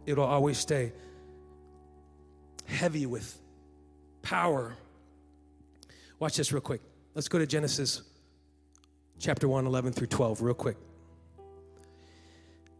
it'll 0.07 0.25
always 0.25 0.57
stay 0.57 0.93
heavy 2.65 3.05
with 3.05 3.39
power. 4.23 4.75
Watch 6.17 6.37
this 6.37 6.51
real 6.51 6.61
quick. 6.61 6.81
Let's 7.13 7.27
go 7.27 7.37
to 7.37 7.45
Genesis 7.45 8.01
chapter 9.19 9.47
1, 9.47 9.67
11 9.67 9.93
through 9.93 10.07
12, 10.07 10.41
real 10.41 10.55
quick. 10.55 10.77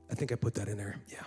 I 0.09 0.15
think 0.15 0.31
I 0.31 0.35
put 0.35 0.55
that 0.55 0.67
in 0.67 0.77
there. 0.77 0.95
Yeah. 1.11 1.23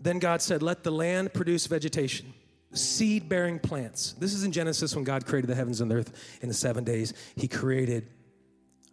Then 0.00 0.18
God 0.18 0.42
said, 0.42 0.62
Let 0.62 0.82
the 0.82 0.90
land 0.90 1.32
produce 1.32 1.66
vegetation, 1.66 2.34
seed 2.72 3.28
bearing 3.28 3.58
plants. 3.58 4.14
This 4.18 4.34
is 4.34 4.44
in 4.44 4.52
Genesis 4.52 4.94
when 4.94 5.04
God 5.04 5.24
created 5.24 5.48
the 5.48 5.54
heavens 5.54 5.80
and 5.80 5.90
the 5.90 5.96
earth 5.96 6.38
in 6.42 6.48
the 6.48 6.54
seven 6.54 6.84
days. 6.84 7.14
He 7.36 7.48
created 7.48 8.08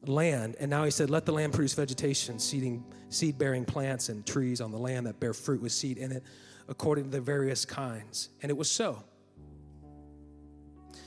land. 0.10 0.56
And 0.60 0.70
now 0.70 0.84
he 0.84 0.92
said, 0.92 1.10
Let 1.10 1.26
the 1.26 1.32
land 1.32 1.54
produce 1.54 1.74
vegetation, 1.74 2.40
seeding, 2.40 2.84
seed 3.10 3.38
bearing 3.38 3.66
plants 3.66 4.10
and 4.10 4.26
trees 4.26 4.62
on 4.62 4.72
the 4.72 4.78
land 4.78 5.08
that 5.08 5.20
bear 5.20 5.34
fruit 5.34 5.62
with 5.62 5.72
seed 5.72 5.98
in 5.98 6.12
it, 6.12 6.24
according 6.68 7.06
to 7.06 7.10
the 7.10 7.22
various 7.22 7.66
kinds. 7.66 8.30
And 8.42 8.50
it 8.50 8.58
was 8.58 8.70
so. 8.70 9.04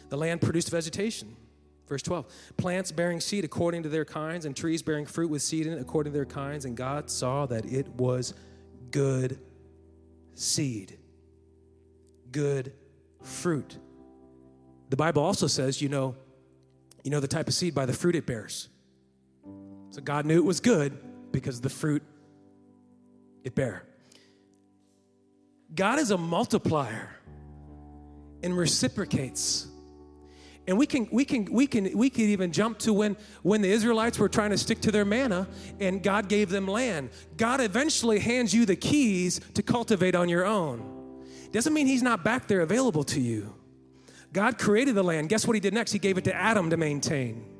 The 0.08 0.16
land 0.16 0.40
produced 0.40 0.70
vegetation. 0.70 1.36
Verse 1.88 2.02
12 2.02 2.26
plants 2.56 2.90
bearing 2.90 3.20
seed 3.20 3.44
according 3.44 3.84
to 3.84 3.88
their 3.88 4.04
kinds, 4.04 4.44
and 4.44 4.56
trees 4.56 4.82
bearing 4.82 5.06
fruit 5.06 5.30
with 5.30 5.42
seed 5.42 5.66
in 5.66 5.72
it 5.72 5.80
according 5.80 6.12
to 6.12 6.18
their 6.18 6.26
kinds. 6.26 6.64
And 6.64 6.76
God 6.76 7.10
saw 7.10 7.46
that 7.46 7.64
it 7.64 7.88
was 7.90 8.34
good 8.90 9.38
seed, 10.34 10.98
good 12.32 12.72
fruit. 13.22 13.78
The 14.90 14.96
Bible 14.96 15.22
also 15.22 15.46
says, 15.46 15.80
you 15.80 15.88
know, 15.88 16.14
you 17.02 17.10
know 17.10 17.20
the 17.20 17.28
type 17.28 17.48
of 17.48 17.54
seed 17.54 17.74
by 17.74 17.86
the 17.86 17.92
fruit 17.92 18.16
it 18.16 18.26
bears. 18.26 18.68
So 19.96 20.02
God 20.02 20.26
knew 20.26 20.36
it 20.36 20.44
was 20.44 20.60
good 20.60 20.98
because 21.32 21.62
the 21.62 21.70
fruit 21.70 22.02
it 23.44 23.54
bare. 23.54 23.82
God 25.74 25.98
is 25.98 26.10
a 26.10 26.18
multiplier 26.18 27.16
and 28.42 28.54
reciprocates. 28.54 29.66
And 30.66 30.76
we 30.76 30.86
can 30.86 31.08
we 31.10 31.24
can 31.24 31.46
we 31.46 31.66
can 31.66 31.96
we 31.96 32.10
can 32.10 32.24
even 32.24 32.52
jump 32.52 32.78
to 32.80 32.92
when 32.92 33.16
when 33.42 33.62
the 33.62 33.70
Israelites 33.70 34.18
were 34.18 34.28
trying 34.28 34.50
to 34.50 34.58
stick 34.58 34.82
to 34.82 34.92
their 34.92 35.06
manna 35.06 35.48
and 35.80 36.02
God 36.02 36.28
gave 36.28 36.50
them 36.50 36.68
land. 36.68 37.08
God 37.38 37.62
eventually 37.62 38.18
hands 38.18 38.52
you 38.52 38.66
the 38.66 38.76
keys 38.76 39.40
to 39.54 39.62
cultivate 39.62 40.14
on 40.14 40.28
your 40.28 40.44
own. 40.44 41.24
Doesn't 41.52 41.72
mean 41.72 41.86
he's 41.86 42.02
not 42.02 42.22
back 42.22 42.48
there 42.48 42.60
available 42.60 43.04
to 43.04 43.20
you. 43.22 43.54
God 44.30 44.58
created 44.58 44.94
the 44.94 45.02
land. 45.02 45.30
Guess 45.30 45.46
what 45.46 45.54
he 45.54 45.60
did 45.60 45.72
next? 45.72 45.92
He 45.92 45.98
gave 45.98 46.18
it 46.18 46.24
to 46.24 46.34
Adam 46.34 46.68
to 46.68 46.76
maintain. 46.76 47.55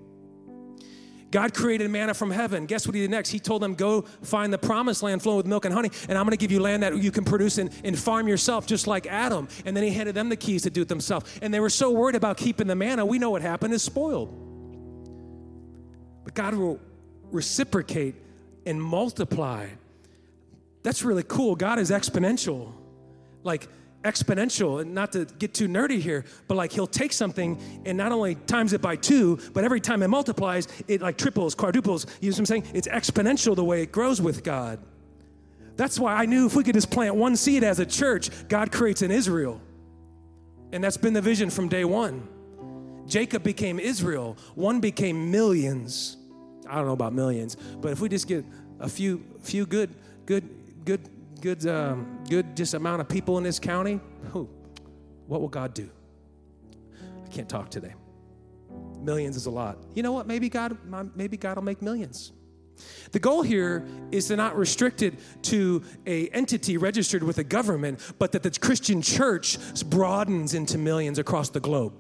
God 1.31 1.55
created 1.55 1.91
manna 1.91 2.15
from 2.15 2.31
heaven. 2.31 2.67
Guess 2.67 2.87
what 2.87 2.95
he 2.95 3.01
did 3.01 3.11
next? 3.11 3.31
He 3.31 3.41
told 3.41 3.63
them, 3.63 3.75
Go 3.75 4.03
find 4.23 4.53
the 4.53 4.59
promised 4.59 5.03
land 5.03 5.23
flowing 5.23 5.39
with 5.39 5.47
milk 5.47 5.65
and 5.65 5.75
honey, 5.75 5.91
and 6.09 6.17
I'm 6.17 6.25
going 6.25 6.31
to 6.31 6.37
give 6.37 6.53
you 6.53 6.61
land 6.61 6.83
that 6.83 6.97
you 6.97 7.11
can 7.11 7.25
produce 7.25 7.59
and, 7.59 7.71
and 7.85 7.99
farm 7.99 8.29
yourself, 8.29 8.67
just 8.67 8.87
like 8.87 9.07
Adam. 9.07 9.49
And 9.65 9.77
then 9.77 9.83
he 9.83 9.91
handed 9.91 10.15
them 10.15 10.29
the 10.29 10.37
keys 10.37 10.63
to 10.63 10.71
do 10.71 10.83
it 10.83 10.89
themselves. 10.89 11.39
And 11.43 11.53
they 11.53 11.61
were 11.61 11.71
so 11.71 11.91
worried 11.91 12.15
about 12.15 12.37
keeping 12.37 12.67
the 12.67 12.77
manna, 12.77 13.05
we 13.05 13.19
know 13.19 13.31
what 13.31 13.43
happened 13.43 13.75
is 13.75 13.83
spoiled. 13.83 14.29
But 16.25 16.35
God 16.35 16.55
will 16.55 16.81
reciprocate 17.31 18.15
and 18.65 18.83
multiply. 18.83 19.69
That's 20.83 21.03
really 21.03 21.25
cool. 21.25 21.57
God 21.57 21.79
is 21.79 21.91
exponential. 21.91 22.73
Like, 23.43 23.69
exponential 24.07 24.81
and 24.81 24.95
not 24.95 25.13
to 25.13 25.25
get 25.25 25.53
too 25.53 25.69
nerdy 25.69 25.99
here 25.99 26.25
but 26.47 26.57
like 26.57 26.73
he'll 26.73 26.87
take 26.87 27.13
something 27.13 27.59
and 27.85 27.99
not 27.99 28.13
only 28.13 28.35
times 28.35 28.73
it 28.73 28.81
by 28.81 28.95
two 28.95 29.39
but 29.53 29.65
every 29.65 29.81
time 29.81 30.03
it 30.03 30.09
multiplies 30.09 30.69
it 30.89 31.01
like 31.01 31.19
triples 31.19 31.55
quadruples. 31.55 32.07
You 32.21 32.31
know 32.31 32.35
what 32.35 32.39
i'm 32.39 32.47
saying? 32.47 32.65
It's 32.73 32.89
exponential 32.89 33.57
the 33.57 33.65
way 33.65 33.83
it 33.83 33.93
grows 33.93 34.21
with 34.21 34.45
god. 34.45 34.79
That's 35.77 35.99
why 35.99 36.15
i 36.15 36.25
knew 36.25 36.47
if 36.47 36.55
we 36.55 36.63
could 36.63 36.75
just 36.75 36.91
plant 36.91 37.15
one 37.17 37.37
seed 37.37 37.65
as 37.65 37.81
a 37.81 37.87
church 37.87 38.31
god 38.49 38.71
creates 38.73 39.03
an 39.03 39.11
israel. 39.11 39.61
And 40.73 40.83
that's 40.83 40.97
been 40.97 41.13
the 41.13 41.23
vision 41.23 41.51
from 41.51 41.69
day 41.69 41.85
one. 41.85 42.27
Jacob 43.07 43.43
became 43.43 43.79
israel. 43.79 44.37
One 44.55 44.81
became 44.81 45.31
millions. 45.31 46.17
I 46.69 46.77
don't 46.77 46.87
know 46.87 46.93
about 46.93 47.13
millions 47.13 47.57
but 47.81 47.93
if 47.93 48.01
we 48.01 48.09
just 48.09 48.29
get 48.29 48.45
a 48.79 48.89
few 48.89 49.25
few 49.41 49.67
good 49.67 49.91
good 50.27 50.49
good 50.85 51.01
good, 51.55 51.67
um, 51.69 52.25
good 52.29 52.57
just 52.57 52.75
amount 52.75 53.01
of 53.01 53.09
people 53.09 53.39
in 53.39 53.45
this 53.45 53.61
county, 53.61 54.01
who, 54.33 54.49
what 55.29 55.41
will 55.41 55.49
God 55.49 55.75
do? 55.75 55.89
I 57.25 57.29
can't 57.29 57.49
talk 57.49 57.71
today. 57.71 57.95
Millions 59.01 59.37
is 59.37 59.47
a 59.47 59.51
lot. 59.51 59.79
You 59.95 60.03
know 60.03 60.11
what? 60.11 60.27
Maybe 60.27 60.49
God, 60.49 60.77
maybe 61.15 61.37
God 61.37 61.55
will 61.55 61.63
make 61.63 61.81
millions. 61.83 62.33
The 63.13 63.21
goal 63.21 63.43
here 63.43 63.87
is 64.11 64.27
to 64.27 64.35
not 64.35 64.57
restrict 64.57 65.03
it 65.03 65.15
to 65.43 65.85
a 66.05 66.27
entity 66.31 66.79
registered 66.79 67.23
with 67.23 67.39
a 67.39 67.45
government, 67.45 68.01
but 68.19 68.33
that 68.33 68.43
the 68.43 68.51
Christian 68.51 69.01
church 69.01 69.57
broadens 69.89 70.53
into 70.53 70.79
millions 70.79 71.21
across 71.21 71.51
the 71.51 71.61
globe. 71.61 71.93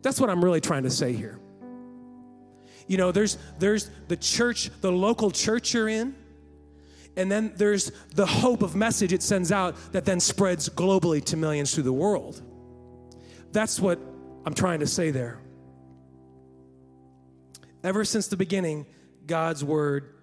That's 0.00 0.18
what 0.18 0.30
I'm 0.30 0.42
really 0.42 0.62
trying 0.62 0.84
to 0.84 0.90
say 0.90 1.12
here. 1.12 1.38
You 2.86 2.96
know, 2.96 3.12
there's 3.12 3.36
there's 3.58 3.90
the 4.08 4.16
church, 4.16 4.70
the 4.80 4.90
local 4.90 5.30
church 5.30 5.74
you're 5.74 5.90
in, 5.90 6.14
and 7.18 7.30
then 7.30 7.52
there's 7.56 7.90
the 8.14 8.24
hope 8.24 8.62
of 8.62 8.76
message 8.76 9.12
it 9.12 9.24
sends 9.24 9.50
out 9.50 9.74
that 9.92 10.04
then 10.04 10.20
spreads 10.20 10.68
globally 10.68 11.22
to 11.24 11.36
millions 11.36 11.74
through 11.74 11.82
the 11.82 11.92
world. 11.92 12.40
That's 13.50 13.80
what 13.80 13.98
I'm 14.46 14.54
trying 14.54 14.80
to 14.80 14.86
say 14.86 15.10
there. 15.10 15.40
Ever 17.82 18.04
since 18.04 18.28
the 18.28 18.36
beginning, 18.36 18.86
God's 19.26 19.64
word 19.64 20.14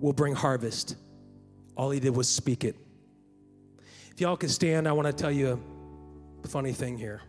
will 0.00 0.14
bring 0.14 0.34
harvest. 0.34 0.96
All 1.76 1.90
he 1.90 2.00
did 2.00 2.16
was 2.16 2.30
speak 2.30 2.64
it. 2.64 2.76
If 4.10 4.22
y'all 4.22 4.38
could 4.38 4.50
stand, 4.50 4.88
I 4.88 4.92
want 4.92 5.06
to 5.06 5.12
tell 5.12 5.30
you 5.30 5.62
a 6.42 6.48
funny 6.48 6.72
thing 6.72 6.96
here. 6.96 7.20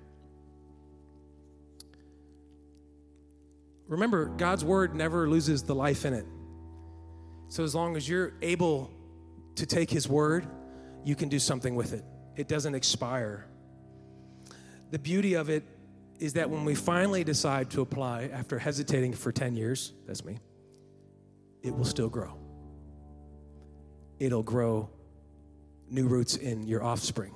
Remember, 3.90 4.28
God's 4.28 4.64
word 4.64 4.96
never 4.96 5.30
loses 5.30 5.64
the 5.64 5.76
life 5.76 6.06
in 6.06 6.14
it. 6.14 6.26
So 7.52 7.66
as 7.66 7.76
long 7.76 7.98
as 7.98 8.08
you're 8.08 8.32
able 8.42 8.90
to 9.56 9.66
take 9.66 9.90
his 9.90 10.08
word, 10.08 10.48
you 11.04 11.16
can 11.16 11.28
do 11.28 11.38
something 11.38 11.76
with 11.76 11.92
it. 11.92 12.06
It 12.38 12.48
doesn't 12.48 12.76
expire. 12.76 13.46
The 14.92 15.00
beauty 15.00 15.34
of 15.34 15.50
it 15.50 15.66
is 16.18 16.32
that 16.34 16.50
when 16.50 16.64
we 16.64 16.76
finally 16.76 17.26
decide 17.26 17.70
to 17.72 17.82
apply 17.82 18.30
after 18.32 18.58
hesitating 18.58 19.12
for 19.12 19.34
10 19.34 19.58
years, 19.58 19.92
that's 20.08 20.24
me, 20.24 20.40
it 21.62 21.76
will 21.76 21.84
still 21.84 22.08
grow. 22.08 22.38
It'll 24.18 24.44
grow 24.44 24.90
new 25.90 26.08
roots 26.08 26.38
in 26.38 26.64
your 26.64 26.82
offspring, 26.82 27.34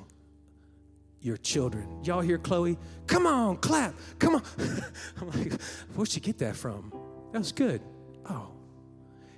your 1.20 1.36
children. 1.36 2.06
Y'all 2.06 2.22
hear 2.22 2.38
Chloe? 2.38 2.78
Come 3.08 3.28
on, 3.28 3.58
clap. 3.58 3.94
Come 4.20 4.36
on. 4.36 4.44
I'm 5.20 5.30
like, 5.32 5.62
where'd 5.94 6.08
she 6.08 6.22
get 6.22 6.38
that 6.38 6.56
from? 6.56 6.94
That 7.34 7.40
was 7.40 7.52
good. 7.52 7.82
Oh, 8.30 8.55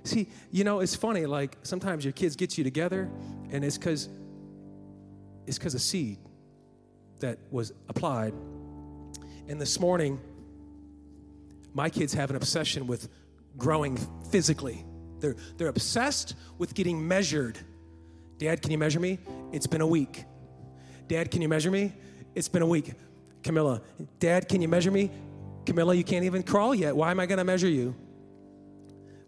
See, 0.08 0.26
you 0.50 0.64
know, 0.64 0.80
it's 0.80 0.96
funny, 0.96 1.26
like 1.26 1.58
sometimes 1.64 2.02
your 2.02 2.12
kids 2.12 2.34
get 2.34 2.56
you 2.56 2.64
together 2.64 3.10
and 3.50 3.62
it's 3.62 3.76
because 3.76 4.08
it's 5.46 5.58
because 5.58 5.74
of 5.74 5.82
seed 5.82 6.16
that 7.20 7.38
was 7.50 7.74
applied. 7.90 8.32
And 9.48 9.60
this 9.60 9.78
morning, 9.78 10.18
my 11.74 11.90
kids 11.90 12.14
have 12.14 12.30
an 12.30 12.36
obsession 12.36 12.86
with 12.86 13.10
growing 13.58 13.98
physically. 14.30 14.82
They're, 15.20 15.36
they're 15.58 15.68
obsessed 15.68 16.34
with 16.56 16.74
getting 16.74 17.06
measured. 17.06 17.58
Dad, 18.38 18.62
can 18.62 18.70
you 18.70 18.78
measure 18.78 19.00
me? 19.00 19.18
It's 19.52 19.66
been 19.66 19.82
a 19.82 19.86
week. 19.86 20.24
Dad, 21.06 21.30
can 21.30 21.42
you 21.42 21.50
measure 21.50 21.70
me? 21.70 21.92
It's 22.34 22.48
been 22.48 22.62
a 22.62 22.66
week. 22.66 22.94
Camilla, 23.42 23.82
Dad, 24.20 24.48
can 24.48 24.62
you 24.62 24.68
measure 24.68 24.90
me? 24.90 25.10
Camilla, 25.66 25.94
you 25.94 26.04
can't 26.04 26.24
even 26.24 26.42
crawl 26.42 26.74
yet. 26.74 26.96
Why 26.96 27.10
am 27.10 27.20
I 27.20 27.26
going 27.26 27.38
to 27.38 27.44
measure 27.44 27.68
you? 27.68 27.94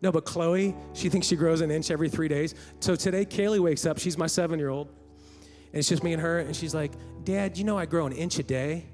No, 0.02 0.10
but 0.10 0.24
Chloe, 0.24 0.74
she 0.94 1.08
thinks 1.08 1.26
she 1.26 1.36
grows 1.36 1.60
an 1.60 1.70
inch 1.70 1.90
every 1.90 2.08
three 2.08 2.28
days. 2.28 2.54
So 2.80 2.96
today, 2.96 3.26
Kaylee 3.26 3.60
wakes 3.60 3.84
up. 3.84 3.98
She's 3.98 4.16
my 4.16 4.26
seven 4.26 4.58
year 4.58 4.70
old. 4.70 4.88
And 4.88 5.78
it's 5.78 5.88
just 5.88 6.02
me 6.02 6.12
and 6.12 6.22
her. 6.22 6.38
And 6.38 6.56
she's 6.56 6.74
like, 6.74 6.92
Dad, 7.24 7.58
you 7.58 7.64
know 7.64 7.76
I 7.76 7.86
grow 7.86 8.06
an 8.06 8.12
inch 8.12 8.38
a 8.38 8.42
day? 8.42 8.86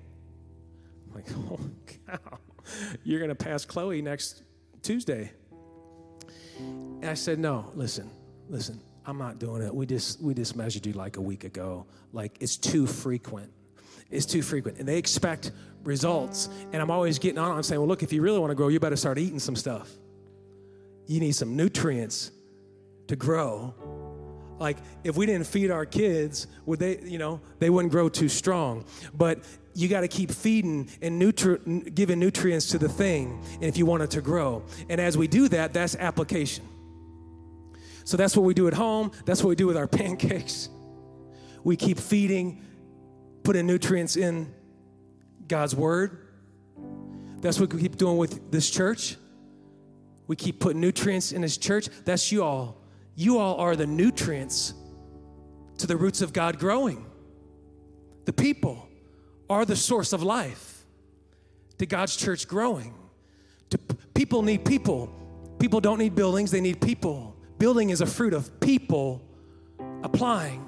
I'm 1.09 1.15
like, 1.15 1.27
oh, 1.51 1.61
cow. 2.07 2.39
You're 3.05 3.21
going 3.21 3.29
to 3.29 3.37
pass 3.37 3.65
Chloe 3.65 4.03
next 4.03 4.43
Tuesday. 4.83 5.31
And 6.59 7.05
I 7.05 7.15
said, 7.15 7.39
no, 7.39 7.71
listen, 7.75 8.11
listen. 8.49 8.81
I'm 9.09 9.19
not 9.19 9.39
doing 9.39 9.63
it. 9.63 9.73
We 9.73 9.87
just 9.87 10.21
we 10.21 10.35
just 10.35 10.57
measured 10.57 10.85
you 10.85 10.93
like 10.93 11.17
a 11.17 11.21
week 11.21 11.45
ago. 11.45 11.87
Like 12.13 12.39
it's 12.41 12.57
too 12.57 12.89
frequent. 12.89 13.53
It's 14.11 14.27
too 14.27 14.43
frequent. 14.43 14.79
And 14.79 14.89
they 14.89 14.99
expect 14.99 15.53
results. 15.85 16.49
And 16.73 16.83
I'm 16.83 16.91
always 16.91 17.21
getting 17.21 17.39
on. 17.39 17.57
I'm 17.57 17.63
saying, 17.63 17.81
well, 17.81 17.87
look, 17.87 18.03
if 18.03 18.13
you 18.13 18.21
really 18.21 18.41
want 18.41 18.51
to 18.51 18.57
grow, 18.57 18.67
you 18.67 18.81
better 18.81 18.97
start 18.97 19.19
eating 19.19 19.39
some 19.39 19.55
stuff 19.55 19.97
you 21.07 21.21
need 21.21 21.33
some 21.33 21.57
nutrients 21.57 22.31
to 23.09 23.17
grow. 23.17 23.75
Like 24.59 24.79
if 25.05 25.17
we 25.17 25.27
didn't 25.27 25.47
feed 25.47 25.71
our 25.71 25.87
kids, 25.87 26.47
would 26.65 26.79
they, 26.79 27.01
you 27.01 27.19
know, 27.19 27.41
they 27.59 27.71
wouldn't 27.71 27.93
grow 27.93 28.09
too 28.09 28.29
strong. 28.29 28.85
But 29.15 29.45
you 29.75 29.89
got 29.89 30.01
to 30.01 30.09
keep 30.09 30.31
feeding 30.31 30.89
and 31.03 31.21
nutri- 31.21 31.95
giving 31.95 32.19
nutrients 32.19 32.69
to 32.71 32.79
the 32.79 32.89
thing 32.89 33.43
if 33.61 33.77
you 33.77 33.85
want 33.85 34.03
it 34.03 34.11
to 34.13 34.23
grow. 34.23 34.65
And 34.89 35.01
as 35.01 35.19
we 35.19 35.29
do 35.29 35.49
that, 35.49 35.75
that's 35.75 35.95
application. 35.97 36.67
So 38.05 38.17
that's 38.17 38.37
what 38.37 38.45
we 38.45 38.55
do 38.55 38.69
at 38.69 38.75
home. 38.75 39.11
That's 39.27 39.43
what 39.43 39.51
we 39.51 39.57
do 39.57 39.67
with 39.67 39.77
our 39.77 39.89
pancakes. 39.89 40.71
We 41.63 41.77
keep 41.77 41.99
feeding, 41.99 42.63
putting 43.43 43.67
nutrients 43.67 44.17
in 44.17 44.55
God's 45.47 45.75
word. 45.75 46.29
That's 47.41 47.61
what 47.61 47.73
we 47.73 47.81
keep 47.81 47.97
doing 47.97 48.17
with 48.17 48.51
this 48.51 48.71
church. 48.71 49.17
We 50.27 50.37
keep 50.37 50.61
putting 50.61 50.81
nutrients 50.81 51.33
in 51.33 51.43
His 51.43 51.57
church. 51.57 51.89
That's 52.05 52.33
you 52.33 52.43
all. 52.43 52.77
You 53.15 53.39
all 53.39 53.57
are 53.57 53.77
the 53.77 53.87
nutrients 53.87 54.75
to 55.79 55.87
the 55.87 55.97
roots 55.97 56.23
of 56.23 56.33
God 56.33 56.59
growing. 56.59 57.07
The 58.25 58.33
people 58.33 58.89
are 59.49 59.65
the 59.65 59.77
source 59.77 60.13
of 60.13 60.23
life 60.23 60.85
to 61.79 61.87
God's 61.87 62.17
church 62.17 62.49
growing. 62.49 62.95
To, 63.71 63.79
people 64.15 64.43
need 64.43 64.65
people. 64.65 65.11
People 65.59 65.81
don't 65.81 65.99
need 65.99 66.15
buildings, 66.15 66.51
they 66.51 66.61
need 66.61 66.81
people. 66.81 67.35
Building 67.59 67.91
is 67.91 68.01
a 68.01 68.07
fruit 68.07 68.35
of 68.35 68.61
people 68.61 69.23
applying 70.03 70.67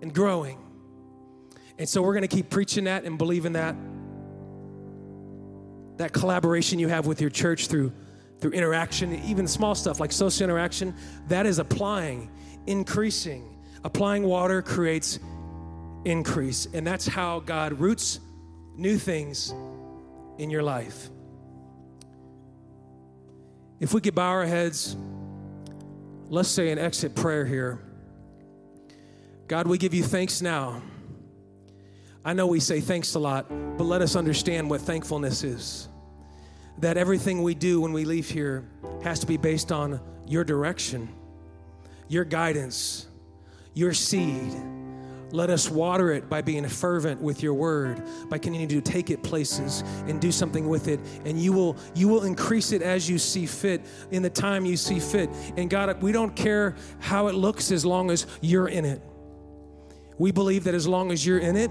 and 0.00 0.12
growing. 0.12 0.58
And 1.78 1.88
so 1.88 2.02
we're 2.02 2.12
going 2.12 2.22
to 2.22 2.34
keep 2.34 2.50
preaching 2.50 2.84
that 2.84 3.04
and 3.04 3.16
believing 3.16 3.52
that. 3.52 3.76
that 5.98 6.12
collaboration 6.12 6.78
you 6.78 6.88
have 6.88 7.06
with 7.06 7.20
your 7.20 7.30
church 7.30 7.68
through, 7.68 7.92
through 8.42 8.50
interaction, 8.50 9.14
even 9.24 9.46
small 9.46 9.72
stuff 9.72 10.00
like 10.00 10.10
social 10.10 10.42
interaction, 10.42 10.92
that 11.28 11.46
is 11.46 11.60
applying, 11.60 12.28
increasing. 12.66 13.56
Applying 13.84 14.24
water 14.24 14.60
creates 14.60 15.20
increase. 16.04 16.66
And 16.74 16.84
that's 16.84 17.06
how 17.06 17.38
God 17.38 17.78
roots 17.78 18.18
new 18.74 18.98
things 18.98 19.54
in 20.38 20.50
your 20.50 20.64
life. 20.64 21.08
If 23.78 23.94
we 23.94 24.00
could 24.00 24.16
bow 24.16 24.30
our 24.30 24.44
heads, 24.44 24.96
let's 26.28 26.48
say 26.48 26.72
an 26.72 26.78
exit 26.78 27.14
prayer 27.14 27.46
here. 27.46 27.78
God, 29.46 29.68
we 29.68 29.78
give 29.78 29.94
you 29.94 30.02
thanks 30.02 30.42
now. 30.42 30.82
I 32.24 32.32
know 32.32 32.48
we 32.48 32.58
say 32.58 32.80
thanks 32.80 33.14
a 33.14 33.20
lot, 33.20 33.48
but 33.78 33.84
let 33.84 34.02
us 34.02 34.16
understand 34.16 34.68
what 34.68 34.80
thankfulness 34.80 35.44
is. 35.44 35.88
That 36.78 36.96
everything 36.96 37.42
we 37.42 37.54
do 37.54 37.80
when 37.80 37.92
we 37.92 38.04
leave 38.04 38.28
here 38.28 38.64
has 39.02 39.20
to 39.20 39.26
be 39.26 39.36
based 39.36 39.70
on 39.70 40.00
your 40.26 40.44
direction, 40.44 41.08
your 42.08 42.24
guidance, 42.24 43.06
your 43.74 43.92
seed 43.92 44.52
let 45.32 45.48
us 45.48 45.70
water 45.70 46.12
it 46.12 46.28
by 46.28 46.42
being 46.42 46.68
fervent 46.68 47.20
with 47.20 47.42
your 47.42 47.54
word, 47.54 48.02
by 48.28 48.38
continuing 48.38 48.68
to 48.68 48.80
take 48.82 49.10
it 49.10 49.22
places 49.22 49.82
and 50.06 50.20
do 50.20 50.30
something 50.30 50.68
with 50.68 50.88
it. 50.88 51.00
And 51.24 51.40
you 51.40 51.52
will 51.52 51.76
you 51.94 52.06
will 52.08 52.24
increase 52.24 52.72
it 52.72 52.82
as 52.82 53.08
you 53.08 53.18
see 53.18 53.46
fit 53.46 53.84
in 54.10 54.22
the 54.22 54.30
time 54.30 54.66
you 54.66 54.76
see 54.76 55.00
fit. 55.00 55.30
And 55.56 55.70
God, 55.70 56.02
we 56.02 56.12
don't 56.12 56.36
care 56.36 56.76
how 57.00 57.28
it 57.28 57.34
looks 57.34 57.72
as 57.72 57.84
long 57.84 58.10
as 58.10 58.26
you're 58.42 58.68
in 58.68 58.84
it. 58.84 59.02
We 60.18 60.30
believe 60.30 60.64
that 60.64 60.74
as 60.74 60.86
long 60.86 61.10
as 61.10 61.26
you're 61.26 61.38
in 61.38 61.56
it, 61.56 61.70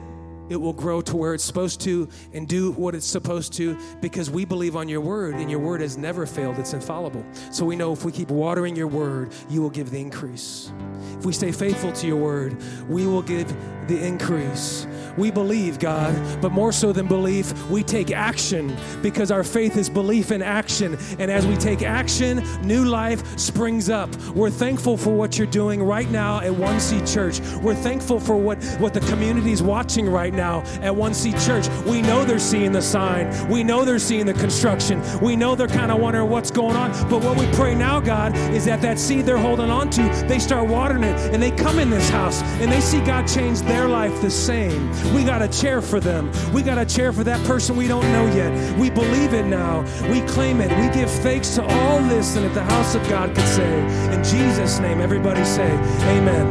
it 0.51 0.59
will 0.59 0.73
grow 0.73 1.01
to 1.01 1.15
where 1.15 1.33
it's 1.33 1.43
supposed 1.43 1.81
to 1.81 2.07
and 2.33 2.47
do 2.47 2.71
what 2.73 2.93
it's 2.95 3.05
supposed 3.05 3.53
to 3.53 3.77
because 4.01 4.29
we 4.29 4.45
believe 4.45 4.75
on 4.75 4.89
your 4.89 5.01
word 5.01 5.35
and 5.35 5.49
your 5.49 5.59
word 5.59 5.81
has 5.81 5.97
never 5.97 6.25
failed. 6.25 6.59
It's 6.59 6.73
infallible. 6.73 7.25
So 7.51 7.65
we 7.65 7.75
know 7.75 7.93
if 7.93 8.03
we 8.03 8.11
keep 8.11 8.29
watering 8.29 8.75
your 8.75 8.87
word, 8.87 9.31
you 9.49 9.61
will 9.61 9.69
give 9.69 9.91
the 9.91 9.99
increase. 9.99 10.71
If 11.17 11.25
we 11.25 11.33
stay 11.33 11.51
faithful 11.51 11.91
to 11.93 12.07
your 12.07 12.17
word, 12.17 12.57
we 12.89 13.07
will 13.07 13.21
give 13.21 13.47
the 13.87 14.03
increase. 14.03 14.87
We 15.17 15.31
believe, 15.31 15.79
God, 15.79 16.41
but 16.41 16.51
more 16.51 16.71
so 16.71 16.93
than 16.93 17.07
belief, 17.07 17.69
we 17.69 17.83
take 17.83 18.11
action 18.11 18.75
because 19.01 19.29
our 19.29 19.43
faith 19.43 19.75
is 19.75 19.89
belief 19.89 20.31
in 20.31 20.41
action. 20.41 20.97
And 21.19 21.29
as 21.29 21.45
we 21.45 21.55
take 21.57 21.81
action, 21.81 22.43
new 22.61 22.85
life 22.85 23.37
springs 23.37 23.89
up. 23.89 24.13
We're 24.33 24.49
thankful 24.49 24.97
for 24.97 25.11
what 25.11 25.37
you're 25.37 25.47
doing 25.47 25.83
right 25.83 26.09
now 26.09 26.39
at 26.39 26.55
One 26.55 26.79
Seed 26.79 27.05
Church. 27.05 27.39
We're 27.61 27.75
thankful 27.75 28.19
for 28.19 28.37
what, 28.37 28.63
what 28.79 28.93
the 28.93 29.01
community 29.01 29.51
is 29.51 29.61
watching 29.61 30.09
right 30.09 30.33
now 30.33 30.40
at 30.41 30.95
One 30.95 31.13
Seed 31.13 31.39
Church. 31.39 31.67
We 31.85 32.01
know 32.01 32.25
they're 32.25 32.39
seeing 32.39 32.71
the 32.71 32.81
sign, 32.81 33.49
we 33.49 33.63
know 33.63 33.85
they're 33.85 33.99
seeing 33.99 34.25
the 34.25 34.33
construction, 34.33 35.01
we 35.21 35.35
know 35.35 35.55
they're 35.55 35.67
kind 35.67 35.91
of 35.91 35.99
wondering 35.99 36.29
what's 36.29 36.51
going 36.51 36.75
on. 36.75 36.91
But 37.09 37.23
what 37.23 37.37
we 37.37 37.45
pray 37.53 37.75
now, 37.75 37.99
God, 37.99 38.35
is 38.53 38.65
that 38.65 38.81
that 38.81 38.99
seed 38.99 39.25
they're 39.25 39.37
holding 39.37 39.69
on 39.69 39.89
to, 39.91 40.01
they 40.27 40.39
start 40.39 40.67
watering 40.67 41.03
it 41.03 41.17
and 41.33 41.41
they 41.41 41.51
come 41.51 41.79
in 41.79 41.89
this 41.89 42.09
house 42.09 42.41
and 42.61 42.71
they 42.71 42.81
see 42.81 42.99
God 43.01 43.27
change 43.27 43.61
their 43.61 43.87
life 43.87 44.21
the 44.21 44.29
same. 44.29 44.91
We 45.13 45.23
got 45.23 45.41
a 45.41 45.47
chair 45.47 45.81
for 45.81 45.99
them. 45.99 46.31
We 46.53 46.63
got 46.63 46.77
a 46.77 46.85
chair 46.85 47.13
for 47.13 47.23
that 47.23 47.45
person 47.45 47.75
we 47.75 47.87
don't 47.87 48.09
know 48.11 48.25
yet. 48.35 48.77
We 48.77 48.89
believe 48.89 49.33
it 49.33 49.45
now. 49.45 49.81
We 50.09 50.21
claim 50.21 50.61
it. 50.61 50.69
We 50.79 50.93
give 50.93 51.09
thanks 51.09 51.55
to 51.55 51.63
all 51.63 51.99
this. 52.03 52.35
And 52.35 52.45
if 52.45 52.53
the 52.53 52.63
house 52.63 52.95
of 52.95 53.07
God 53.09 53.35
could 53.35 53.47
say, 53.47 54.13
in 54.13 54.23
Jesus' 54.23 54.79
name, 54.79 55.01
everybody 55.01 55.43
say, 55.45 55.71
Amen. 56.17 56.31